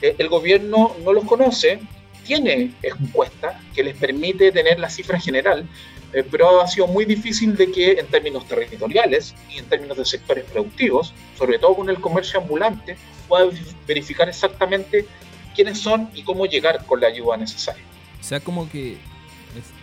eh, 0.00 0.14
el 0.18 0.28
gobierno 0.28 0.96
no 1.04 1.12
los 1.12 1.24
conoce 1.24 1.80
tiene 2.24 2.72
encuestas 2.82 3.56
que 3.74 3.82
les 3.82 3.96
permite 3.96 4.52
tener 4.52 4.78
la 4.78 4.88
cifra 4.88 5.18
general, 5.18 5.66
eh, 6.12 6.24
pero 6.30 6.60
ha 6.60 6.66
sido 6.66 6.86
muy 6.86 7.04
difícil 7.04 7.56
de 7.56 7.70
que 7.70 7.92
en 7.92 8.06
términos 8.06 8.46
territoriales 8.46 9.34
y 9.52 9.58
en 9.58 9.66
términos 9.66 9.96
de 9.96 10.04
sectores 10.04 10.44
productivos, 10.44 11.14
sobre 11.38 11.58
todo 11.58 11.76
con 11.76 11.88
el 11.88 12.00
comercio 12.00 12.40
ambulante, 12.40 12.96
pueda 13.28 13.46
verificar 13.86 14.28
exactamente 14.28 15.06
quiénes 15.54 15.78
son 15.78 16.08
y 16.14 16.22
cómo 16.22 16.46
llegar 16.46 16.84
con 16.86 17.00
la 17.00 17.08
ayuda 17.08 17.36
necesaria. 17.36 17.84
O 18.20 18.24
sea, 18.24 18.40
como 18.40 18.68
que 18.68 18.96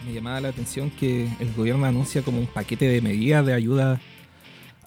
me 0.06 0.14
llamaba 0.14 0.42
la 0.42 0.50
atención 0.50 0.90
que 0.90 1.28
el 1.40 1.54
gobierno 1.54 1.86
anuncia 1.86 2.22
como 2.22 2.40
un 2.40 2.48
paquete 2.48 2.88
de 2.88 3.02
medidas 3.02 3.46
de 3.46 3.54
ayuda 3.54 4.00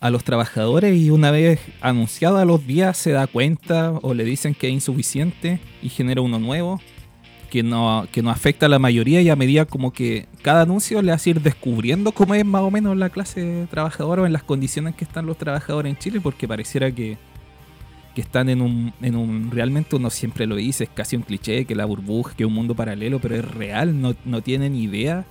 a 0.00 0.10
los 0.10 0.24
trabajadores 0.24 0.96
y 0.96 1.10
una 1.10 1.30
vez 1.30 1.60
anunciado 1.80 2.38
a 2.38 2.44
los 2.44 2.66
días 2.66 2.96
se 2.96 3.12
da 3.12 3.26
cuenta 3.26 3.92
o 4.02 4.14
le 4.14 4.24
dicen 4.24 4.54
que 4.54 4.68
es 4.68 4.72
insuficiente 4.72 5.60
y 5.82 5.90
genera 5.90 6.22
uno 6.22 6.38
nuevo 6.38 6.80
que 7.50 7.62
no, 7.62 8.06
que 8.10 8.22
no 8.22 8.30
afecta 8.30 8.66
a 8.66 8.68
la 8.68 8.78
mayoría 8.78 9.20
y 9.20 9.28
a 9.28 9.36
medida 9.36 9.66
como 9.66 9.92
que 9.92 10.26
cada 10.40 10.62
anuncio 10.62 11.02
le 11.02 11.12
hace 11.12 11.30
ir 11.30 11.42
descubriendo 11.42 12.12
cómo 12.12 12.34
es 12.34 12.44
más 12.46 12.62
o 12.62 12.70
menos 12.70 12.96
la 12.96 13.10
clase 13.10 13.66
trabajadora 13.70 14.22
o 14.22 14.26
en 14.26 14.32
las 14.32 14.44
condiciones 14.44 14.94
que 14.94 15.04
están 15.04 15.26
los 15.26 15.36
trabajadores 15.36 15.90
en 15.90 15.98
Chile, 15.98 16.20
porque 16.22 16.48
pareciera 16.48 16.90
que, 16.92 17.18
que 18.14 18.20
están 18.22 18.48
en 18.48 18.62
un, 18.62 18.94
en 19.02 19.16
un, 19.16 19.50
realmente 19.50 19.96
uno 19.96 20.08
siempre 20.08 20.46
lo 20.46 20.56
dice, 20.56 20.84
es 20.84 20.90
casi 20.90 21.16
un 21.16 21.22
cliché, 21.22 21.66
que 21.66 21.74
la 21.74 21.84
burbuja, 21.84 22.34
que 22.34 22.46
un 22.46 22.54
mundo 22.54 22.74
paralelo, 22.74 23.18
pero 23.18 23.34
es 23.34 23.44
real, 23.44 24.00
no, 24.00 24.14
no 24.24 24.40
tienen 24.42 24.74
idea 24.74 25.26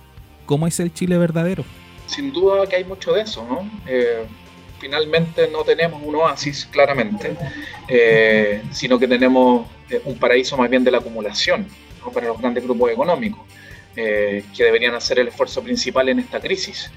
cómo 0.46 0.66
es 0.66 0.78
el 0.78 0.92
Chile 0.92 1.18
verdadero. 1.18 1.64
Sin 2.06 2.32
duda 2.32 2.66
que 2.66 2.76
hay 2.76 2.84
mucho 2.84 3.12
de 3.12 3.22
eso, 3.22 3.46
¿no? 3.48 3.68
Eh, 3.86 4.26
finalmente 4.78 5.48
no 5.50 5.62
tenemos 5.64 6.02
un 6.02 6.16
oasis, 6.16 6.68
claramente, 6.70 7.36
eh, 7.88 8.62
sino 8.70 8.98
que 8.98 9.08
tenemos 9.08 9.66
eh, 9.88 10.02
un 10.04 10.18
paraíso 10.18 10.56
más 10.56 10.68
bien 10.68 10.84
de 10.84 10.90
la 10.90 10.98
acumulación 10.98 11.66
para 12.08 12.28
los 12.28 12.38
grandes 12.38 12.64
grupos 12.64 12.90
económicos, 12.90 13.40
eh, 13.96 14.44
que 14.56 14.64
deberían 14.64 14.94
hacer 14.94 15.18
el 15.18 15.28
esfuerzo 15.28 15.62
principal 15.62 16.08
en 16.08 16.20
esta 16.20 16.40
crisis. 16.40 16.90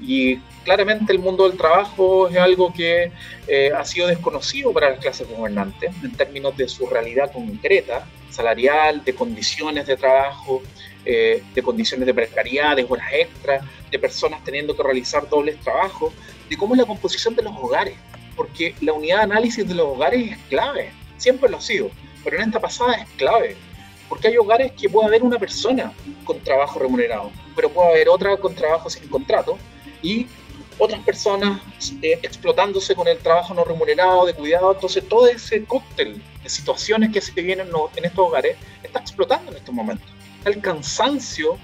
Y 0.00 0.36
claramente 0.64 1.12
el 1.12 1.18
mundo 1.18 1.48
del 1.48 1.58
trabajo 1.58 2.28
es 2.28 2.36
algo 2.38 2.72
que 2.72 3.12
eh, 3.46 3.70
ha 3.76 3.84
sido 3.84 4.06
desconocido 4.08 4.72
para 4.72 4.90
las 4.90 4.98
clases 4.98 5.28
gobernantes 5.28 5.92
en 6.02 6.12
términos 6.12 6.56
de 6.56 6.68
su 6.68 6.86
realidad 6.86 7.30
concreta, 7.32 8.06
salarial, 8.30 9.04
de 9.04 9.14
condiciones 9.14 9.86
de 9.86 9.96
trabajo, 9.96 10.62
eh, 11.04 11.42
de 11.54 11.62
condiciones 11.62 12.06
de 12.06 12.14
precariedad, 12.14 12.76
de 12.76 12.86
horas 12.88 13.08
extras, 13.12 13.64
de 13.90 13.98
personas 13.98 14.42
teniendo 14.44 14.74
que 14.74 14.82
realizar 14.82 15.28
dobles 15.28 15.58
trabajos, 15.60 16.12
de 16.48 16.56
cómo 16.56 16.74
es 16.74 16.80
la 16.80 16.86
composición 16.86 17.34
de 17.34 17.42
los 17.42 17.54
hogares, 17.56 17.94
porque 18.36 18.74
la 18.80 18.92
unidad 18.92 19.18
de 19.18 19.22
análisis 19.24 19.66
de 19.66 19.74
los 19.74 19.86
hogares 19.86 20.32
es 20.32 20.38
clave, 20.48 20.90
siempre 21.16 21.50
lo 21.50 21.58
ha 21.58 21.60
sido, 21.60 21.90
pero 22.24 22.36
en 22.36 22.42
esta 22.42 22.60
pasada 22.60 22.94
es 22.94 23.08
clave 23.16 23.56
porque 24.10 24.26
hay 24.26 24.36
hogares 24.36 24.72
que 24.72 24.90
puede 24.90 25.06
haber 25.06 25.22
una 25.22 25.38
persona 25.38 25.92
con 26.24 26.40
trabajo 26.40 26.80
remunerado, 26.80 27.30
pero 27.54 27.70
puede 27.70 27.90
haber 27.90 28.08
otra 28.08 28.36
con 28.36 28.54
trabajo 28.56 28.90
sin 28.90 29.08
contrato 29.08 29.56
y 30.02 30.26
otras 30.78 31.00
personas 31.02 31.60
eh, 32.02 32.18
explotándose 32.22 32.96
con 32.96 33.06
el 33.06 33.18
trabajo 33.18 33.54
no 33.54 33.64
remunerado, 33.64 34.26
de 34.26 34.34
cuidado. 34.34 34.72
Entonces, 34.74 35.08
todo 35.08 35.28
ese 35.28 35.64
cóctel 35.64 36.20
de 36.42 36.48
situaciones 36.48 37.12
que 37.12 37.20
se 37.20 37.40
vienen 37.40 37.68
en 37.68 38.04
estos 38.04 38.26
hogares 38.26 38.56
está 38.82 38.98
explotando 38.98 39.52
en 39.52 39.58
estos 39.58 39.74
momentos. 39.74 40.10
El 40.44 40.60
cansancio, 40.60 41.56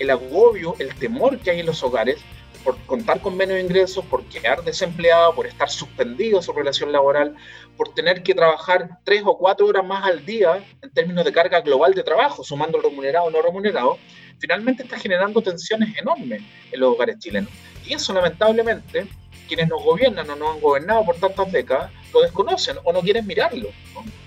el 0.00 0.10
agobio, 0.10 0.74
el 0.80 0.92
temor 0.96 1.38
que 1.38 1.52
hay 1.52 1.60
en 1.60 1.66
los 1.66 1.82
hogares 1.84 2.16
por 2.64 2.78
contar 2.86 3.20
con 3.20 3.36
menos 3.36 3.60
ingresos, 3.60 4.04
por 4.06 4.24
quedar 4.24 4.64
desempleado, 4.64 5.34
por 5.34 5.46
estar 5.46 5.68
suspendido 5.68 6.40
su 6.40 6.52
relación 6.52 6.90
laboral, 6.90 7.36
por 7.76 7.92
tener 7.94 8.22
que 8.22 8.34
trabajar 8.34 8.98
tres 9.04 9.22
o 9.24 9.36
cuatro 9.36 9.66
horas 9.66 9.84
más 9.84 10.04
al 10.04 10.24
día 10.24 10.64
en 10.80 10.90
términos 10.90 11.24
de 11.24 11.32
carga 11.32 11.60
global 11.60 11.94
de 11.94 12.02
trabajo, 12.02 12.42
sumando 12.42 12.78
el 12.78 12.84
remunerado 12.84 13.26
o 13.26 13.30
no 13.30 13.42
remunerado, 13.42 13.98
finalmente 14.38 14.82
está 14.82 14.98
generando 14.98 15.42
tensiones 15.42 15.96
enormes 15.98 16.42
en 16.72 16.80
los 16.80 16.94
hogares 16.94 17.18
chilenos. 17.18 17.50
Y 17.86 17.92
eso 17.92 18.12
lamentablemente 18.14 19.06
quienes 19.46 19.68
nos 19.68 19.82
gobiernan 19.82 20.28
o 20.30 20.36
nos 20.36 20.54
han 20.54 20.60
gobernado 20.60 21.04
por 21.04 21.16
tantas 21.16 21.50
décadas 21.52 21.90
lo 22.12 22.22
desconocen 22.22 22.76
o 22.84 22.92
no 22.92 23.00
quieren 23.00 23.26
mirarlo, 23.26 23.68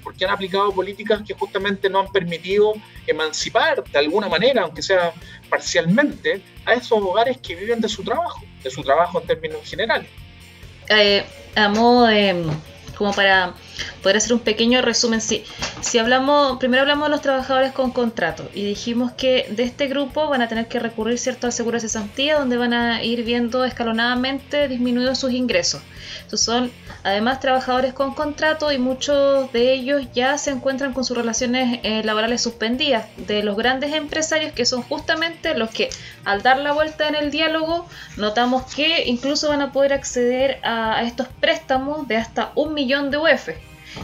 porque 0.03 0.25
han 0.25 0.31
aplicado 0.31 0.71
políticas 0.73 1.21
que 1.25 1.33
justamente 1.33 1.89
no 1.89 2.01
han 2.01 2.11
permitido 2.11 2.73
emancipar 3.07 3.83
de 3.83 3.97
alguna 3.97 4.27
manera, 4.27 4.63
aunque 4.63 4.81
sea 4.81 5.13
parcialmente, 5.49 6.41
a 6.65 6.73
esos 6.73 6.99
hogares 7.01 7.37
que 7.37 7.55
viven 7.55 7.79
de 7.79 7.87
su 7.87 8.03
trabajo, 8.03 8.41
de 8.61 8.69
su 8.69 8.83
trabajo 8.83 9.21
en 9.21 9.27
términos 9.27 9.61
generales. 9.63 10.09
Eh, 10.89 11.25
a 11.55 11.69
modo 11.69 12.07
como 12.97 13.13
para 13.13 13.53
poder 14.01 14.17
hacer 14.17 14.33
un 14.33 14.39
pequeño 14.39 14.81
resumen, 14.81 15.21
si, 15.21 15.43
si 15.81 15.99
hablamos, 15.99 16.57
primero 16.57 16.81
hablamos 16.81 17.07
de 17.07 17.11
los 17.11 17.21
trabajadores 17.21 17.71
con 17.71 17.91
contrato 17.91 18.49
y 18.53 18.63
dijimos 18.63 19.11
que 19.11 19.47
de 19.51 19.63
este 19.63 19.87
grupo 19.87 20.27
van 20.27 20.41
a 20.41 20.47
tener 20.47 20.67
que 20.67 20.79
recurrir 20.79 21.19
cierto 21.19 21.47
al 21.47 21.53
seguro 21.53 21.75
de 21.75 21.81
cesantía, 21.81 22.39
donde 22.39 22.57
van 22.57 22.73
a 22.73 23.03
ir 23.03 23.23
viendo 23.23 23.63
escalonadamente 23.65 24.67
disminuidos 24.67 25.19
sus 25.19 25.31
ingresos. 25.31 25.81
Son 26.33 26.71
además 27.03 27.39
trabajadores 27.39 27.93
con 27.93 28.13
contrato 28.13 28.71
y 28.71 28.77
muchos 28.77 29.51
de 29.53 29.73
ellos 29.73 30.07
ya 30.13 30.37
se 30.37 30.51
encuentran 30.51 30.93
con 30.93 31.05
sus 31.05 31.15
relaciones 31.15 31.79
eh, 31.83 32.03
laborales 32.03 32.41
suspendidas 32.41 33.05
de 33.15 33.43
los 33.43 33.55
grandes 33.55 33.93
empresarios 33.93 34.51
que 34.51 34.65
son 34.65 34.81
justamente 34.81 35.57
los 35.57 35.69
que 35.69 35.89
al 36.25 36.41
dar 36.41 36.59
la 36.59 36.73
vuelta 36.73 37.07
en 37.07 37.15
el 37.15 37.31
diálogo 37.31 37.87
notamos 38.17 38.73
que 38.73 39.05
incluso 39.05 39.49
van 39.49 39.61
a 39.61 39.71
poder 39.71 39.93
acceder 39.93 40.59
a, 40.63 41.03
estos 41.03 41.27
préstamos 41.39 42.07
de 42.07 42.17
hasta 42.17 42.51
un 42.55 42.73
millón 42.73 43.09
de 43.09 43.17
UF 43.17 43.49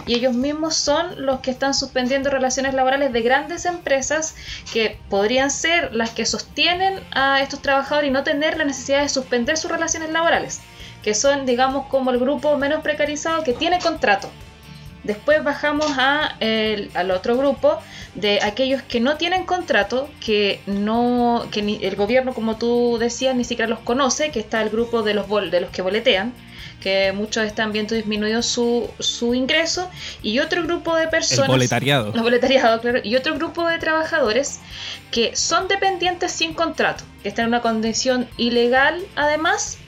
y 0.07 0.15
ellos 0.15 0.34
mismos 0.34 0.76
son 0.76 1.26
los 1.26 1.41
que 1.41 1.51
están 1.51 1.74
suspendiendo 1.74 2.30
relaciones 2.30 2.74
laborales 2.74 3.11
de 3.11 3.21
grandes 3.21 3.65
empresas 3.65 4.36
que 4.71 4.97
podrían 5.09 5.51
ser 5.51 5.93
las 5.93 6.11
que 6.11 6.26
sostienen 6.26 6.99
a 7.11 7.41
estos 7.41 7.61
trabajadores 7.61 8.09
y 8.09 8.13
no 8.13 8.24
tener 8.24 8.57
la 8.57 8.63
necesidad 8.63 9.01
de 9.01 9.09
suspender 9.09 9.57
sus 9.57 9.69
relaciones 9.69 10.09
laborales 10.09 10.61
que 11.04 11.14
son, 11.14 11.45
digamos, 11.45 11.88
como 11.88 12.12
el 12.12 12.20
grupo 12.20 12.58
menos 12.58 12.82
precarizado 12.82 13.43
que 13.43 13.54
tiene 13.54 13.80
contrato. 13.80 14.30
Después 15.04 15.43
bajamos 15.43 15.91
a 15.97 16.38
al 16.93 17.12
otro 17.12 17.38
grupo 17.38 17.78
de 18.16 18.39
aquellos 18.41 18.82
que 18.84 19.01
no 19.01 19.18
tienen 19.18 19.45
contrato, 19.45 20.10
que 20.24 20.62
no 20.66 21.45
que 21.51 21.62
ni, 21.62 21.84
el 21.84 21.95
gobierno, 21.95 22.34
como 22.34 22.56
tú 22.58 22.97
decías, 22.99 23.36
ni 23.36 23.43
siquiera 23.43 23.70
los 23.70 23.80
conoce, 23.80 24.32
que 24.32 24.39
está 24.39 24.62
el 24.62 24.70
grupo 24.70 25.04
de 25.04 25.14
los, 25.14 25.28
de 25.51 25.60
los 25.60 25.70
que 25.72 25.82
boletean, 25.82 26.34
que 26.80 27.12
muchos 27.12 27.45
están 27.45 27.72
viendo 27.72 27.95
disminuido 27.95 28.41
su, 28.43 28.89
su 28.99 29.34
ingreso, 29.34 29.89
y 30.22 30.39
otro 30.39 30.64
grupo 30.64 30.95
de 30.95 31.08
personas... 31.08 31.49
El 31.49 31.56
boletariado. 31.56 32.14
El 32.14 32.22
boletariado, 32.22 32.80
claro. 32.82 32.99
Y 33.04 33.16
otro 33.16 33.36
grupo 33.36 33.68
de 33.68 33.80
trabajadores 33.80 34.60
que 35.12 35.36
son 35.36 35.68
dependientes 35.68 36.32
sin 36.32 36.54
contrato, 36.54 37.04
que 37.24 37.30
están 37.30 37.43
en 37.43 37.49
una 37.49 37.62
condición 37.62 38.28
ilegal 38.38 39.01
además, 39.16 39.80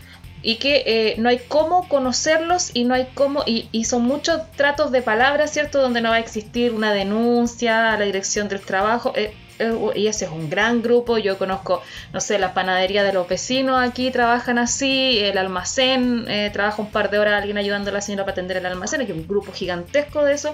y 0.46 0.58
que 0.58 0.84
eh, 0.86 1.16
no 1.18 1.30
hay 1.30 1.40
cómo 1.40 1.90
conocerlos 1.90 2.70
y 2.76 2.84
no 2.84 2.94
hay 2.94 3.08
cómo, 3.16 3.42
y, 3.48 3.84
son 3.86 4.04
muchos 4.04 4.40
tratos 4.52 4.92
de 4.92 5.02
palabras, 5.02 5.52
¿cierto? 5.52 5.82
Donde 5.82 6.02
no 6.02 6.10
va 6.10 6.18
a 6.18 6.20
existir 6.20 6.72
una 6.72 6.94
denuncia 6.94 7.92
a 7.92 7.98
la 7.98 8.06
dirección 8.06 8.48
del 8.48 8.60
trabajo. 8.60 9.12
Eh, 9.16 9.34
eh, 9.58 9.74
y 9.96 10.06
ese 10.06 10.26
es 10.26 10.32
un 10.32 10.48
gran 10.48 10.84
grupo, 10.84 11.18
yo 11.18 11.40
conozco, 11.40 11.82
no 12.14 12.22
sé, 12.22 12.38
la 12.38 12.54
panadería 12.54 13.04
de 13.04 13.12
los 13.12 13.28
vecinos 13.28 13.82
aquí 13.82 14.12
trabajan 14.12 14.60
así, 14.60 15.18
el 15.18 15.40
almacén, 15.40 16.28
trabaja 16.54 16.80
un 16.80 16.92
par 16.92 17.10
de 17.10 17.18
horas 17.18 17.42
alguien 17.42 17.58
ayudando 17.58 17.90
a 17.90 17.94
la 17.94 18.02
señora 18.02 18.26
para 18.26 18.34
atender 18.34 18.58
el 18.58 18.68
almacén, 18.68 19.02
hay 19.02 19.12
un 19.12 19.28
grupo 19.28 19.52
gigantesco 19.52 20.24
de 20.24 20.34
eso. 20.34 20.54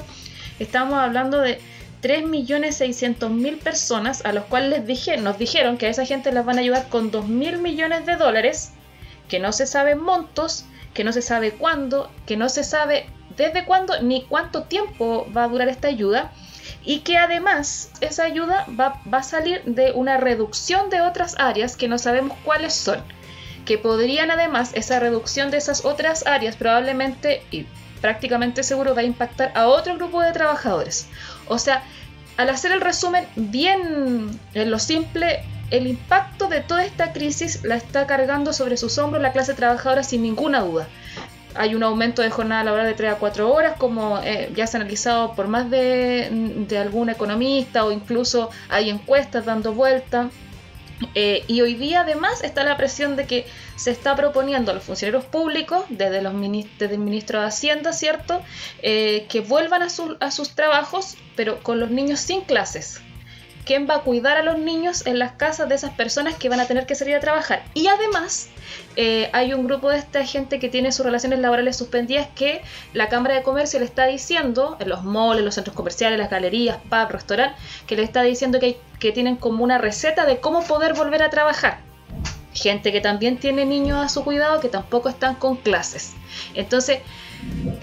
Estamos 0.60 1.00
hablando 1.00 1.42
de 1.42 1.60
3.600.000 2.02 3.60
personas 3.60 4.24
a 4.24 4.32
los 4.32 4.46
cuales 4.46 4.70
les 4.70 4.88
dije, 4.88 5.18
nos 5.18 5.38
dijeron 5.38 5.78
que 5.78 5.88
a 5.88 5.90
esa 5.90 6.06
gente 6.06 6.32
les 6.32 6.46
van 6.46 6.60
a 6.60 6.62
ayudar 6.62 6.88
con 6.88 7.12
2.000 7.12 7.58
millones 7.58 8.06
de 8.06 8.16
dólares, 8.16 8.72
que 9.32 9.40
no 9.40 9.54
se 9.54 9.66
saben 9.66 10.04
montos, 10.04 10.66
que 10.94 11.06
no 11.06 11.14
se 11.14 11.22
sabe 11.22 11.54
cuándo, 11.54 12.12
que 12.26 12.36
no 12.36 12.50
se 12.50 12.66
sabe 12.66 13.06
desde 13.38 13.64
cuándo 13.64 14.02
ni 14.02 14.24
cuánto 14.26 14.64
tiempo 14.64 15.26
va 15.36 15.46
a 15.46 15.48
durar 15.48 15.70
esta 15.70 15.88
ayuda 15.88 16.34
y 16.84 17.00
que 17.00 17.18
además 17.18 17.92
esa 18.02 18.26
ayuda 18.26 18.66
va, 18.78 19.02
va, 19.12 19.20
a 19.20 19.24
salir 19.24 19.64
de 19.64 19.94
una 19.94 20.18
reducción 20.18 20.90
de 20.90 21.00
otras 21.00 21.36
áreas 21.40 21.78
que 21.78 21.88
no 21.88 21.98
sabemos 21.98 22.38
cuáles 22.44 22.74
son, 22.74 23.02
que 23.64 23.78
podrían 23.78 24.32
además 24.32 24.72
esa 24.74 25.00
reducción 25.00 25.50
de 25.50 25.60
esas 25.60 25.86
otras 25.86 26.28
áreas 26.28 26.58
probablemente 26.58 27.42
y 27.52 27.66
prácticamente 28.02 28.64
seguro 28.64 28.96
va 28.96 29.00
a 29.00 29.06
impactar 29.06 29.54
a 29.56 29.68
otro 29.68 29.96
grupo 29.96 30.20
de 30.22 30.34
trabajadores. 30.34 31.08
O 31.48 31.58
sea, 31.58 31.84
al 32.36 32.50
hacer 32.50 32.74
el 32.74 32.82
resumen 32.82 33.26
bien 33.38 34.38
en 34.54 34.72
lo 34.72 34.78
simple, 34.78 35.46
el 35.72 35.88
impacto 35.88 36.48
de 36.48 36.62
toda 36.62 36.86
esta 36.86 37.14
crisis 37.14 37.64
la 37.64 37.76
está 37.76 38.06
cargando 38.06 38.54
sobre 38.54 38.78
sus 38.78 38.98
hombros 38.98 39.22
la 39.22 39.32
clase 39.32 39.54
trabajadora 39.54 40.04
sin 40.04 40.22
ninguna 40.22 40.62
duda 40.62 40.88
hay 41.56 41.76
un 41.76 41.84
aumento 41.84 42.22
de 42.22 42.30
jornada 42.30 42.64
laboral 42.64 42.88
de 42.88 42.94
3 42.94 43.14
a 43.14 43.16
4 43.16 43.52
horas, 43.52 43.76
como 43.78 44.20
eh, 44.24 44.52
ya 44.56 44.68
se 44.68 44.78
ha 44.78 44.80
analizado 44.80 45.34
por 45.34 45.48
más 45.48 45.70
de, 45.70 46.68
algún 46.80 47.10
economista 47.10 47.86
o 47.86 47.92
incluso 47.92 48.50
hay 48.70 48.90
encuestas 48.90 49.46
dando 49.46 49.74
vuelta. 49.74 50.30
Eh, 51.16 51.44
y 51.48 51.62
hoy 51.62 51.74
día 51.74 52.02
además 52.02 52.44
está 52.44 52.64
la 52.64 52.78
presión 52.78 53.16
de 53.16 53.26
que 53.26 53.48
se 53.76 53.90
está 53.90 54.16
proponiendo 54.16 54.72
a 54.72 54.76
los 54.76 54.84
funcionarios 54.84 55.26
públicos, 55.26 55.84
desde, 55.90 56.22
los 56.22 56.34
desde 56.40 56.94
el 56.94 57.00
ministro 57.00 57.42
de 57.42 57.48
Hacienda, 57.48 57.92
¿cierto?, 57.92 58.42
eh, 58.84 59.26
que 59.28 59.42
vuelvan 59.42 59.82
a, 59.82 59.88
a 60.20 60.32
sus 60.32 60.52
trabajos, 60.52 61.18
pero 61.36 61.64
con 61.64 61.80
los 61.80 61.90
niños 61.90 62.20
sin 62.20 62.42
clases, 62.42 63.02
quién 63.66 63.88
va 63.90 63.96
a 63.96 64.02
cuidar 64.02 64.38
a 64.38 64.44
los 64.44 64.58
niños 64.58 65.06
en 65.06 65.20
las 65.20 65.34
casas 65.34 65.70
de 65.70 65.76
esas 65.76 65.92
personas 65.92 66.36
que 66.36 66.50
van 66.50 66.60
a 66.60 66.66
tener 66.66 66.86
que 66.86 66.96
salir 66.96 67.16
a 67.16 67.20
trabajar. 67.20 67.64
Y 67.74 67.88
además 67.88 68.50
eh, 68.96 69.30
hay 69.34 69.54
un 69.54 69.66
grupo 69.66 69.90
de 69.90 69.98
esta 69.98 70.26
gente 70.26 70.60
que 70.60 70.70
tiene 70.70 70.92
sus 70.92 71.06
relaciones 71.06 71.40
laborales 71.40 71.78
suspendidas 71.78 72.28
que 72.36 72.62
la 72.94 73.10
Cámara 73.10 73.36
de 73.36 73.44
Comercio 73.44 73.80
le 73.80 73.86
está 73.86 74.06
diciendo, 74.06 74.78
en 74.80 74.90
los 74.90 75.04
malls, 75.04 75.44
los 75.44 75.56
centros 75.56 75.76
comerciales, 75.76 76.20
las 76.20 76.30
galerías, 76.30 76.78
pub, 76.90 77.10
restaurant, 77.10 77.56
que 77.88 77.96
le 77.96 78.04
está 78.04 78.22
diciendo 78.24 78.60
que, 78.60 78.78
que 79.00 79.12
tienen 79.12 79.36
como 79.36 79.64
una 79.64 79.78
receta 79.78 80.26
de 80.26 80.40
cómo 80.40 80.64
poder 80.64 80.94
volver 80.94 81.24
a 81.24 81.30
trabajar. 81.30 81.80
Gente 82.54 82.92
que 82.92 83.00
también 83.00 83.38
tiene 83.38 83.66
niños 83.66 83.98
a 84.04 84.10
su 84.10 84.24
cuidado 84.24 84.60
que 84.60 84.68
tampoco 84.68 85.08
están 85.08 85.36
con 85.36 85.56
clases. 85.56 86.14
Entonces, 86.54 87.00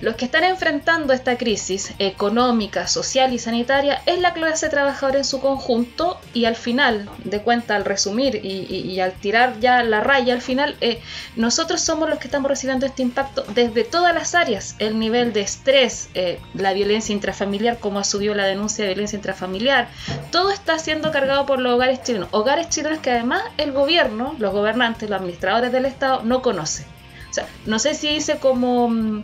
los 0.01 0.15
que 0.15 0.25
están 0.25 0.45
enfrentando 0.45 1.13
esta 1.13 1.37
crisis 1.37 1.93
económica, 1.99 2.87
social 2.87 3.33
y 3.33 3.39
sanitaria 3.39 4.03
es 4.07 4.21
la 4.21 4.33
clase 4.33 4.69
trabajadora 4.69 5.19
en 5.19 5.25
su 5.25 5.41
conjunto 5.41 6.19
y 6.35 6.45
al 6.45 6.57
final 6.57 7.09
de 7.25 7.41
cuenta, 7.41 7.77
al 7.77 7.85
resumir 7.85 8.41
y, 8.45 9.01
al 9.01 9.13
tirar 9.13 9.59
ya 9.61 9.83
la 9.83 10.01
raya 10.01 10.35
al 10.35 10.43
final, 10.43 10.77
eh, 10.81 11.01
nosotros 11.37 11.81
somos 11.81 12.09
los 12.09 12.19
que 12.19 12.29
estamos 12.29 12.49
recibiendo 12.49 12.87
este 12.87 13.03
impacto 13.03 13.45
desde 13.55 13.85
todas 13.85 14.15
las 14.15 14.35
áreas, 14.35 14.77
el 14.79 14.99
nivel 14.99 15.33
de 15.33 15.41
estrés, 15.41 16.09
eh, 16.15 16.39
la 16.55 16.73
violencia 16.73 17.13
intrafamiliar, 17.13 17.79
como 17.79 17.99
ha 17.99 18.05
subido 18.05 18.35
la 18.35 18.45
denuncia 18.45 18.85
de 18.85 18.91
violencia 18.91 19.17
intrafamiliar, 19.17 19.89
todo 20.31 20.51
está 20.51 20.79
siendo 20.79 21.11
cargado 21.11 21.47
por 21.47 21.61
los 21.61 21.75
hogares 21.75 22.03
chilenos, 22.03 22.29
hogares 22.33 22.69
chilenos 22.69 23.01
que 23.01 23.11
además 23.11 23.43
el 23.57 23.73
gobierno, 23.73 24.35
los 24.39 24.53
gobernantes, 24.53 25.11
los 25.11 25.19
administradores 25.19 25.73
del 25.73 25.85
Estado 25.85 26.23
no 26.23 26.43
conocen. 26.43 26.87
O 27.31 27.35
sea, 27.35 27.47
no 27.67 27.79
sé 27.79 27.95
si 27.95 28.09
dice 28.09 28.39
como... 28.39 28.89
Mm, 28.89 29.23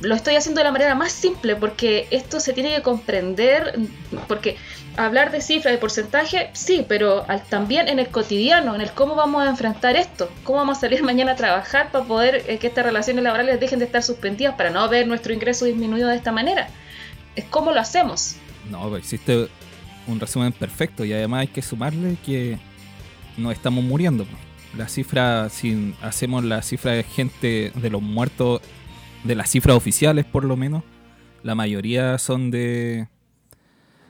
lo 0.00 0.14
estoy 0.14 0.36
haciendo 0.36 0.60
de 0.60 0.64
la 0.64 0.72
manera 0.72 0.94
más 0.94 1.12
simple 1.12 1.54
porque 1.54 2.06
esto 2.10 2.40
se 2.40 2.52
tiene 2.52 2.74
que 2.74 2.82
comprender, 2.82 3.78
porque 4.26 4.56
hablar 4.96 5.30
de 5.30 5.40
cifras, 5.40 5.72
de 5.72 5.78
porcentaje, 5.78 6.50
sí, 6.54 6.84
pero 6.88 7.26
también 7.50 7.88
en 7.88 7.98
el 7.98 8.08
cotidiano, 8.08 8.74
en 8.74 8.80
el 8.80 8.90
cómo 8.92 9.14
vamos 9.14 9.44
a 9.44 9.50
enfrentar 9.50 9.96
esto, 9.96 10.30
cómo 10.44 10.58
vamos 10.58 10.78
a 10.78 10.80
salir 10.82 11.02
mañana 11.04 11.32
a 11.32 11.36
trabajar 11.36 11.90
para 11.90 12.04
poder 12.04 12.44
eh, 12.48 12.58
que 12.58 12.68
estas 12.68 12.84
relaciones 12.84 13.22
laborales 13.22 13.60
dejen 13.60 13.78
de 13.78 13.84
estar 13.84 14.02
suspendidas, 14.02 14.54
para 14.54 14.70
no 14.70 14.88
ver 14.88 15.06
nuestro 15.06 15.32
ingreso 15.32 15.64
disminuido 15.64 16.08
de 16.08 16.16
esta 16.16 16.32
manera. 16.32 16.68
Es 17.34 17.44
cómo 17.44 17.72
lo 17.72 17.80
hacemos. 17.80 18.36
No, 18.70 18.88
pues, 18.88 19.02
existe 19.02 19.48
un 20.06 20.20
resumen 20.20 20.52
perfecto 20.52 21.04
y 21.04 21.12
además 21.12 21.40
hay 21.42 21.48
que 21.48 21.62
sumarle 21.62 22.16
que 22.24 22.58
no 23.36 23.50
estamos 23.50 23.84
muriendo. 23.84 24.26
La 24.76 24.88
cifra, 24.88 25.48
si 25.50 25.94
hacemos 26.02 26.44
la 26.44 26.62
cifra 26.62 26.92
de 26.92 27.02
gente 27.02 27.72
de 27.74 27.90
los 27.90 28.02
muertos, 28.02 28.60
de 29.24 29.34
las 29.34 29.50
cifras 29.50 29.76
oficiales 29.76 30.24
por 30.24 30.44
lo 30.44 30.56
menos, 30.56 30.82
la 31.42 31.54
mayoría 31.54 32.18
son 32.18 32.50
de, 32.50 33.08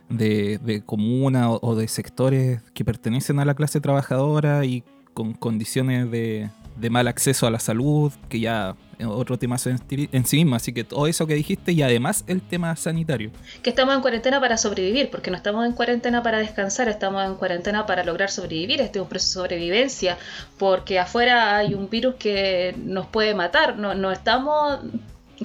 de, 0.09 0.59
de 0.59 0.83
comunas 0.83 1.59
o, 1.61 1.75
de 1.75 1.89
sectores 1.89 2.63
que 2.75 2.85
pertenecen 2.85 3.39
a 3.39 3.45
la 3.45 3.55
clase 3.55 3.81
trabajadora 3.81 4.65
y 4.65 4.85
con 5.15 5.35
condiciones 5.35 6.11
de, 6.11 6.51
de 6.77 6.91
mal 6.91 7.09
acceso 7.09 7.47
a 7.47 7.51
la 7.51 7.59
salud, 7.59 8.13
que 8.29 8.41
ya 8.41 8.77
es 8.99 9.07
otro 9.07 9.39
tema 9.39 9.57
en 9.65 10.27
sí 10.27 10.37
mismo. 10.37 10.57
Así 10.57 10.73
que 10.73 10.85
todo 10.85 11.07
eso 11.07 11.27
que 11.27 11.35
dijiste 11.35 11.73
y 11.73 11.83
además 11.83 12.25
el 12.27 12.41
tema 12.43 12.75
sanitario. 12.77 13.31
Que 13.63 13.71
estamos 13.71 13.95
en 13.95 14.01
cuarentena 14.01 14.41
para 14.41 14.57
sobrevivir, 14.57 15.11
porque 15.11 15.31
no 15.31 15.37
estamos 15.37 15.67
en 15.67 15.73
cuarentena 15.73 16.23
para 16.23 16.39
descansar, 16.39 16.89
estamos 16.89 17.25
en 17.25 17.35
cuarentena 17.35 17.87
para 17.87 18.05
lograr 18.05 18.31
sobrevivir. 18.31 18.81
Este 18.81 18.99
es 18.99 19.03
un 19.03 19.09
proceso 19.09 19.43
de 19.43 19.49
sobrevivencia, 19.49 20.19
porque 20.59 20.99
afuera 20.99 21.57
hay 21.57 21.75
un 21.75 21.89
virus 21.89 22.17
que 22.17 22.75
nos 22.79 23.07
puede 23.07 23.35
matar. 23.35 23.77
No, 23.79 23.95
no 23.95 24.13
estamos 24.13 24.81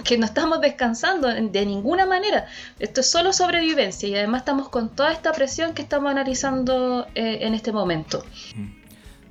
que 0.05 0.17
no 0.17 0.25
estamos 0.25 0.61
descansando 0.61 1.27
de 1.27 1.65
ninguna 1.65 2.05
manera. 2.05 2.45
Esto 2.79 3.01
es 3.01 3.11
solo 3.11 3.33
sobrevivencia 3.33 4.07
y 4.07 4.15
además 4.15 4.43
estamos 4.43 4.69
con 4.69 4.87
toda 4.87 5.11
esta 5.11 5.33
presión 5.33 5.73
que 5.73 5.81
estamos 5.81 6.09
analizando 6.09 7.07
eh, 7.13 7.39
en 7.41 7.53
este 7.53 7.73
momento. 7.73 8.23
Mm 8.55 8.80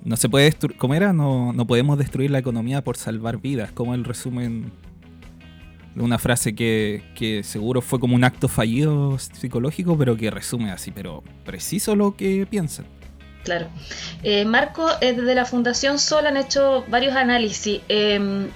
no 0.05 0.17
se 0.17 0.29
puede 0.29 0.47
destruir, 0.47 0.77
¿cómo 0.77 0.95
era? 0.95 1.13
No, 1.13 1.53
no 1.53 1.67
podemos 1.67 1.99
destruir 1.99 2.31
la 2.31 2.39
economía 2.39 2.83
por 2.83 2.97
salvar 2.97 3.39
vidas, 3.39 3.73
como 3.73 3.95
el 3.95 4.05
resumen 4.05 4.73
de 5.95 6.03
una 6.03 6.19
frase 6.19 6.55
que, 6.55 7.03
que, 7.15 7.43
seguro 7.43 7.81
fue 7.81 7.99
como 7.99 8.15
un 8.15 8.25
acto 8.25 8.49
fallido 8.49 9.19
psicológico, 9.19 9.99
pero 9.99 10.17
que 10.17 10.31
resume 10.31 10.71
así, 10.71 10.91
pero 10.91 11.23
preciso 11.45 11.97
lo 11.97 12.17
que 12.17 12.47
piensan. 12.49 12.87
Claro. 13.45 13.69
Eh, 14.23 14.45
Marco, 14.45 14.87
desde 15.01 15.35
la 15.35 15.45
Fundación 15.45 15.99
Sol 15.99 16.27
han 16.27 16.37
hecho 16.37 16.85
varios 16.89 17.17
análisis. 17.17 17.81
Em, 17.89 18.49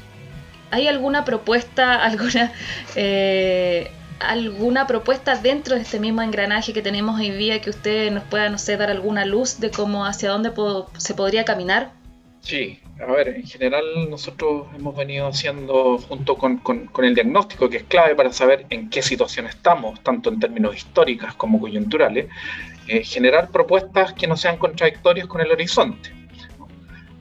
¿Hay 0.70 0.88
alguna 0.88 1.24
propuesta, 1.24 1.94
alguna 2.04 2.52
eh, 2.94 3.90
alguna 4.20 4.86
propuesta 4.86 5.36
dentro 5.36 5.76
de 5.76 5.82
este 5.82 6.00
mismo 6.00 6.22
engranaje 6.22 6.72
que 6.72 6.82
tenemos 6.82 7.18
hoy 7.18 7.30
día 7.30 7.60
que 7.60 7.70
usted 7.70 8.10
nos 8.12 8.24
pueda, 8.24 8.48
no 8.48 8.58
sé, 8.58 8.76
dar 8.76 8.90
alguna 8.90 9.24
luz 9.24 9.60
de 9.60 9.70
cómo 9.70 10.06
hacia 10.06 10.30
dónde 10.30 10.52
se 10.98 11.14
podría 11.14 11.44
caminar? 11.44 11.92
Sí, 12.40 12.78
a 13.00 13.06
ver, 13.10 13.28
en 13.28 13.46
general 13.46 13.84
nosotros 14.10 14.66
hemos 14.76 14.94
venido 14.94 15.26
haciendo 15.26 15.98
junto 15.98 16.36
con, 16.36 16.60
el 17.02 17.14
diagnóstico, 17.14 17.70
que 17.70 17.78
es 17.78 17.84
clave 17.84 18.14
para 18.14 18.32
saber 18.32 18.66
en 18.68 18.90
qué 18.90 19.02
situación 19.02 19.46
estamos, 19.46 20.02
tanto 20.02 20.28
en 20.28 20.38
términos 20.38 20.76
históricas 20.76 21.34
como 21.34 21.58
coyunturales, 21.58 22.28
eh, 22.86 23.02
generar 23.02 23.50
propuestas 23.50 24.12
que 24.12 24.26
no 24.26 24.36
sean 24.36 24.58
contradictorias 24.58 25.26
con 25.26 25.40
el 25.40 25.50
horizonte, 25.50 26.10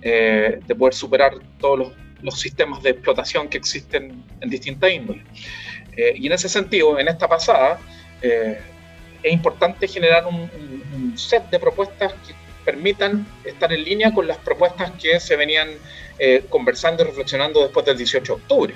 eh, 0.01 0.59
de 0.67 0.75
poder 0.75 0.93
superar 0.93 1.33
todos 1.57 1.79
los, 1.79 1.93
los 2.21 2.39
sistemas 2.39 2.83
de 2.83 2.89
explotación 2.91 3.47
que 3.47 3.57
existen 3.57 4.23
en 4.41 4.49
distintas 4.49 4.91
índoles. 4.91 5.23
Eh, 5.95 6.13
y 6.15 6.27
en 6.27 6.33
ese 6.33 6.49
sentido, 6.49 6.97
en 6.99 7.07
esta 7.07 7.27
pasada, 7.27 7.79
eh, 8.21 8.59
es 9.21 9.31
importante 9.31 9.87
generar 9.87 10.25
un, 10.25 10.73
set 11.15 11.47
de 11.51 11.59
propuestas 11.59 12.11
que 12.27 12.33
permitan 12.65 13.27
estar 13.43 13.71
en 13.71 13.83
línea 13.83 14.11
con 14.11 14.25
las 14.27 14.37
propuestas 14.37 14.91
que 14.99 15.19
se 15.19 15.35
venían 15.35 15.69
eh, 16.17 16.43
conversando 16.49 17.03
y 17.03 17.05
reflexionando 17.05 17.61
después 17.61 17.85
del 17.85 17.97
18 17.97 18.35
de 18.35 18.41
octubre. 18.41 18.75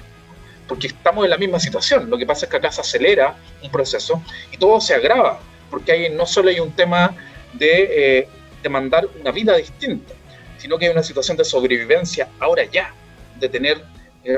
Porque 0.68 0.88
estamos 0.88 1.24
en 1.24 1.32
la 1.32 1.38
misma 1.38 1.60
situación. 1.60 2.10
Lo 2.10 2.18
que 2.18 2.26
pasa 2.26 2.46
es 2.46 2.52
que 2.52 2.58
acá 2.58 2.72
se 2.72 2.82
acelera 2.82 3.36
un 3.64 3.72
proceso 3.72 4.22
y 4.52 4.58
todo 4.58 4.80
se 4.80 4.94
agrava. 4.94 5.40
Porque 5.70 5.94
hay, 5.94 6.10
no 6.10 6.26
solo 6.26 6.50
hay 6.50 6.60
un 6.60 6.72
tema 6.74 7.16
de 7.54 8.28
demandar 8.62 9.08
una 9.20 9.32
vida 9.32 9.56
distinta, 9.56 10.14
sino 10.58 10.78
que 10.78 10.86
hay 10.86 10.92
una 10.92 11.04
situación 11.04 11.38
de 11.38 11.46
sobrevivencia 11.46 12.30
ahora 12.40 12.66
ya, 12.66 12.94
de 13.40 13.50
tener 13.50 13.84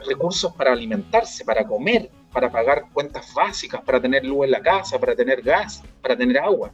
recursos 0.07 0.53
para 0.53 0.71
alimentarse, 0.71 1.43
para 1.43 1.65
comer, 1.65 2.09
para 2.32 2.51
pagar 2.51 2.86
cuentas 2.93 3.34
básicas, 3.34 3.82
para 3.82 3.99
tener 3.99 4.25
luz 4.25 4.45
en 4.45 4.51
la 4.51 4.61
casa, 4.61 4.99
para 4.99 5.15
tener 5.15 5.41
gas, 5.41 5.82
para 6.01 6.15
tener 6.15 6.38
agua, 6.38 6.71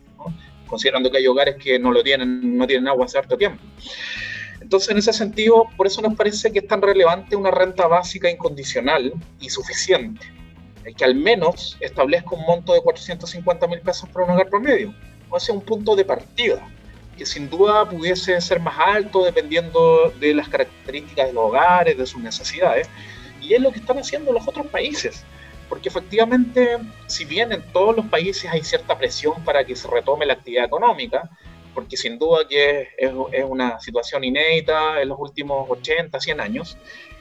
considerando 0.68 1.10
que 1.10 1.18
hay 1.18 1.28
hogares 1.28 1.56
que 1.56 1.80
no 1.80 1.92
lo 1.92 2.04
tienen, 2.04 2.58
no 2.58 2.68
tienen 2.68 2.88
agua 2.88 3.06
hace 3.06 3.18
harto 3.18 3.38
tiempo. 3.38 3.64
Entonces, 4.60 4.90
en 4.90 4.98
ese 4.98 5.14
sentido, 5.14 5.68
por 5.78 5.86
eso 5.86 6.02
nos 6.02 6.16
parece 6.16 6.52
que 6.52 6.60
es 6.60 6.68
tan 6.68 6.82
relevante 6.82 7.36
una 7.36 7.52
renta 7.52 7.88
básica 7.88 8.30
incondicional 8.30 9.14
y 9.40 9.50
suficiente, 9.50 10.26
que 10.98 11.06
al 11.06 11.16
menos 11.16 11.78
establezca 11.80 12.36
un 12.36 12.42
monto 12.46 12.74
de 12.74 12.82
450 12.82 13.68
mil 13.68 13.82
pesos 13.82 14.10
por 14.10 14.24
un 14.24 14.32
hogar 14.32 14.50
promedio, 14.50 14.94
o 15.30 15.40
sea, 15.40 15.54
un 15.54 15.62
punto 15.62 15.96
de 15.96 16.04
partida, 16.04 16.68
que 17.18 17.26
sin 17.26 17.50
duda 17.50 17.88
pudiese 17.88 18.40
ser 18.42 18.60
más 18.60 18.76
alto 18.80 19.24
dependiendo 19.24 20.12
de 20.20 20.34
las 20.34 20.50
características 20.50 21.28
de 21.28 21.34
los 21.34 21.44
hogares, 21.44 21.98
de 21.98 22.06
sus 22.06 22.22
necesidades, 22.22 22.90
y 23.42 23.54
es 23.54 23.62
lo 23.62 23.72
que 23.72 23.80
están 23.80 24.00
haciendo 24.00 24.32
los 24.32 24.48
otros 24.48 24.68
países. 24.68 25.24
Porque 25.70 25.90
efectivamente, 25.90 26.78
si 27.08 27.26
bien 27.26 27.52
en 27.52 27.62
todos 27.72 27.96
los 27.96 28.06
países 28.06 28.50
hay 28.52 28.64
cierta 28.64 28.98
presión 28.98 29.44
para 29.44 29.66
que 29.66 29.76
se 29.76 29.88
retome 29.88 30.26
la 30.26 30.34
actividad 30.34 30.66
económica, 30.66 31.30
porque 31.74 31.98
sin 31.98 32.18
duda 32.18 32.48
que 32.48 32.90
es, 32.98 33.12
una 33.44 33.80
situación 33.80 34.24
inédita 34.24 35.02
en 35.02 35.10
los 35.10 35.20
últimos 35.20 35.70
80, 35.70 36.20
100 36.20 36.40
años, 36.40 36.78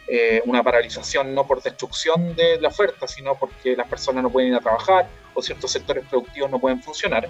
eh, 0.06 0.42
una 0.44 0.62
paralización 0.62 1.34
no 1.34 1.46
por 1.46 1.62
destrucción 1.62 2.36
de 2.36 2.60
la 2.60 2.68
oferta, 2.68 3.08
sino 3.08 3.34
porque 3.34 3.74
las 3.74 3.88
personas 3.88 4.22
no 4.22 4.30
pueden 4.30 4.50
ir 4.50 4.54
a 4.54 4.60
trabajar 4.60 5.08
o 5.34 5.42
ciertos 5.42 5.72
sectores 5.72 6.04
productivos 6.06 6.50
no 6.50 6.58
pueden 6.58 6.82
funcionar, 6.82 7.28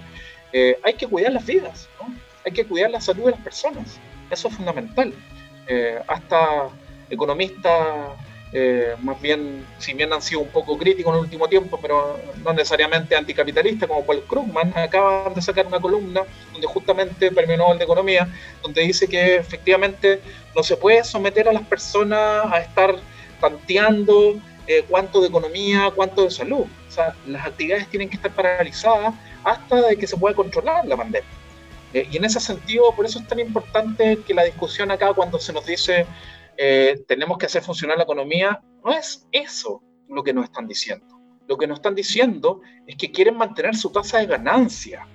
eh, 0.53 0.77
hay 0.83 0.93
que 0.93 1.07
cuidar 1.07 1.33
las 1.33 1.45
vidas, 1.45 1.89
hay 2.45 2.51
que 2.51 2.65
cuidar 2.65 2.91
la 2.91 3.01
salud 3.01 3.25
de 3.25 3.31
las 3.31 3.41
personas. 3.41 3.99
Eso 4.29 4.47
es 4.47 4.55
fundamental. 4.55 5.13
Eh, 5.67 5.99
hasta 6.07 6.69
economistas 7.09 8.09
eh, 8.57 8.95
más 9.01 9.21
bien, 9.21 9.65
si 9.79 9.93
bien 9.93 10.13
han 10.13 10.21
sido 10.21 10.39
un 10.39 10.47
poco 10.47 10.77
críticos 10.77 11.11
en 11.11 11.17
el 11.17 11.25
último 11.25 11.49
tiempo, 11.49 11.77
pero 11.81 12.17
no 12.41 12.53
necesariamente 12.53 13.13
anticapitalistas, 13.13 13.85
como 13.85 14.05
Paul 14.05 14.23
Krugman, 14.29 14.71
acaban 14.77 15.33
de 15.33 15.41
sacar 15.41 15.67
una 15.67 15.81
columna 15.81 16.21
donde 16.53 16.65
justamente, 16.65 17.31
Premio 17.31 17.57
Nobel 17.57 17.79
de 17.79 17.83
Economía, 17.83 18.29
donde 18.63 18.83
dice 18.83 19.09
que 19.09 19.35
efectivamente 19.35 20.21
no 20.55 20.63
se 20.63 20.77
puede 20.77 21.03
someter 21.03 21.49
a 21.49 21.51
las 21.51 21.63
personas 21.63 22.45
a 22.49 22.59
estar 22.61 22.95
tanteando 23.41 24.35
eh, 24.67 24.85
cuánto 24.87 25.19
de 25.19 25.27
economía, 25.27 25.91
cuánto 25.93 26.23
de 26.23 26.31
salud. 26.31 26.63
O 26.87 26.91
sea, 26.91 27.13
las 27.27 27.45
actividades 27.45 27.89
tienen 27.89 28.07
que 28.07 28.15
estar 28.15 28.31
paralizadas 28.31 29.13
hasta 29.43 29.81
de 29.81 29.97
que 29.97 30.07
se 30.07 30.15
pueda 30.15 30.33
controlar 30.33 30.85
la 30.85 30.95
pandemia. 30.95 31.29
Eh, 31.93 32.07
y 32.09 32.15
en 32.15 32.23
ese 32.23 32.39
sentido, 32.39 32.93
por 32.95 33.05
eso 33.05 33.19
es 33.19 33.27
tan 33.27 33.41
importante 33.41 34.17
que 34.25 34.33
la 34.33 34.45
discusión 34.45 34.91
acá, 34.91 35.13
cuando 35.13 35.39
se 35.39 35.51
nos 35.51 35.65
dice 35.65 36.05
eh, 36.57 37.03
tenemos 37.07 37.37
que 37.37 37.45
hacer 37.45 37.63
funcionar 37.63 37.97
la 37.97 38.03
economía, 38.03 38.61
no 38.83 38.91
es 38.91 39.27
eso 39.31 39.81
lo 40.09 40.23
que 40.23 40.33
nos 40.33 40.45
están 40.45 40.67
diciendo. 40.67 41.05
Lo 41.47 41.57
que 41.57 41.67
nos 41.67 41.79
están 41.79 41.95
diciendo 41.95 42.61
es 42.87 42.95
que 42.95 43.11
quieren 43.11 43.37
mantener 43.37 43.75
su 43.75 43.89
tasa 43.89 44.19
de 44.19 44.25
ganancia. 44.25 45.07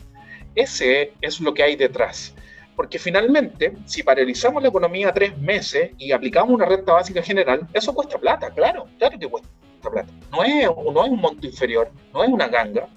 Ese 0.55 1.15
es 1.21 1.41
lo 1.41 1.55
que 1.55 1.63
hay 1.63 1.77
detrás. 1.77 2.35
Porque 2.77 2.99
finalmente, 2.99 3.75
si 3.85 4.03
paralizamos 4.03 4.63
la 4.63 4.69
economía 4.69 5.13
tres 5.13 5.37
meses 5.39 5.91
y 5.99 6.13
aplicamos 6.13 6.55
una 6.55 6.67
renta 6.67 6.93
básica 6.93 7.23
general, 7.23 7.67
eso 7.73 7.95
cuesta 7.95 8.19
plata, 8.19 8.51
claro, 8.51 8.87
claro 8.99 9.19
que 9.19 9.27
cuesta 9.27 9.51
plata. 9.81 10.13
No 10.31 10.45
es, 10.45 10.67
no 10.67 11.05
es 11.05 11.11
un 11.11 11.21
monto 11.21 11.47
inferior, 11.47 11.91
no 12.13 12.23
es 12.23 12.31
una 12.31 12.49
ganga, 12.49 12.89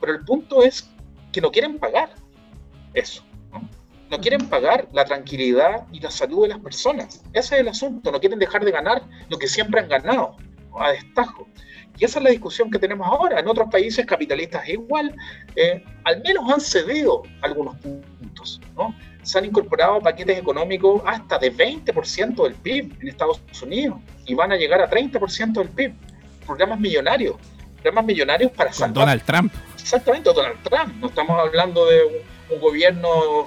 pero 0.00 0.12
el 0.12 0.24
punto 0.24 0.62
es 0.62 0.90
que 1.32 1.40
no 1.40 1.50
quieren 1.50 1.78
pagar 1.78 2.10
eso 2.94 3.24
no 4.10 4.20
quieren 4.20 4.48
pagar 4.48 4.88
la 4.92 5.04
tranquilidad 5.04 5.86
y 5.92 6.00
la 6.00 6.10
salud 6.10 6.42
de 6.42 6.48
las 6.48 6.60
personas. 6.60 7.22
Ese 7.32 7.56
es 7.56 7.60
el 7.60 7.68
asunto, 7.68 8.10
no 8.10 8.20
quieren 8.20 8.38
dejar 8.38 8.64
de 8.64 8.70
ganar 8.70 9.02
lo 9.28 9.38
que 9.38 9.48
siempre 9.48 9.80
han 9.80 9.88
ganado, 9.88 10.36
a 10.78 10.90
destajo. 10.90 11.48
Y 11.98 12.04
esa 12.04 12.18
es 12.18 12.24
la 12.24 12.30
discusión 12.30 12.70
que 12.70 12.78
tenemos 12.78 13.06
ahora. 13.06 13.40
En 13.40 13.48
otros 13.48 13.68
países 13.70 14.04
capitalistas 14.04 14.68
igual, 14.68 15.14
eh, 15.54 15.82
al 16.04 16.22
menos 16.22 16.52
han 16.52 16.60
cedido 16.60 17.22
algunos 17.40 17.76
puntos. 17.76 18.60
¿no? 18.76 18.94
Se 19.22 19.38
han 19.38 19.46
incorporado 19.46 20.00
paquetes 20.00 20.38
económicos 20.38 21.02
hasta 21.06 21.38
de 21.38 21.52
20% 21.52 22.42
del 22.42 22.54
PIB 22.54 22.98
en 23.00 23.08
Estados 23.08 23.40
Unidos 23.62 23.98
y 24.26 24.34
van 24.34 24.52
a 24.52 24.56
llegar 24.56 24.80
a 24.80 24.90
30% 24.90 25.52
del 25.54 25.68
PIB. 25.70 25.94
Programas 26.44 26.78
millonarios. 26.78 27.36
Programas 27.76 28.04
millonarios 28.04 28.52
para 28.52 28.70
Donald 28.92 29.22
Trump. 29.22 29.52
Exactamente, 29.80 30.32
Donald 30.32 30.62
Trump. 30.62 30.94
No 31.00 31.06
estamos 31.06 31.40
hablando 31.40 31.86
de 31.86 32.24
un 32.50 32.60
gobierno 32.60 33.46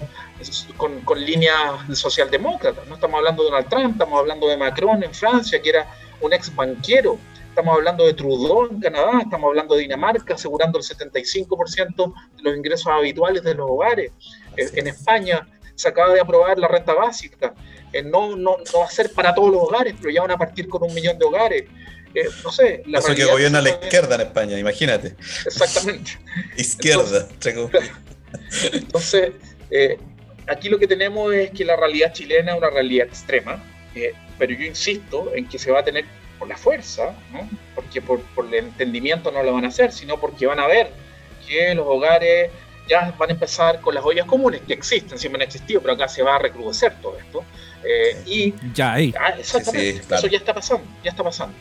con, 0.78 1.02
con 1.02 1.24
líneas 1.24 1.56
socialdemócratas. 1.94 2.88
No 2.88 2.96
estamos 2.96 3.18
hablando 3.18 3.44
de 3.44 3.50
Donald 3.50 3.70
Trump, 3.70 3.92
estamos 3.94 4.20
hablando 4.20 4.48
de 4.48 4.58
Macron 4.58 5.04
en 5.04 5.14
Francia, 5.14 5.62
que 5.62 5.70
era 5.70 5.88
un 6.22 6.34
ex 6.34 6.54
banquero. 6.56 7.18
Estamos 7.50 7.76
hablando 7.76 8.06
de 8.06 8.14
Trudeau 8.14 8.70
en 8.72 8.80
Canadá, 8.80 9.20
estamos 9.22 9.50
hablando 9.50 9.76
de 9.76 9.82
Dinamarca 9.82 10.36
asegurando 10.36 10.78
el 10.78 10.86
75% 10.86 12.14
de 12.38 12.44
los 12.44 12.56
ingresos 12.56 12.88
habituales 12.88 13.44
de 13.44 13.56
los 13.56 13.70
hogares. 13.70 14.12
Eh, 14.56 14.70
en 14.74 14.88
España 14.88 15.48
se 15.76 15.88
acaba 15.88 16.14
de 16.14 16.22
aprobar 16.22 16.58
la 16.58 16.68
renta 16.68 16.94
básica. 16.94 17.54
Eh, 17.92 18.04
no, 18.04 18.36
no, 18.36 18.58
no 18.72 18.80
va 18.80 18.86
a 18.86 18.90
ser 18.92 19.12
para 19.14 19.34
todos 19.34 19.52
los 19.52 19.62
hogares, 19.64 19.96
pero 19.98 20.12
ya 20.12 20.22
van 20.22 20.32
a 20.32 20.38
partir 20.38 20.70
con 20.70 20.84
un 20.84 20.94
millón 20.94 21.18
de 21.18 21.26
hogares. 21.26 21.66
Eh, 22.14 22.28
no 22.44 22.52
sé. 22.52 22.84
La 22.88 23.00
Eso 23.00 23.14
que 23.14 23.26
gobierna 23.26 23.62
la 23.62 23.70
izquierda 23.70 24.16
en 24.16 24.22
España, 24.22 24.58
imagínate. 24.58 25.16
Exactamente. 25.46 26.12
izquierda. 26.58 27.28
Entonces, 27.44 27.92
entonces 28.74 29.32
eh, 29.72 29.98
aquí 30.50 30.70
lo 30.70 30.80
que 30.80 30.88
tenemos 30.88 31.34
es 31.34 31.52
que 31.52 31.66
la 31.66 31.76
realidad 31.76 32.14
chilena 32.14 32.52
es 32.52 32.58
una 32.58 32.70
realidad 32.70 33.08
extrema, 33.08 33.64
eh, 33.96 34.14
pero 34.38 34.54
yo 34.54 34.66
insisto 34.66 35.32
en 35.36 35.48
que 35.48 35.60
se 35.60 35.72
va 35.72 35.80
a 35.80 35.84
tener 35.84 36.06
por 36.38 36.48
la 36.48 36.58
fuerza, 36.58 37.16
¿no? 37.32 37.48
porque 37.76 38.02
por, 38.02 38.22
por, 38.36 38.46
el 38.48 38.54
entendimiento 38.54 39.32
no 39.32 39.44
lo 39.44 39.54
van 39.54 39.66
a 39.66 39.68
hacer, 39.68 39.92
sino 39.92 40.20
porque 40.20 40.48
van 40.48 40.60
a 40.60 40.68
ver 40.68 40.92
que 41.46 41.74
los 41.76 41.86
hogares 41.86 42.50
ya 42.88 43.14
van 43.18 43.30
a 43.30 43.34
empezar 43.34 43.80
con 43.82 43.94
las 43.94 44.04
ollas 44.04 44.26
comunes 44.26 44.62
que 44.68 44.74
existen, 44.74 45.18
siempre 45.20 45.44
han 45.44 45.48
existido, 45.48 45.82
pero 45.82 45.94
acá 45.94 46.08
se 46.08 46.24
va 46.24 46.36
a 46.36 46.40
recrudecer 46.40 46.96
todo 47.02 47.18
esto. 47.20 47.44
Eh, 47.84 48.24
y 48.26 48.54
ya 48.74 48.94
ahí. 48.94 49.14
Ah, 49.18 49.36
exactamente, 49.38 50.02
eso 50.16 50.28
ya 50.28 50.38
está 50.38 50.54
pasando, 50.54 50.86
ya 51.04 51.12
está 51.12 51.24
pasando. 51.24 51.56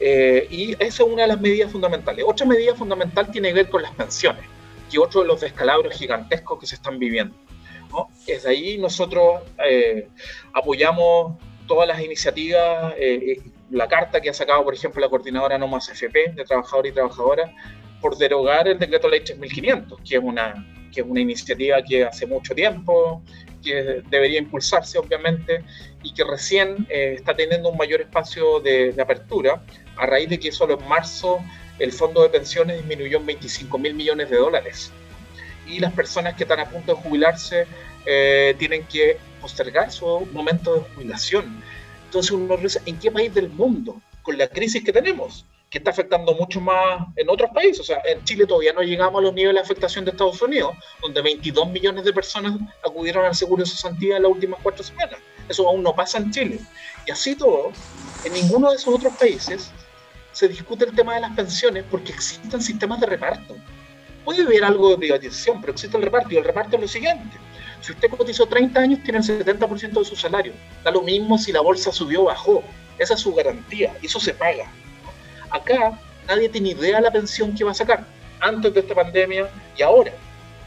Eh, 0.00 0.48
y 0.50 0.72
esa 0.72 0.84
es 1.04 1.08
una 1.08 1.22
de 1.22 1.28
las 1.28 1.40
medidas 1.40 1.70
fundamentales. 1.70 2.24
Otra 2.26 2.46
medida 2.46 2.74
fundamental 2.74 3.30
tiene 3.30 3.48
que 3.48 3.54
ver 3.54 3.68
con 3.68 3.82
las 3.82 3.92
pensiones, 3.92 4.44
que 4.90 4.98
otro 4.98 5.20
de 5.20 5.28
los 5.28 5.40
descalabros 5.40 5.94
gigantescos 5.94 6.58
que 6.58 6.66
se 6.66 6.76
están 6.76 6.98
viviendo. 6.98 7.36
Desde 8.26 8.50
ahí 8.50 8.78
nosotros 8.78 9.42
eh, 9.64 10.08
apoyamos 10.52 11.36
todas 11.66 11.88
las 11.88 12.00
iniciativas, 12.00 12.94
eh, 12.96 13.32
eh, 13.32 13.42
la 13.70 13.88
carta 13.88 14.20
que 14.20 14.30
ha 14.30 14.34
sacado, 14.34 14.64
por 14.64 14.74
ejemplo, 14.74 15.00
la 15.00 15.08
coordinadora 15.08 15.58
No 15.58 15.68
Más 15.68 15.88
FP 15.88 16.32
de 16.34 16.44
trabajadores 16.44 16.92
y 16.92 16.94
trabajadoras 16.94 17.50
por 18.00 18.16
derogar 18.16 18.66
el 18.66 18.78
decreto 18.78 19.08
ley 19.08 19.20
3500, 19.20 20.00
que 20.00 20.16
es 20.16 20.22
una, 20.22 20.66
que 20.92 21.00
es 21.00 21.06
una 21.06 21.20
iniciativa 21.20 21.82
que 21.82 22.04
hace 22.04 22.26
mucho 22.26 22.54
tiempo, 22.54 23.22
que 23.62 24.02
debería 24.08 24.38
impulsarse 24.38 24.98
obviamente 24.98 25.62
y 26.02 26.14
que 26.14 26.24
recién 26.24 26.86
está 26.88 27.36
teniendo 27.36 27.68
un 27.68 27.76
mayor 27.76 28.00
espacio 28.00 28.58
de, 28.60 28.92
de, 28.92 29.02
apertura. 29.02 29.62
A 29.96 30.06
raíz 30.06 30.30
de 30.30 30.40
que 30.40 30.50
solo 30.50 30.78
en 30.80 30.88
marzo 30.88 31.40
el 31.78 31.92
fondo 31.92 32.22
de 32.22 32.30
pensiones 32.30 32.78
disminuyó 32.78 33.18
en 33.18 33.26
25 33.26 33.78
mil 33.78 33.94
millones 33.94 34.30
de 34.30 34.36
dólares 34.36 34.92
y 35.70 35.78
las 35.78 35.92
personas 35.92 36.34
que 36.34 36.44
están 36.44 36.60
a 36.60 36.68
punto 36.68 36.94
de 36.94 37.00
jubilarse 37.00 37.66
eh, 38.04 38.54
tienen 38.58 38.84
que 38.86 39.18
postergar 39.40 39.90
su 39.90 40.06
momento 40.32 40.74
de 40.74 40.80
jubilación. 40.94 41.62
Entonces 42.06 42.32
uno 42.32 42.56
dice, 42.56 42.80
¿en 42.86 42.98
qué 42.98 43.10
país 43.10 43.32
del 43.32 43.48
mundo, 43.48 44.00
con 44.22 44.36
la 44.36 44.48
crisis 44.48 44.82
que 44.84 44.92
tenemos, 44.92 45.46
que 45.70 45.78
está 45.78 45.90
afectando 45.90 46.34
mucho 46.34 46.60
más 46.60 47.06
en 47.16 47.30
otros 47.30 47.50
países? 47.54 47.80
O 47.80 47.84
sea, 47.84 48.02
en 48.04 48.24
Chile 48.24 48.46
todavía 48.46 48.72
no 48.72 48.82
llegamos 48.82 49.20
a 49.20 49.22
los 49.22 49.32
niveles 49.32 49.54
de 49.54 49.60
afectación 49.60 50.04
de 50.04 50.10
Estados 50.10 50.42
Unidos, 50.42 50.74
donde 51.00 51.22
22 51.22 51.68
millones 51.70 52.04
de 52.04 52.12
personas 52.12 52.58
acudieron 52.84 53.24
al 53.24 53.34
seguro 53.34 53.62
de 53.62 53.70
cesantía 53.70 54.16
en 54.16 54.24
las 54.24 54.32
últimas 54.32 54.60
cuatro 54.62 54.82
semanas. 54.82 55.18
Eso 55.48 55.68
aún 55.68 55.82
no 55.82 55.94
pasa 55.94 56.18
en 56.18 56.30
Chile. 56.32 56.58
Y 57.06 57.10
así 57.12 57.36
todo, 57.36 57.70
en 58.24 58.32
ninguno 58.32 58.70
de 58.70 58.76
esos 58.76 58.92
otros 58.92 59.14
países 59.14 59.70
se 60.32 60.48
discute 60.48 60.84
el 60.84 60.94
tema 60.94 61.14
de 61.14 61.20
las 61.20 61.34
pensiones 61.34 61.84
porque 61.90 62.12
existen 62.12 62.60
sistemas 62.60 63.00
de 63.00 63.06
reparto 63.06 63.56
puede 64.30 64.42
haber 64.42 64.64
algo 64.64 64.90
de 64.90 64.98
privatización, 64.98 65.60
pero 65.60 65.72
existe 65.72 65.96
el 65.96 66.04
reparto 66.04 66.32
y 66.32 66.36
el 66.36 66.44
reparto 66.44 66.76
es 66.76 66.82
lo 66.82 66.88
siguiente. 66.88 67.36
Si 67.80 67.92
usted 67.92 68.10
cotizó 68.10 68.46
30 68.46 68.80
años, 68.80 69.02
tiene 69.02 69.18
el 69.18 69.24
70% 69.24 69.98
de 69.98 70.04
su 70.04 70.14
salario. 70.14 70.52
Da 70.84 70.90
lo 70.90 71.02
mismo 71.02 71.36
si 71.36 71.50
la 71.50 71.60
bolsa 71.60 71.90
subió 71.90 72.22
o 72.22 72.24
bajó. 72.26 72.62
Esa 72.98 73.14
es 73.14 73.20
su 73.20 73.34
garantía 73.34 73.92
eso 74.02 74.20
se 74.20 74.34
paga. 74.34 74.66
Acá 75.50 75.98
nadie 76.28 76.48
tiene 76.48 76.70
idea 76.70 76.96
de 76.96 77.02
la 77.02 77.10
pensión 77.10 77.54
que 77.54 77.64
va 77.64 77.72
a 77.72 77.74
sacar 77.74 78.04
antes 78.40 78.72
de 78.72 78.80
esta 78.80 78.94
pandemia 78.94 79.48
y 79.76 79.82
ahora, 79.82 80.12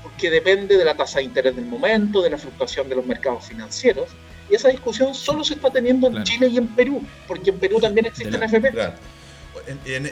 porque 0.02 0.30
depende 0.30 0.78
de 0.78 0.84
la 0.84 0.96
tasa 0.96 1.20
de 1.20 1.26
interés 1.26 1.56
del 1.56 1.66
momento, 1.66 2.22
de 2.22 2.32
la 2.32 2.38
fluctuación 2.38 2.90
de 2.90 2.96
los 2.96 3.06
mercados 3.06 3.46
financieros. 3.46 4.10
Y 4.50 4.56
esa 4.56 4.68
discusión 4.68 5.16
solo 5.16 5.44
se 5.44 5.54
está 5.54 5.70
teniendo 5.70 6.08
en 6.08 6.24
Chile 6.24 6.48
y 6.48 6.58
en 6.58 6.68
Perú, 6.68 7.02
porque 7.28 7.52
en 7.52 7.60
Perú 7.60 7.80
también 7.80 8.08
existe 8.08 8.38
la, 8.38 8.46
FP 8.46 8.74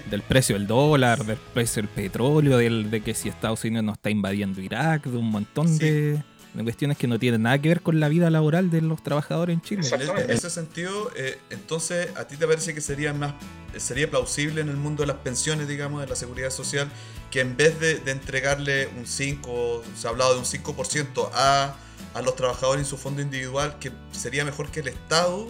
del 0.09 0.21
precio 0.21 0.55
del 0.55 0.67
dólar, 0.67 1.25
del 1.25 1.37
precio 1.53 1.81
del 1.81 1.89
petróleo, 1.89 2.57
del, 2.57 2.89
de 2.89 3.01
que 3.01 3.13
si 3.13 3.29
Estados 3.29 3.63
Unidos 3.63 3.83
no 3.83 3.93
está 3.93 4.09
invadiendo 4.09 4.61
Irak, 4.61 5.05
de 5.05 5.17
un 5.17 5.29
montón 5.29 5.77
de, 5.77 6.21
cuestiones 6.63 6.97
que 6.97 7.07
no 7.07 7.17
tienen 7.17 7.43
nada 7.43 7.59
que 7.59 7.69
ver 7.69 7.81
con 7.81 7.99
la 7.99 8.09
vida 8.09 8.29
laboral 8.29 8.69
de 8.69 8.81
los 8.81 9.01
trabajadores 9.03 9.53
en 9.53 9.61
Chile. 9.61 9.87
En 10.17 10.29
ese 10.29 10.49
sentido, 10.49 11.11
eh, 11.15 11.39
entonces, 11.49 12.09
¿a 12.17 12.27
ti 12.27 12.35
te 12.35 12.45
parece 12.45 12.73
que 12.73 12.81
sería 12.81 13.13
más 13.13 13.33
sería 13.77 14.09
plausible 14.09 14.61
en 14.61 14.69
el 14.69 14.77
mundo 14.77 15.03
de 15.03 15.07
las 15.07 15.17
pensiones, 15.17 15.67
digamos, 15.67 16.01
de 16.01 16.07
la 16.07 16.15
seguridad 16.15 16.49
social, 16.49 16.89
que 17.29 17.39
en 17.39 17.55
vez 17.55 17.79
de, 17.79 18.01
entregarle 18.11 18.89
un 18.97 19.07
5, 19.07 19.83
se 19.95 20.07
ha 20.07 20.09
hablado 20.09 20.33
de 20.33 20.39
un 20.39 20.45
5% 20.45 21.29
a, 21.33 21.75
a 22.13 22.21
los 22.21 22.35
trabajadores 22.35 22.83
en 22.83 22.89
su 22.89 22.97
fondo 22.97 23.21
individual, 23.21 23.77
que 23.79 23.91
sería 24.11 24.43
mejor 24.43 24.69
que 24.69 24.81
el 24.81 24.89
Estado 24.89 25.47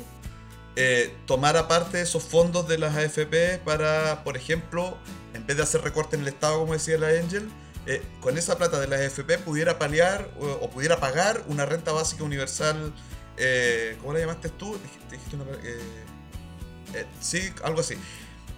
eh, 0.75 1.13
tomar 1.25 1.57
aparte 1.57 2.01
esos 2.01 2.23
fondos 2.23 2.67
de 2.67 2.77
las 2.77 2.95
AFP 2.95 3.59
para, 3.63 4.23
por 4.23 4.37
ejemplo, 4.37 4.97
en 5.33 5.45
vez 5.45 5.57
de 5.57 5.63
hacer 5.63 5.81
recortes 5.81 6.15
en 6.15 6.21
el 6.21 6.27
Estado, 6.27 6.59
como 6.59 6.73
decía 6.73 6.97
la 6.97 7.09
Angel, 7.09 7.49
eh, 7.87 8.01
con 8.19 8.37
esa 8.37 8.57
plata 8.57 8.79
de 8.79 8.87
las 8.87 9.01
AFP 9.01 9.39
pudiera 9.39 9.79
paliar 9.79 10.29
o, 10.39 10.69
pudiera 10.69 10.99
pagar 10.99 11.43
una 11.47 11.65
renta 11.65 11.91
básica 11.91 12.23
universal, 12.23 12.93
eh, 13.37 13.97
¿cómo 14.01 14.13
la 14.13 14.19
llamaste 14.19 14.49
tú? 14.49 14.77
Dijiste 15.09 15.35
una, 15.35 15.45
sí, 17.19 17.51
algo 17.63 17.81
así. 17.81 17.95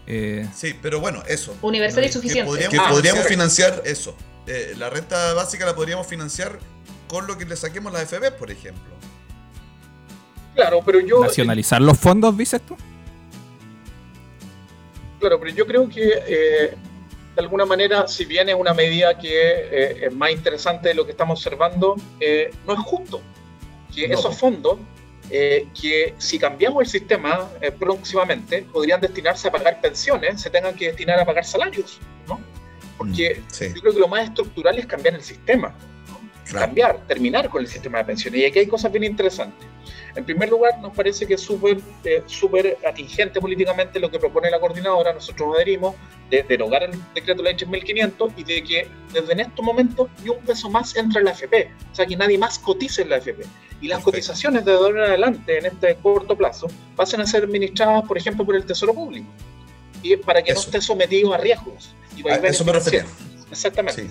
Eh, 0.06 0.48
sí, 0.54 0.78
pero 0.82 1.00
bueno, 1.00 1.24
eso. 1.28 1.56
Universal 1.62 2.04
y 2.04 2.12
suficiente. 2.12 2.68
Que, 2.70 2.78
podríamos, 2.78 3.26
financiar 3.26 3.82
eso. 3.86 4.16
Eh, 4.48 4.74
la 4.78 4.90
renta 4.90 5.34
básica 5.34 5.66
la 5.66 5.76
podríamos 5.76 6.08
financiar 6.08 6.60
con 7.08 7.28
lo 7.28 7.38
que 7.38 7.46
le 7.46 7.56
saquemos 7.56 7.94
la 7.94 8.06
FB, 8.06 8.38
por 8.38 8.52
ejemplo. 8.52 8.94
Claro, 10.56 10.82
pero 10.86 11.00
yo. 11.00 11.22
¿Nacionalizar 11.22 11.82
los 11.82 11.98
fondos, 11.98 12.38
dices 12.38 12.62
tú? 12.62 12.76
Claro, 15.20 15.40
pero 15.40 15.52
yo 15.54 15.66
creo 15.66 15.88
que 15.88 16.22
eh, 16.28 16.74
de 17.36 17.42
alguna 17.42 17.66
manera, 17.66 18.08
si 18.08 18.26
bien 18.26 18.50
es 18.50 18.56
una 18.56 18.74
medida 18.74 19.18
que 19.18 19.30
eh, 19.32 20.08
es 20.08 20.14
más 20.14 20.32
interesante 20.32 20.90
de 20.90 20.96
lo 20.96 21.06
que 21.06 21.12
estamos 21.12 21.40
observando, 21.40 21.96
eh, 22.20 22.52
no 22.68 22.74
es 22.74 22.80
justo 22.80 23.22
que 23.96 24.06
esos 24.06 24.38
fondos, 24.38 24.80
que 25.30 26.14
si 26.18 26.38
cambiamos 26.38 26.84
el 26.84 26.90
sistema 26.90 27.48
próximamente, 27.80 28.64
podrían 28.64 29.00
destinarse 29.00 29.48
a 29.48 29.52
pagar 29.52 29.80
pensiones, 29.82 30.42
se 30.42 30.50
tengan 30.50 30.76
que 30.76 30.88
destinar 30.88 31.20
a 31.20 31.26
pagar 31.26 31.46
salarios, 31.46 32.00
¿no? 32.28 32.40
Porque 32.98 33.40
mm, 33.40 33.74
yo 33.76 33.82
creo 33.82 33.94
que 33.94 34.00
lo 34.00 34.08
más 34.08 34.26
estructural 34.26 34.78
es 34.78 34.86
cambiar 34.86 35.16
el 35.16 35.22
sistema, 35.22 35.74
cambiar, 36.52 37.08
terminar 37.08 37.50
con 37.50 37.62
el 37.62 37.68
sistema 37.68 38.00
de 38.00 38.06
pensiones. 38.06 38.42
Y 38.42 38.46
aquí 38.46 38.60
hay 38.60 38.68
cosas 38.68 38.92
bien 38.92 39.04
interesantes. 39.06 39.68
En 40.16 40.26
primer 40.26 40.50
lugar, 40.50 40.80
nos 40.80 40.94
parece 40.94 41.26
que 41.26 41.34
es 41.34 41.42
súper 41.42 41.78
eh, 42.04 42.78
atingente 42.88 43.42
políticamente 43.42 44.00
lo 44.00 44.12
que 44.12 44.20
propone 44.20 44.52
la 44.52 44.60
coordinadora. 44.60 45.12
Nosotros 45.14 45.56
adherimos 45.56 45.96
de 46.30 46.44
derogar 46.44 46.84
el 46.84 46.92
decreto 47.14 47.42
de 47.42 47.54
ley 47.54 47.66
1500 47.66 48.32
y 48.38 48.44
de 48.44 48.64
que 48.64 48.88
desde 49.12 49.34
en 49.34 49.40
estos 49.40 49.66
momentos 49.66 50.10
ni 50.24 50.30
un 50.30 50.40
peso 50.40 50.70
más 50.70 50.96
entra 50.96 51.20
en 51.20 51.26
la 51.26 51.32
AFP. 51.32 51.72
O 51.92 51.96
sea, 51.96 52.06
que 52.06 52.16
nadie 52.16 52.38
más 52.38 52.60
cotice 52.60 53.02
en 53.02 53.10
la 53.10 53.16
AFP. 53.16 53.44
Y 53.82 53.88
las 53.88 54.02
cotizaciones 54.04 54.64
de 54.64 54.72
ahora 54.72 55.06
en 55.06 55.10
adelante, 55.10 55.58
en 55.58 55.66
este 55.66 55.96
corto 55.96 56.38
plazo, 56.38 56.68
pasen 56.96 57.20
a 57.22 57.26
ser 57.26 57.44
administradas, 57.44 58.06
por 58.08 58.18
ejemplo, 58.18 58.46
por 58.46 58.56
el 58.56 58.66
Tesoro 58.66 58.94
Público. 58.94 59.28
Y 60.02 60.16
para 60.18 60.44
que 60.44 60.54
no 60.54 60.60
esté 60.60 60.80
sometido 60.80 61.34
a 61.34 61.38
riesgos. 61.38 61.94
Y 62.16 62.28
a 62.30 62.36
eso 62.36 62.64
me 62.64 62.74
refiero. 62.74 63.08
Exactamente. 63.52 64.08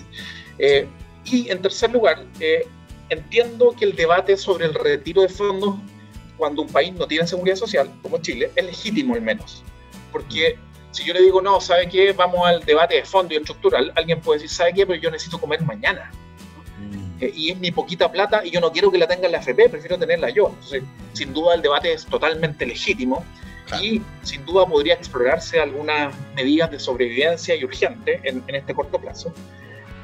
Eh, 0.59 0.87
y 1.25 1.49
en 1.49 1.61
tercer 1.61 1.91
lugar, 1.91 2.23
eh, 2.39 2.67
entiendo 3.09 3.73
que 3.77 3.85
el 3.85 3.95
debate 3.95 4.37
sobre 4.37 4.65
el 4.65 4.73
retiro 4.73 5.21
de 5.21 5.29
fondos 5.29 5.75
cuando 6.37 6.61
un 6.61 6.67
país 6.67 6.93
no 6.93 7.07
tiene 7.07 7.27
seguridad 7.27 7.55
social, 7.55 7.89
como 8.01 8.17
Chile, 8.19 8.51
es 8.55 8.65
legítimo 8.65 9.15
al 9.15 9.21
menos. 9.21 9.63
Porque 10.11 10.57
si 10.91 11.03
yo 11.03 11.13
le 11.13 11.21
digo, 11.21 11.41
no, 11.41 11.59
¿sabe 11.59 11.87
qué? 11.87 12.13
Vamos 12.13 12.45
al 12.45 12.63
debate 12.63 12.95
de 12.95 13.05
fondo 13.05 13.33
y 13.33 13.37
estructural, 13.37 13.91
alguien 13.95 14.21
puede 14.21 14.41
decir, 14.41 14.55
¿sabe 14.55 14.73
qué? 14.73 14.85
Pero 14.85 14.99
yo 15.01 15.11
necesito 15.11 15.39
comer 15.39 15.61
mañana. 15.61 16.11
Mm. 16.79 17.23
Eh, 17.23 17.33
y 17.35 17.51
es 17.51 17.57
mi 17.57 17.71
poquita 17.71 18.11
plata 18.11 18.45
y 18.45 18.51
yo 18.51 18.59
no 18.59 18.71
quiero 18.71 18.91
que 18.91 18.97
la 18.97 19.07
tenga 19.07 19.25
en 19.25 19.31
la 19.31 19.39
FP, 19.39 19.69
prefiero 19.69 19.97
tenerla 19.97 20.29
yo. 20.29 20.49
Entonces, 20.49 20.83
sin 21.13 21.33
duda 21.33 21.55
el 21.55 21.61
debate 21.61 21.93
es 21.93 22.05
totalmente 22.05 22.65
legítimo 22.65 23.23
y 23.81 24.01
sin 24.21 24.45
duda 24.45 24.67
podría 24.67 24.93
explorarse 24.93 25.59
algunas 25.59 26.13
medidas 26.35 26.69
de 26.69 26.79
sobrevivencia 26.79 27.55
y 27.55 27.63
urgente 27.63 28.19
en, 28.23 28.43
en 28.47 28.55
este 28.55 28.75
corto 28.75 28.99
plazo. 28.99 29.33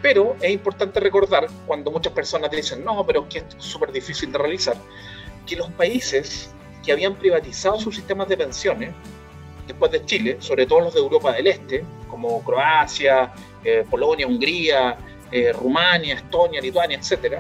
Pero 0.02 0.36
es 0.42 0.52
importante 0.52 1.00
recordar, 1.00 1.48
cuando 1.68 1.92
muchas 1.92 2.14
personas 2.14 2.50
dicen, 2.52 2.84
no, 2.86 3.06
pero 3.06 3.24
es 3.24 3.28
que 3.28 3.40
esto 3.40 3.58
es 3.58 3.64
súper 3.64 3.92
difícil 3.92 4.32
de 4.32 4.38
realizar, 4.38 4.78
que 5.50 5.56
los 5.56 5.72
países 5.72 6.52
que 6.86 6.92
habían 6.92 7.16
privatizado 7.16 7.80
sus 7.80 7.96
sistemas 7.96 8.30
de 8.30 8.38
pensiones, 8.38 8.92
después 9.66 9.92
de 9.92 10.06
Chile, 10.06 10.38
sobre 10.40 10.68
todo 10.68 10.82
los 10.82 10.94
de 10.94 11.00
Europa 11.00 11.32
del 11.34 11.48
Este, 11.48 11.84
como 12.08 12.44
Croacia, 12.44 13.34
eh, 13.64 13.84
Polonia, 13.90 14.28
Hungría, 14.28 14.96
eh, 15.32 15.52
Rumania, 15.52 16.16
Estonia, 16.16 16.62
Lituania, 16.62 16.98
etc., 16.98 17.40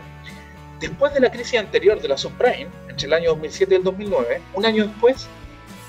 después 0.79 1.13
de 1.13 1.19
la 1.19 1.31
crisis 1.31 1.59
anterior 1.59 2.01
de 2.01 2.07
la 2.07 2.17
subprime, 2.17 2.67
entre 2.87 3.05
el 3.07 3.13
año 3.13 3.29
2007 3.29 3.73
y 3.73 3.77
el 3.77 3.83
2009, 3.83 4.41
un 4.55 4.65
año 4.65 4.87
después, 4.87 5.27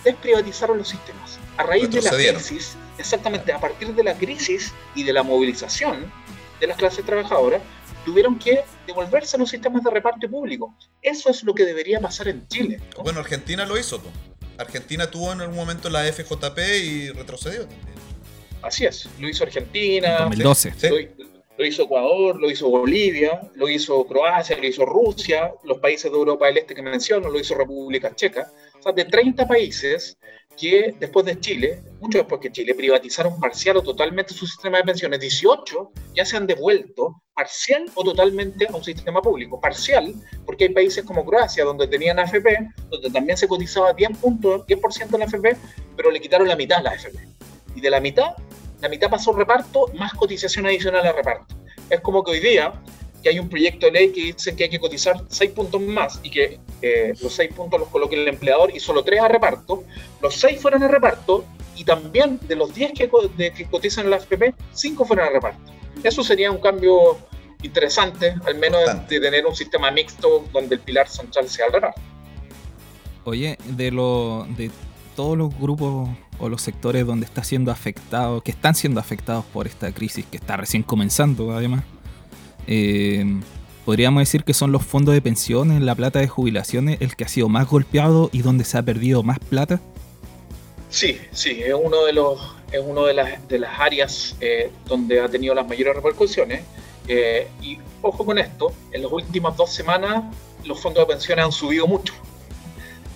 desprivatizaron 0.04 0.78
los 0.78 0.88
sistemas. 0.88 1.38
A 1.56 1.62
raíz 1.62 1.90
de 1.90 2.02
la 2.02 2.10
crisis, 2.10 2.76
exactamente, 2.98 3.52
a 3.52 3.58
partir 3.58 3.94
de 3.94 4.02
la 4.02 4.14
crisis 4.14 4.72
y 4.94 5.04
de 5.04 5.12
la 5.12 5.22
movilización 5.22 6.10
de 6.58 6.66
las 6.66 6.76
clases 6.76 7.04
trabajadoras, 7.04 7.62
tuvieron 8.04 8.38
que 8.38 8.64
devolverse 8.86 9.36
a 9.36 9.38
los 9.38 9.50
sistemas 9.50 9.82
de 9.84 9.90
reparto 9.90 10.28
público. 10.28 10.74
Eso 11.02 11.30
es 11.30 11.42
lo 11.42 11.54
que 11.54 11.64
debería 11.64 12.00
pasar 12.00 12.28
en 12.28 12.46
Chile. 12.48 12.80
Bueno, 13.02 13.20
Argentina 13.20 13.64
lo 13.64 13.78
hizo. 13.78 14.00
Argentina 14.58 15.10
tuvo 15.10 15.32
en 15.32 15.40
algún 15.40 15.56
momento 15.56 15.88
la 15.88 16.04
FJP 16.04 16.58
y 16.82 17.10
retrocedió 17.10 17.60
también. 17.66 18.00
Así 18.62 18.84
es, 18.84 19.08
lo 19.18 19.28
hizo 19.28 19.44
Argentina, 19.44 20.20
2012. 20.20 21.14
Lo, 21.56 21.66
hizo 21.66 21.82
Ecuador, 21.82 22.40
lo 22.40 22.50
hizo 22.50 22.70
Bolivia, 22.70 23.40
lo 23.54 23.68
hizo 23.68 24.06
Croacia, 24.06 24.56
lo 24.56 24.66
hizo 24.66 24.86
Rusia, 24.86 25.52
los 25.64 25.78
países 25.78 26.10
de 26.10 26.16
Europa 26.16 26.46
del 26.46 26.58
Este 26.58 26.74
que 26.74 26.82
menciono, 26.82 27.28
lo 27.28 27.38
hizo 27.38 27.54
República 27.54 28.14
Checa. 28.14 28.50
O 28.78 28.82
sea, 28.82 28.92
de 28.92 29.04
30 29.04 29.46
países, 29.46 30.16
que 30.60 30.94
después 31.00 31.24
de 31.24 31.40
Chile, 31.40 31.82
mucho 32.00 32.18
después 32.18 32.40
que 32.40 32.52
Chile, 32.52 32.74
privatizaron 32.74 33.40
parcial 33.40 33.78
o 33.78 33.82
totalmente 33.82 34.34
su 34.34 34.46
sistema 34.46 34.76
de 34.78 34.84
pensiones. 34.84 35.18
18 35.18 35.92
ya 36.14 36.24
se 36.26 36.36
han 36.36 36.46
devuelto 36.46 37.22
parcial 37.34 37.86
o 37.94 38.04
totalmente 38.04 38.66
a 38.66 38.76
un 38.76 38.84
sistema 38.84 39.22
público. 39.22 39.58
Parcial, 39.58 40.14
porque 40.44 40.64
hay 40.64 40.74
países 40.74 41.04
como 41.04 41.24
Croacia, 41.24 41.64
donde 41.64 41.86
tenían 41.86 42.18
AFP, 42.18 42.58
donde 42.90 43.10
también 43.10 43.38
se 43.38 43.48
cotizaba 43.48 43.94
10 43.94 44.18
puntos, 44.18 44.66
10% 44.66 45.14
en 45.14 45.20
la 45.20 45.24
AFP, 45.24 45.56
pero 45.96 46.10
le 46.10 46.20
quitaron 46.20 46.46
la 46.46 46.56
mitad 46.56 46.78
a 46.78 46.82
la 46.82 46.90
AFP. 46.90 47.16
Y 47.74 47.80
de 47.80 47.90
la 47.90 48.00
mitad, 48.00 48.34
la 48.82 48.88
mitad 48.90 49.08
pasó 49.08 49.32
reparto, 49.32 49.86
más 49.94 50.12
cotización 50.12 50.66
adicional 50.66 51.06
a 51.06 51.12
reparto. 51.12 51.54
Es 51.88 52.00
como 52.00 52.22
que 52.22 52.32
hoy 52.32 52.40
día 52.40 52.74
que 53.22 53.28
hay 53.28 53.38
un 53.38 53.48
proyecto 53.48 53.86
de 53.86 53.92
ley 53.92 54.12
que 54.12 54.22
dice 54.24 54.54
que 54.56 54.64
hay 54.64 54.70
que 54.70 54.78
cotizar 54.78 55.22
seis 55.28 55.50
puntos 55.50 55.80
más 55.80 56.20
y 56.22 56.30
que 56.30 56.58
eh, 56.82 57.12
los 57.20 57.32
seis 57.32 57.52
puntos 57.54 57.78
los 57.80 57.88
coloque 57.88 58.16
el 58.16 58.26
empleador 58.28 58.74
y 58.74 58.80
solo 58.80 59.02
tres 59.02 59.20
a 59.20 59.28
reparto, 59.28 59.84
los 60.22 60.34
seis 60.34 60.60
fueron 60.60 60.82
a 60.82 60.88
reparto 60.88 61.44
y 61.76 61.84
también 61.84 62.38
de 62.46 62.56
los 62.56 62.74
10 62.74 62.92
que, 62.92 63.10
que 63.56 63.64
cotizan 63.64 64.04
en 64.04 64.10
la 64.10 64.18
FPP, 64.18 64.54
cinco 64.72 65.06
fueron 65.06 65.28
a 65.28 65.30
reparto. 65.30 65.72
Eso 66.04 66.22
sería 66.22 66.50
un 66.50 66.58
cambio 66.58 67.18
interesante, 67.62 68.34
al 68.46 68.56
menos 68.56 68.80
de 69.08 69.20
tener 69.20 69.46
un 69.46 69.54
sistema 69.54 69.90
mixto 69.90 70.44
donde 70.52 70.74
el 70.74 70.80
pilar 70.82 71.08
central 71.08 71.48
sea 71.48 71.66
el 71.66 71.72
reparto. 71.72 72.00
Oye, 73.24 73.56
de, 73.64 73.90
lo, 73.90 74.46
de 74.56 74.70
todos 75.16 75.36
los 75.36 75.58
grupos 75.58 76.08
o 76.38 76.48
los 76.48 76.62
sectores 76.62 77.06
donde 77.06 77.26
está 77.26 77.44
siendo 77.44 77.70
afectado, 77.70 78.42
que 78.42 78.50
están 78.50 78.74
siendo 78.74 79.00
afectados 79.00 79.44
por 79.46 79.66
esta 79.66 79.92
crisis 79.92 80.24
que 80.26 80.36
está 80.36 80.56
recién 80.56 80.82
comenzando 80.82 81.52
además, 81.52 81.84
eh, 82.66 83.24
podríamos 83.84 84.20
decir 84.20 84.44
que 84.44 84.54
son 84.54 84.72
los 84.72 84.84
fondos 84.84 85.14
de 85.14 85.22
pensiones, 85.22 85.80
la 85.82 85.94
plata 85.94 86.18
de 86.18 86.28
jubilaciones, 86.28 87.00
el 87.00 87.16
que 87.16 87.24
ha 87.24 87.28
sido 87.28 87.48
más 87.48 87.68
golpeado 87.68 88.30
y 88.32 88.42
donde 88.42 88.64
se 88.64 88.78
ha 88.78 88.82
perdido 88.82 89.22
más 89.22 89.38
plata. 89.38 89.80
Sí, 90.88 91.18
sí, 91.32 91.60
es 91.62 91.74
uno 91.74 92.04
de 92.04 92.12
los 92.12 92.60
es 92.72 92.80
uno 92.84 93.04
de 93.04 93.14
las, 93.14 93.48
de 93.48 93.58
las 93.58 93.80
áreas 93.80 94.36
eh, 94.40 94.70
donde 94.86 95.20
ha 95.20 95.28
tenido 95.28 95.54
las 95.54 95.66
mayores 95.66 95.94
repercusiones. 95.96 96.62
Eh, 97.08 97.48
y 97.60 97.78
ojo 98.02 98.24
con 98.24 98.38
esto, 98.38 98.72
en 98.92 99.02
las 99.02 99.10
últimas 99.10 99.56
dos 99.56 99.72
semanas 99.72 100.24
los 100.64 100.80
fondos 100.80 101.06
de 101.06 101.14
pensiones 101.14 101.44
han 101.46 101.52
subido 101.52 101.86
mucho. 101.86 102.14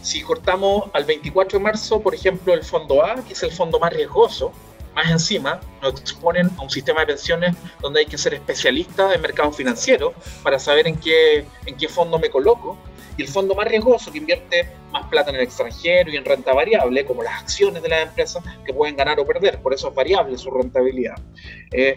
Si 0.02 0.22
cortamos 0.22 0.90
al 0.92 1.04
24 1.04 1.58
de 1.58 1.64
marzo, 1.64 2.00
por 2.00 2.14
ejemplo, 2.14 2.52
el 2.52 2.64
fondo 2.64 3.04
A, 3.04 3.14
que 3.16 3.32
es 3.32 3.42
el 3.42 3.52
fondo 3.52 3.78
más 3.78 3.92
riesgoso, 3.92 4.52
más 4.94 5.10
encima 5.10 5.60
nos 5.82 6.00
exponen 6.00 6.50
a 6.56 6.62
un 6.62 6.70
sistema 6.70 7.00
de 7.00 7.06
pensiones 7.08 7.56
donde 7.80 8.00
hay 8.00 8.06
que 8.06 8.18
ser 8.18 8.34
especialista 8.34 9.12
en 9.14 9.20
mercado 9.20 9.52
financiero 9.52 10.14
para 10.42 10.58
saber 10.58 10.86
en 10.86 10.96
qué, 10.96 11.44
en 11.66 11.76
qué 11.76 11.88
fondo 11.88 12.18
me 12.18 12.30
coloco. 12.30 12.78
Y 13.16 13.22
el 13.22 13.28
fondo 13.28 13.54
más 13.54 13.68
riesgoso 13.68 14.10
que 14.10 14.18
invierte 14.18 14.68
más 14.90 15.06
plata 15.06 15.30
en 15.30 15.36
el 15.36 15.42
extranjero 15.42 16.10
y 16.10 16.16
en 16.16 16.24
renta 16.24 16.52
variable, 16.52 17.04
como 17.04 17.22
las 17.22 17.42
acciones 17.42 17.80
de 17.82 17.88
las 17.88 18.08
empresas 18.08 18.42
que 18.66 18.72
pueden 18.72 18.96
ganar 18.96 19.20
o 19.20 19.26
perder, 19.26 19.60
por 19.60 19.72
eso 19.72 19.88
es 19.88 19.94
variable 19.94 20.36
su 20.36 20.50
rentabilidad. 20.50 21.14
Eh, 21.70 21.96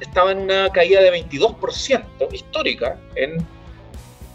estaba 0.00 0.30
en 0.30 0.38
una 0.38 0.70
caída 0.70 1.00
de 1.00 1.10
22% 1.10 2.32
histórica 2.32 2.98
en 3.16 3.44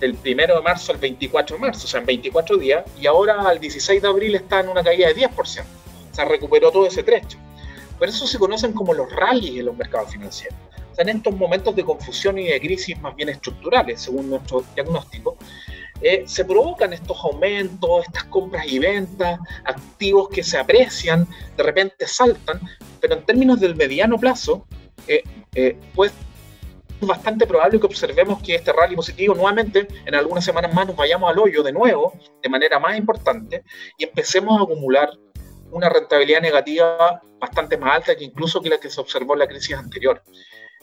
del 0.02 0.18
1 0.26 0.56
de 0.56 0.62
marzo 0.62 0.92
al 0.92 0.98
24 0.98 1.56
de 1.56 1.62
marzo, 1.62 1.86
o 1.86 1.88
sea, 1.88 2.00
en 2.00 2.08
24 2.08 2.58
días, 2.58 2.84
y 3.00 3.06
ahora 3.06 3.48
al 3.48 3.60
16 3.60 4.02
de 4.02 4.08
abril 4.08 4.36
está 4.36 4.60
en 4.60 4.70
una 4.70 4.84
caída 4.84 5.08
de 5.08 5.16
10%. 5.16 5.64
Se 6.12 6.26
recuperó 6.26 6.72
todo 6.72 6.88
ese 6.88 7.04
trecho. 7.04 7.38
Por 8.02 8.10
eso 8.10 8.26
se 8.26 8.40
conocen 8.40 8.74
como 8.74 8.96
los 8.96 9.12
rallies 9.12 9.60
en 9.60 9.68
los 9.68 9.78
mercados 9.78 10.12
financieros. 10.12 10.58
O 10.92 10.96
sea, 10.96 11.04
en 11.04 11.10
estos 11.18 11.36
momentos 11.36 11.76
de 11.76 11.86
confusión 11.86 12.36
y 12.40 12.48
de 12.48 12.60
crisis 12.60 13.00
más 13.00 13.16
bien 13.16 13.30
estructurales, 13.30 14.02
según 14.02 14.28
nuestro 14.28 14.66
diagnóstico, 14.74 15.38
eh, 16.02 16.24
se 16.26 16.44
provocan 16.44 16.94
estos 16.94 17.24
aumentos, 17.24 18.04
estas 18.08 18.24
compras 18.24 18.66
y 18.66 18.80
ventas, 18.80 19.40
activos 19.66 20.30
que 20.30 20.42
se 20.42 20.58
aprecian, 20.58 21.28
de 21.56 21.62
repente 21.62 22.08
saltan, 22.08 22.60
pero 23.00 23.14
en 23.14 23.24
términos 23.24 23.60
del 23.60 23.76
mediano 23.76 24.18
plazo, 24.18 24.66
eh, 25.08 25.22
eh, 25.54 25.78
pues 25.94 26.12
es 27.00 27.08
bastante 27.08 27.46
probable 27.46 27.80
que 27.80 27.86
observemos 27.86 28.42
que 28.42 28.56
este 28.56 28.74
rally 28.74 28.96
positivo 28.96 29.36
nuevamente 29.36 29.88
en 30.08 30.16
algunas 30.16 30.44
semanas 30.44 30.74
más 30.74 30.88
nos 30.88 30.96
vayamos 30.96 31.30
al 31.30 31.38
hoyo 31.38 31.62
de 31.62 31.72
nuevo 31.72 32.14
de 32.42 32.50
manera 32.50 32.80
más 32.80 32.98
importante 32.98 33.64
y 33.96 34.06
empecemos 34.06 34.60
a 34.60 34.64
acumular 34.64 35.12
una 35.70 35.88
rentabilidad 35.88 36.42
negativa 36.42 37.22
bastante 37.42 37.76
más 37.76 37.96
alta 37.96 38.16
que 38.16 38.24
incluso 38.24 38.62
que 38.62 38.70
la 38.70 38.80
que 38.80 38.90
se 38.90 39.02
observó 39.02 39.34
en 39.34 39.40
la 39.40 39.48
crisis 39.48 39.76
anterior. 39.76 40.22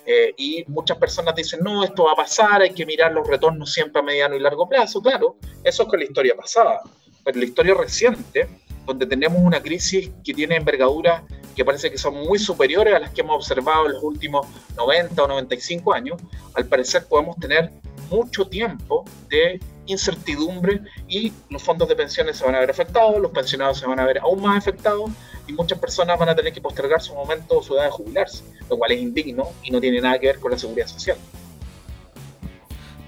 Eh, 0.05 0.35
y 0.37 0.65
muchas 0.69 0.99
personas 0.99 1.35
dicen, 1.35 1.61
no, 1.63 1.85
esto 1.85 2.05
va 2.05 2.13
a 2.13 2.17
pasar, 2.17 2.63
hay 2.63 2.75
que 2.75 2.85
mirar 2.85 3.13
los 3.13 3.27
retornos 3.27 3.73
siempre 3.73 4.01
a 4.01 4.03
mediano 4.03 4.35
y 4.35 4.41
largo 4.41 4.69
plazo. 4.69 5.01
Claro, 5.01 5.37
eso 5.63 5.83
es 5.85 5.89
con 5.89 5.99
la 5.99 6.05
historia 6.05 6.35
pasada. 6.35 6.81
Pero 7.25 7.39
la 7.39 7.45
historia 7.45 7.75
reciente, 7.75 8.49
donde 8.85 9.07
tenemos 9.07 9.41
una 9.41 9.63
crisis 9.63 10.11
que 10.25 10.35
tiene 10.35 10.57
envergadura 10.57 11.25
que 11.55 11.65
parece 11.65 11.91
que 11.91 11.99
son 11.99 12.15
muy 12.15 12.39
superiores 12.39 12.95
a 12.95 13.01
las 13.01 13.11
que 13.11 13.21
hemos 13.21 13.37
observado 13.37 13.87
en 13.87 13.93
los 13.95 14.03
últimos 14.03 14.47
90 14.77 15.23
o 15.23 15.29
95 15.29 15.93
años, 15.93 16.21
al 16.55 16.67
parecer 16.67 17.05
podemos 17.09 17.37
tener 17.37 17.71
mucho 18.11 18.49
tiempo 18.49 19.05
de 19.29 19.61
incertidumbre 19.89 20.83
y 21.09 21.33
los 21.51 21.63
fondos 21.63 21.89
de 21.89 21.97
pensiones 21.97 22.37
se 22.37 22.45
van 22.45 22.55
a 22.55 22.61
ver 22.61 22.71
afectados, 22.71 23.21
los 23.21 23.33
pensionados 23.33 23.79
se 23.79 23.87
van 23.87 23.99
a 23.99 24.05
ver 24.05 24.19
aún 24.19 24.43
más 24.43 24.59
afectados 24.59 25.11
y 25.47 25.53
muchas 25.53 25.79
personas 25.79 26.19
van 26.19 26.29
a 26.29 26.35
tener 26.35 26.53
que 26.53 26.61
postergar 26.61 27.01
su 27.01 27.15
momento 27.15 27.59
o 27.59 27.63
su 27.63 27.75
edad 27.75 27.85
de 27.85 27.91
jubilarse, 27.91 28.45
lo 28.69 28.77
cual 28.77 28.93
es 28.93 29.01
indigno 29.01 29.49
y 29.63 29.71
no 29.71 29.81
tiene 29.81 30.01
nada 30.01 30.19
que 30.19 30.27
ver 30.27 30.39
con 30.39 30.53
la 30.53 30.59
seguridad 30.59 30.87
social. 30.87 31.17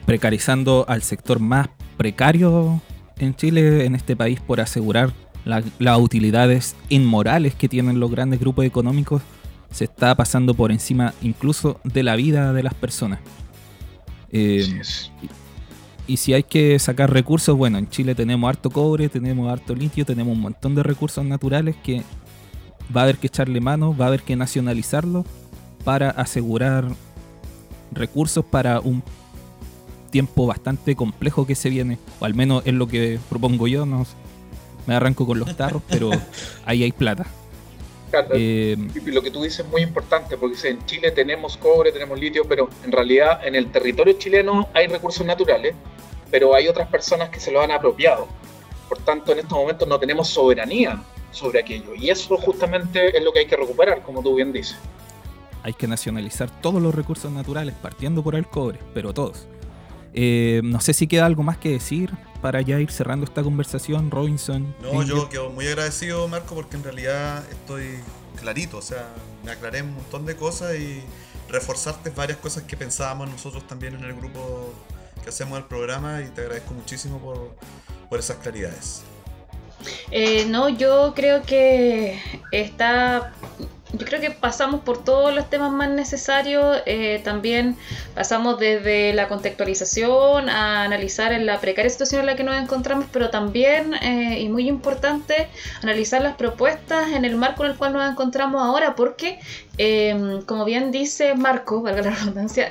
Precarizando 0.07 0.85
al 0.89 1.03
sector 1.03 1.39
más 1.39 1.69
precario 1.97 2.81
en 3.19 3.37
Chile, 3.37 3.85
en 3.85 3.95
este 3.95 4.17
país, 4.17 4.41
por 4.41 4.61
asegurar 4.61 5.13
las 5.45 5.99
utilidades 5.99 6.75
inmorales 6.89 7.55
que 7.55 7.69
tienen 7.69 8.01
los 8.01 8.11
grandes 8.11 8.41
grupos 8.41 8.65
económicos, 8.65 9.23
se 9.71 9.85
está 9.85 10.15
pasando 10.15 10.55
por 10.55 10.73
encima 10.73 11.15
incluso 11.23 11.81
de 11.85 12.03
la 12.03 12.17
vida 12.17 12.53
de 12.53 12.63
las 12.63 12.75
personas. 12.75 13.21
Eh, 14.33 14.81
y 16.11 16.17
si 16.17 16.35
hay 16.35 16.43
que 16.43 16.77
sacar 16.81 17.13
recursos, 17.13 17.57
bueno, 17.57 17.79
en 17.79 17.89
Chile 17.89 18.17
tenemos 18.17 18.49
harto 18.49 18.69
cobre, 18.69 19.09
tenemos 19.09 19.49
harto 19.49 19.77
litio, 19.77 20.05
tenemos 20.05 20.35
un 20.35 20.41
montón 20.41 20.75
de 20.75 20.83
recursos 20.83 21.25
naturales 21.25 21.77
que 21.85 22.03
va 22.95 23.03
a 23.03 23.05
haber 23.05 23.19
que 23.19 23.29
echarle 23.29 23.61
mano, 23.61 23.97
va 23.97 24.07
a 24.07 24.09
haber 24.09 24.23
que 24.23 24.35
nacionalizarlo 24.35 25.25
para 25.85 26.11
asegurar 26.11 26.85
recursos 27.93 28.45
para 28.45 28.81
un 28.81 29.05
tiempo 30.11 30.49
bastante 30.49 30.97
complejo 30.97 31.47
que 31.47 31.55
se 31.55 31.71
viene, 31.71 31.97
o 32.19 32.25
al 32.25 32.35
menos 32.35 32.65
es 32.67 32.75
lo 32.75 32.89
que 32.89 33.21
propongo 33.29 33.69
yo, 33.69 33.87
no 33.87 34.05
me 34.89 34.97
arranco 34.97 35.25
con 35.25 35.39
los 35.39 35.57
tarros, 35.57 35.83
pero 35.89 36.11
ahí 36.65 36.83
hay 36.83 36.91
plata. 36.91 37.25
Eh, 38.33 38.77
lo 39.07 39.23
que 39.23 39.31
tú 39.31 39.45
dices 39.45 39.61
es 39.61 39.69
muy 39.69 39.83
importante, 39.83 40.37
porque 40.37 40.71
en 40.71 40.85
Chile 40.87 41.13
tenemos 41.13 41.57
cobre, 41.57 41.93
tenemos 41.93 42.19
litio, 42.19 42.43
pero 42.49 42.69
en 42.85 42.91
realidad 42.91 43.47
en 43.47 43.55
el 43.55 43.71
territorio 43.71 44.15
chileno 44.15 44.69
hay 44.75 44.89
recursos 44.89 45.25
naturales, 45.25 45.77
pero 46.31 46.55
hay 46.55 46.69
otras 46.69 46.89
personas 46.89 47.31
que 47.31 47.41
se 47.41 47.51
lo 47.51 47.61
han 47.61 47.71
apropiado. 47.71 48.29
Por 48.89 48.99
tanto, 48.99 49.33
en 49.33 49.41
estos 49.41 49.57
momentos 49.57 49.87
no 49.89 49.99
tenemos 49.99 50.29
soberanía 50.29 51.03
sobre 51.31 51.61
aquello. 51.61 51.95
Y 51.95 52.11
eso 52.11 52.37
justamente 52.37 53.17
es 53.17 53.23
lo 53.23 53.33
que 53.33 53.41
hay 53.41 53.47
que 53.47 53.57
recuperar, 53.57 54.03
como 54.03 54.23
tú 54.23 54.35
bien 54.35 54.53
dices. 54.53 54.77
Hay 55.63 55.75
que 55.75 55.87
nacionalizar 55.87 56.51
todos 56.61 56.81
los 56.83 56.95
recursos 56.95 57.31
naturales, 57.31 57.75
partiendo 57.81 58.23
por 58.23 58.35
el 58.35 58.47
cobre, 58.47 58.79
pero 58.95 59.13
todos. 59.13 59.47
Eh, 60.13 60.61
no 60.65 60.81
sé 60.81 60.93
si 60.93 61.07
queda 61.07 61.27
algo 61.27 61.43
más 61.43 61.59
que 61.59 61.71
decir 61.71 62.11
para 62.43 62.63
ya 62.63 62.81
ir 62.81 62.91
cerrando 62.91 63.25
esta 63.25 63.43
conversación, 63.43 64.11
Robinson. 64.11 64.75
No, 64.83 65.03
yo 65.03 65.29
quedo 65.29 65.51
muy 65.51 65.67
agradecido, 65.67 66.27
Marco, 66.27 66.55
porque 66.55 66.77
en 66.77 66.85
realidad 66.85 67.45
estoy 67.51 68.01
clarito, 68.41 68.79
o 68.79 68.83
sea, 68.83 69.09
me 69.45 69.53
aclaré 69.53 69.83
un 69.83 69.95
montón 69.95 70.25
de 70.25 70.35
cosas 70.37 70.75
y 70.77 71.03
reforzarte 71.49 72.11
varias 72.11 72.39
cosas 72.39 72.63
que 72.63 72.77
pensábamos 72.77 73.29
nosotros 73.29 73.67
también 73.67 73.95
en 73.95 74.05
el 74.05 74.15
grupo 74.15 74.73
que 75.23 75.29
hacemos 75.29 75.59
el 75.59 75.65
programa 75.65 76.21
y 76.23 76.31
te 76.31 76.43
agradezco 76.43 76.75
muchísimo 76.75 77.19
por, 77.19 77.55
por 78.09 78.19
esas 78.19 78.37
claridades. 78.39 79.03
Eh, 80.11 80.45
no, 80.47 80.69
yo 80.69 81.15
creo 81.15 81.43
que 81.43 82.21
está 82.53 83.33
yo 83.93 84.07
creo 84.07 84.21
que 84.21 84.31
pasamos 84.31 84.83
por 84.83 85.03
todos 85.03 85.35
los 85.35 85.51
temas 85.51 85.73
más 85.73 85.91
necesarios, 85.91 86.81
eh, 86.87 87.21
también 87.25 87.77
pasamos 88.15 88.59
desde 88.59 89.13
la 89.15 89.27
contextualización 89.29 90.49
a 90.49 90.85
analizar 90.85 91.33
en 91.33 91.45
la 91.45 91.61
precaria 91.61 91.91
situación 91.91 92.21
en 92.21 92.27
la 92.27 92.37
que 92.37 92.45
nos 92.45 92.57
encontramos, 92.57 93.07
pero 93.13 93.31
también, 93.31 93.95
eh, 93.95 94.41
y 94.41 94.49
muy 94.49 94.69
importante, 94.69 95.49
analizar 95.83 96.23
las 96.23 96.37
propuestas 96.37 97.13
en 97.13 97.25
el 97.25 97.37
marco 97.37 97.65
en 97.65 97.73
el 97.73 97.77
cual 97.77 97.93
nos 97.93 98.09
encontramos 98.09 98.63
ahora, 98.63 98.95
porque, 98.95 99.41
eh, 99.79 100.41
como 100.47 100.65
bien 100.65 100.93
dice 100.93 101.35
Marco, 101.35 101.83
valga 101.83 102.03
la 102.03 102.11
redundancia, 102.11 102.69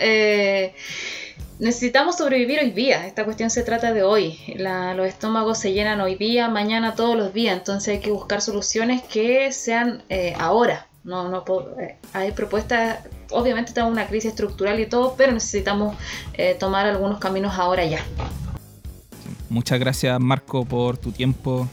necesitamos 1.60 2.18
sobrevivir 2.18 2.60
hoy 2.60 2.72
día. 2.72 3.06
Esta 3.06 3.26
cuestión 3.26 3.50
se 3.50 3.64
trata 3.64 3.94
de 3.94 4.04
hoy. 4.04 4.40
los 4.58 5.08
estómagos 5.08 5.60
se 5.60 5.74
llenan 5.74 6.02
hoy 6.02 6.16
día, 6.16 6.50
mañana, 6.50 6.96
todos 6.96 7.16
los 7.16 7.34
días. 7.34 7.58
Entonces 7.58 7.96
hay 7.96 8.00
que 8.00 8.12
buscar 8.12 8.42
soluciones 8.42 9.04
que 9.04 9.52
sean 9.52 10.04
ahora. 10.38 10.90
No, 11.04 11.30
no 11.30 11.44
eh, 11.80 11.98
hay 12.14 12.32
propuestas, 12.34 13.00
obviamente 13.32 13.72
tenemos 13.72 13.94
una 13.94 14.08
crisis 14.08 14.32
estructural 14.32 14.80
y 14.80 14.86
todo, 14.86 15.16
pero 15.18 15.32
necesitamos 15.32 15.96
eh, 16.34 16.56
tomar 16.60 16.86
algunos 16.86 17.20
caminos 17.20 17.58
ahora 17.58 17.86
ya. 17.86 18.04
Muchas 19.50 19.80
gracias 19.80 20.20
Marco 20.20 20.66
por 20.66 20.98
tu 20.98 21.12
tiempo, 21.12 21.68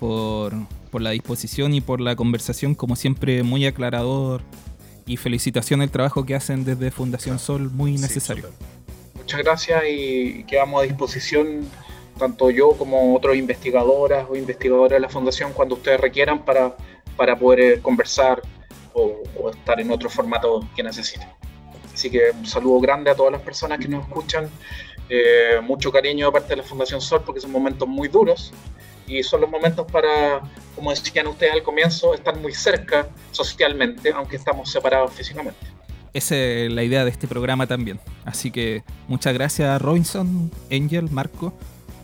por, 0.00 0.54
la 1.00 1.10
disposición 1.10 1.74
y 1.74 1.80
por 1.80 2.00
la 2.00 2.16
conversación, 2.16 2.74
como 2.74 2.96
siempre 2.96 3.42
muy 3.42 3.66
aclarador 3.66 4.42
y 5.06 5.16
felicitación 5.16 5.82
el 5.82 5.90
trabajo 5.90 6.24
que 6.24 6.34
hacen 6.34 6.64
desde 6.64 6.90
Fundación 6.90 7.38
Sol, 7.38 7.70
muy 7.70 7.92
necesario. 7.92 8.48
Muchas 9.28 9.44
gracias 9.44 9.84
y 9.86 10.44
quedamos 10.44 10.80
a 10.80 10.84
disposición 10.84 11.68
tanto 12.18 12.50
yo 12.50 12.70
como 12.72 13.14
otros 13.14 13.36
investigadoras 13.36 14.26
o 14.26 14.34
investigadores 14.34 14.96
de 14.96 15.00
la 15.00 15.10
Fundación 15.10 15.52
cuando 15.52 15.74
ustedes 15.74 16.00
requieran 16.00 16.46
para 16.46 16.74
para 17.14 17.38
poder 17.38 17.60
eh, 17.60 17.82
conversar 17.82 18.40
o, 18.94 19.50
estar 19.50 19.78
en 19.82 19.90
otro 19.90 20.08
formato 20.08 20.66
que 20.74 20.82
necesiten. 20.82 21.28
Así 21.92 22.08
que 22.08 22.30
un 22.30 22.46
saludo 22.46 22.80
grande 22.80 23.10
a 23.10 23.14
todas 23.14 23.30
las 23.30 23.42
personas 23.42 23.78
que 23.78 23.88
nos 23.88 24.08
escuchan. 24.08 24.48
Eh, 25.10 25.60
mucho 25.62 25.92
cariño 25.92 26.24
de 26.24 26.32
parte 26.32 26.48
de 26.48 26.56
la 26.56 26.62
Fundación 26.62 27.02
Sol 27.02 27.22
porque 27.22 27.42
son 27.42 27.52
momentos 27.52 27.86
muy 27.86 28.08
duros 28.08 28.54
y 29.06 29.22
son 29.22 29.42
los 29.42 29.50
momentos 29.50 29.84
para, 29.92 30.40
como 30.74 30.88
decían 30.88 31.26
ustedes 31.26 31.52
al 31.52 31.62
comienzo, 31.62 32.14
estar 32.14 32.34
muy 32.34 32.54
cerca 32.54 33.10
socialmente, 33.30 34.10
aunque 34.10 34.36
estamos 34.36 34.72
separados 34.72 35.12
físicamente. 35.12 35.77
Esa 36.18 36.34
es 36.34 36.72
la 36.72 36.82
idea 36.82 37.04
de 37.04 37.12
este 37.12 37.28
programa 37.28 37.68
también. 37.68 38.00
Así 38.24 38.50
que 38.50 38.82
muchas 39.06 39.32
gracias 39.34 39.80
Robinson, 39.80 40.50
Angel, 40.68 41.08
Marco. 41.12 41.52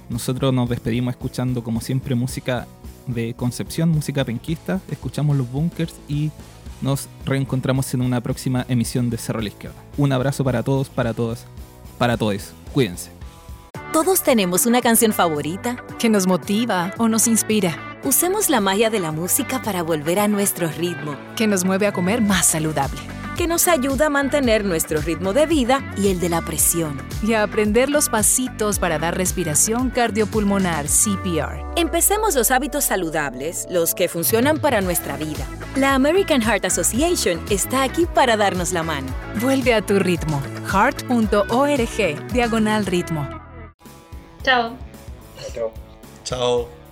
Nosotros 0.09 0.55
nos 0.55 0.69
despedimos 0.69 1.15
escuchando 1.15 1.65
como 1.65 1.81
siempre 1.81 2.15
música 2.15 2.69
de 3.09 3.35
Concepción, 3.35 3.89
música 3.89 4.25
penquista. 4.25 4.81
Escuchamos 4.89 5.37
los 5.37 5.51
bunkers 5.51 5.97
y 6.07 6.31
nos 6.81 7.09
reencontramos 7.25 7.93
en 7.93 8.03
una 8.03 8.21
próxima 8.21 8.65
emisión 8.69 9.11
de 9.11 9.19
Cerro 9.19 9.41
a 9.41 9.43
la 9.43 9.49
Izquierda. 9.49 9.83
Un 9.97 10.13
abrazo 10.13 10.45
para 10.45 10.63
todos, 10.63 10.89
para 10.91 11.13
todas, 11.13 11.47
para 11.99 12.17
todos. 12.17 12.53
Cuídense. 12.73 13.11
Todos 13.93 14.23
tenemos 14.23 14.67
una 14.67 14.81
canción 14.81 15.13
favorita 15.13 15.85
que 15.99 16.09
nos 16.09 16.29
motiva 16.29 16.95
o 16.99 17.09
nos 17.09 17.27
inspira. 17.27 17.99
Usemos 18.05 18.49
la 18.49 18.61
magia 18.61 18.91
de 18.91 19.01
la 19.01 19.11
música 19.11 19.61
para 19.61 19.83
volver 19.83 20.21
a 20.21 20.29
nuestro 20.29 20.69
ritmo, 20.69 21.17
que 21.35 21.49
nos 21.49 21.65
mueve 21.65 21.89
a 21.89 21.93
comer 21.93 22.21
más 22.21 22.47
saludable 22.47 23.01
que 23.35 23.47
nos 23.47 23.69
ayuda 23.69 24.07
a 24.07 24.11
mantener 24.11 24.65
nuestro 24.65 25.01
ritmo 25.01 25.33
de 25.33 25.47
vida 25.47 25.81
y 25.97 26.09
el 26.09 26.21
de 26.21 26.29
la 26.29 26.41
presión. 26.41 27.01
Y 27.23 27.35
a 27.35 27.43
aprender 27.43 27.91
los 27.91 28.09
pasitos 28.09 28.79
para 28.79 28.99
dar 28.99 29.17
respiración 29.17 29.91
cardiopulmonar 29.91 30.87
CPR. 30.87 31.65
Empecemos 31.77 32.35
los 32.35 32.51
hábitos 32.51 32.85
saludables, 32.85 33.67
los 33.71 33.95
que 33.95 34.09
funcionan 34.09 34.59
para 34.59 34.81
nuestra 34.81 35.17
vida. 35.17 35.47
La 35.77 35.95
American 35.95 36.41
Heart 36.41 36.65
Association 36.67 37.41
está 37.51 37.83
aquí 37.83 38.07
para 38.07 38.37
darnos 38.37 38.73
la 38.73 38.83
mano. 38.83 39.09
Vuelve 39.41 39.75
a 39.75 39.83
tu 39.83 39.99
ritmo. 39.99 40.41
heart.org, 40.73 42.33
diagonal 42.33 42.87
ritmo. 42.87 43.29
Chao. 44.43 44.77
Chao. 45.53 45.73
Chao. 46.25 46.84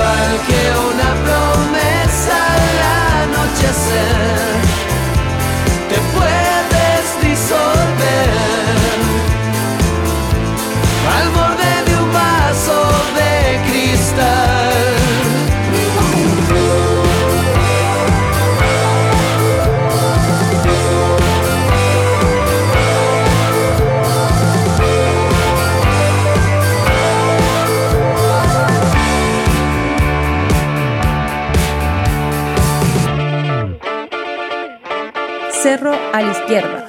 Igual 0.00 0.89
a 36.12 36.22
la 36.22 36.30
izquierda, 36.32 36.79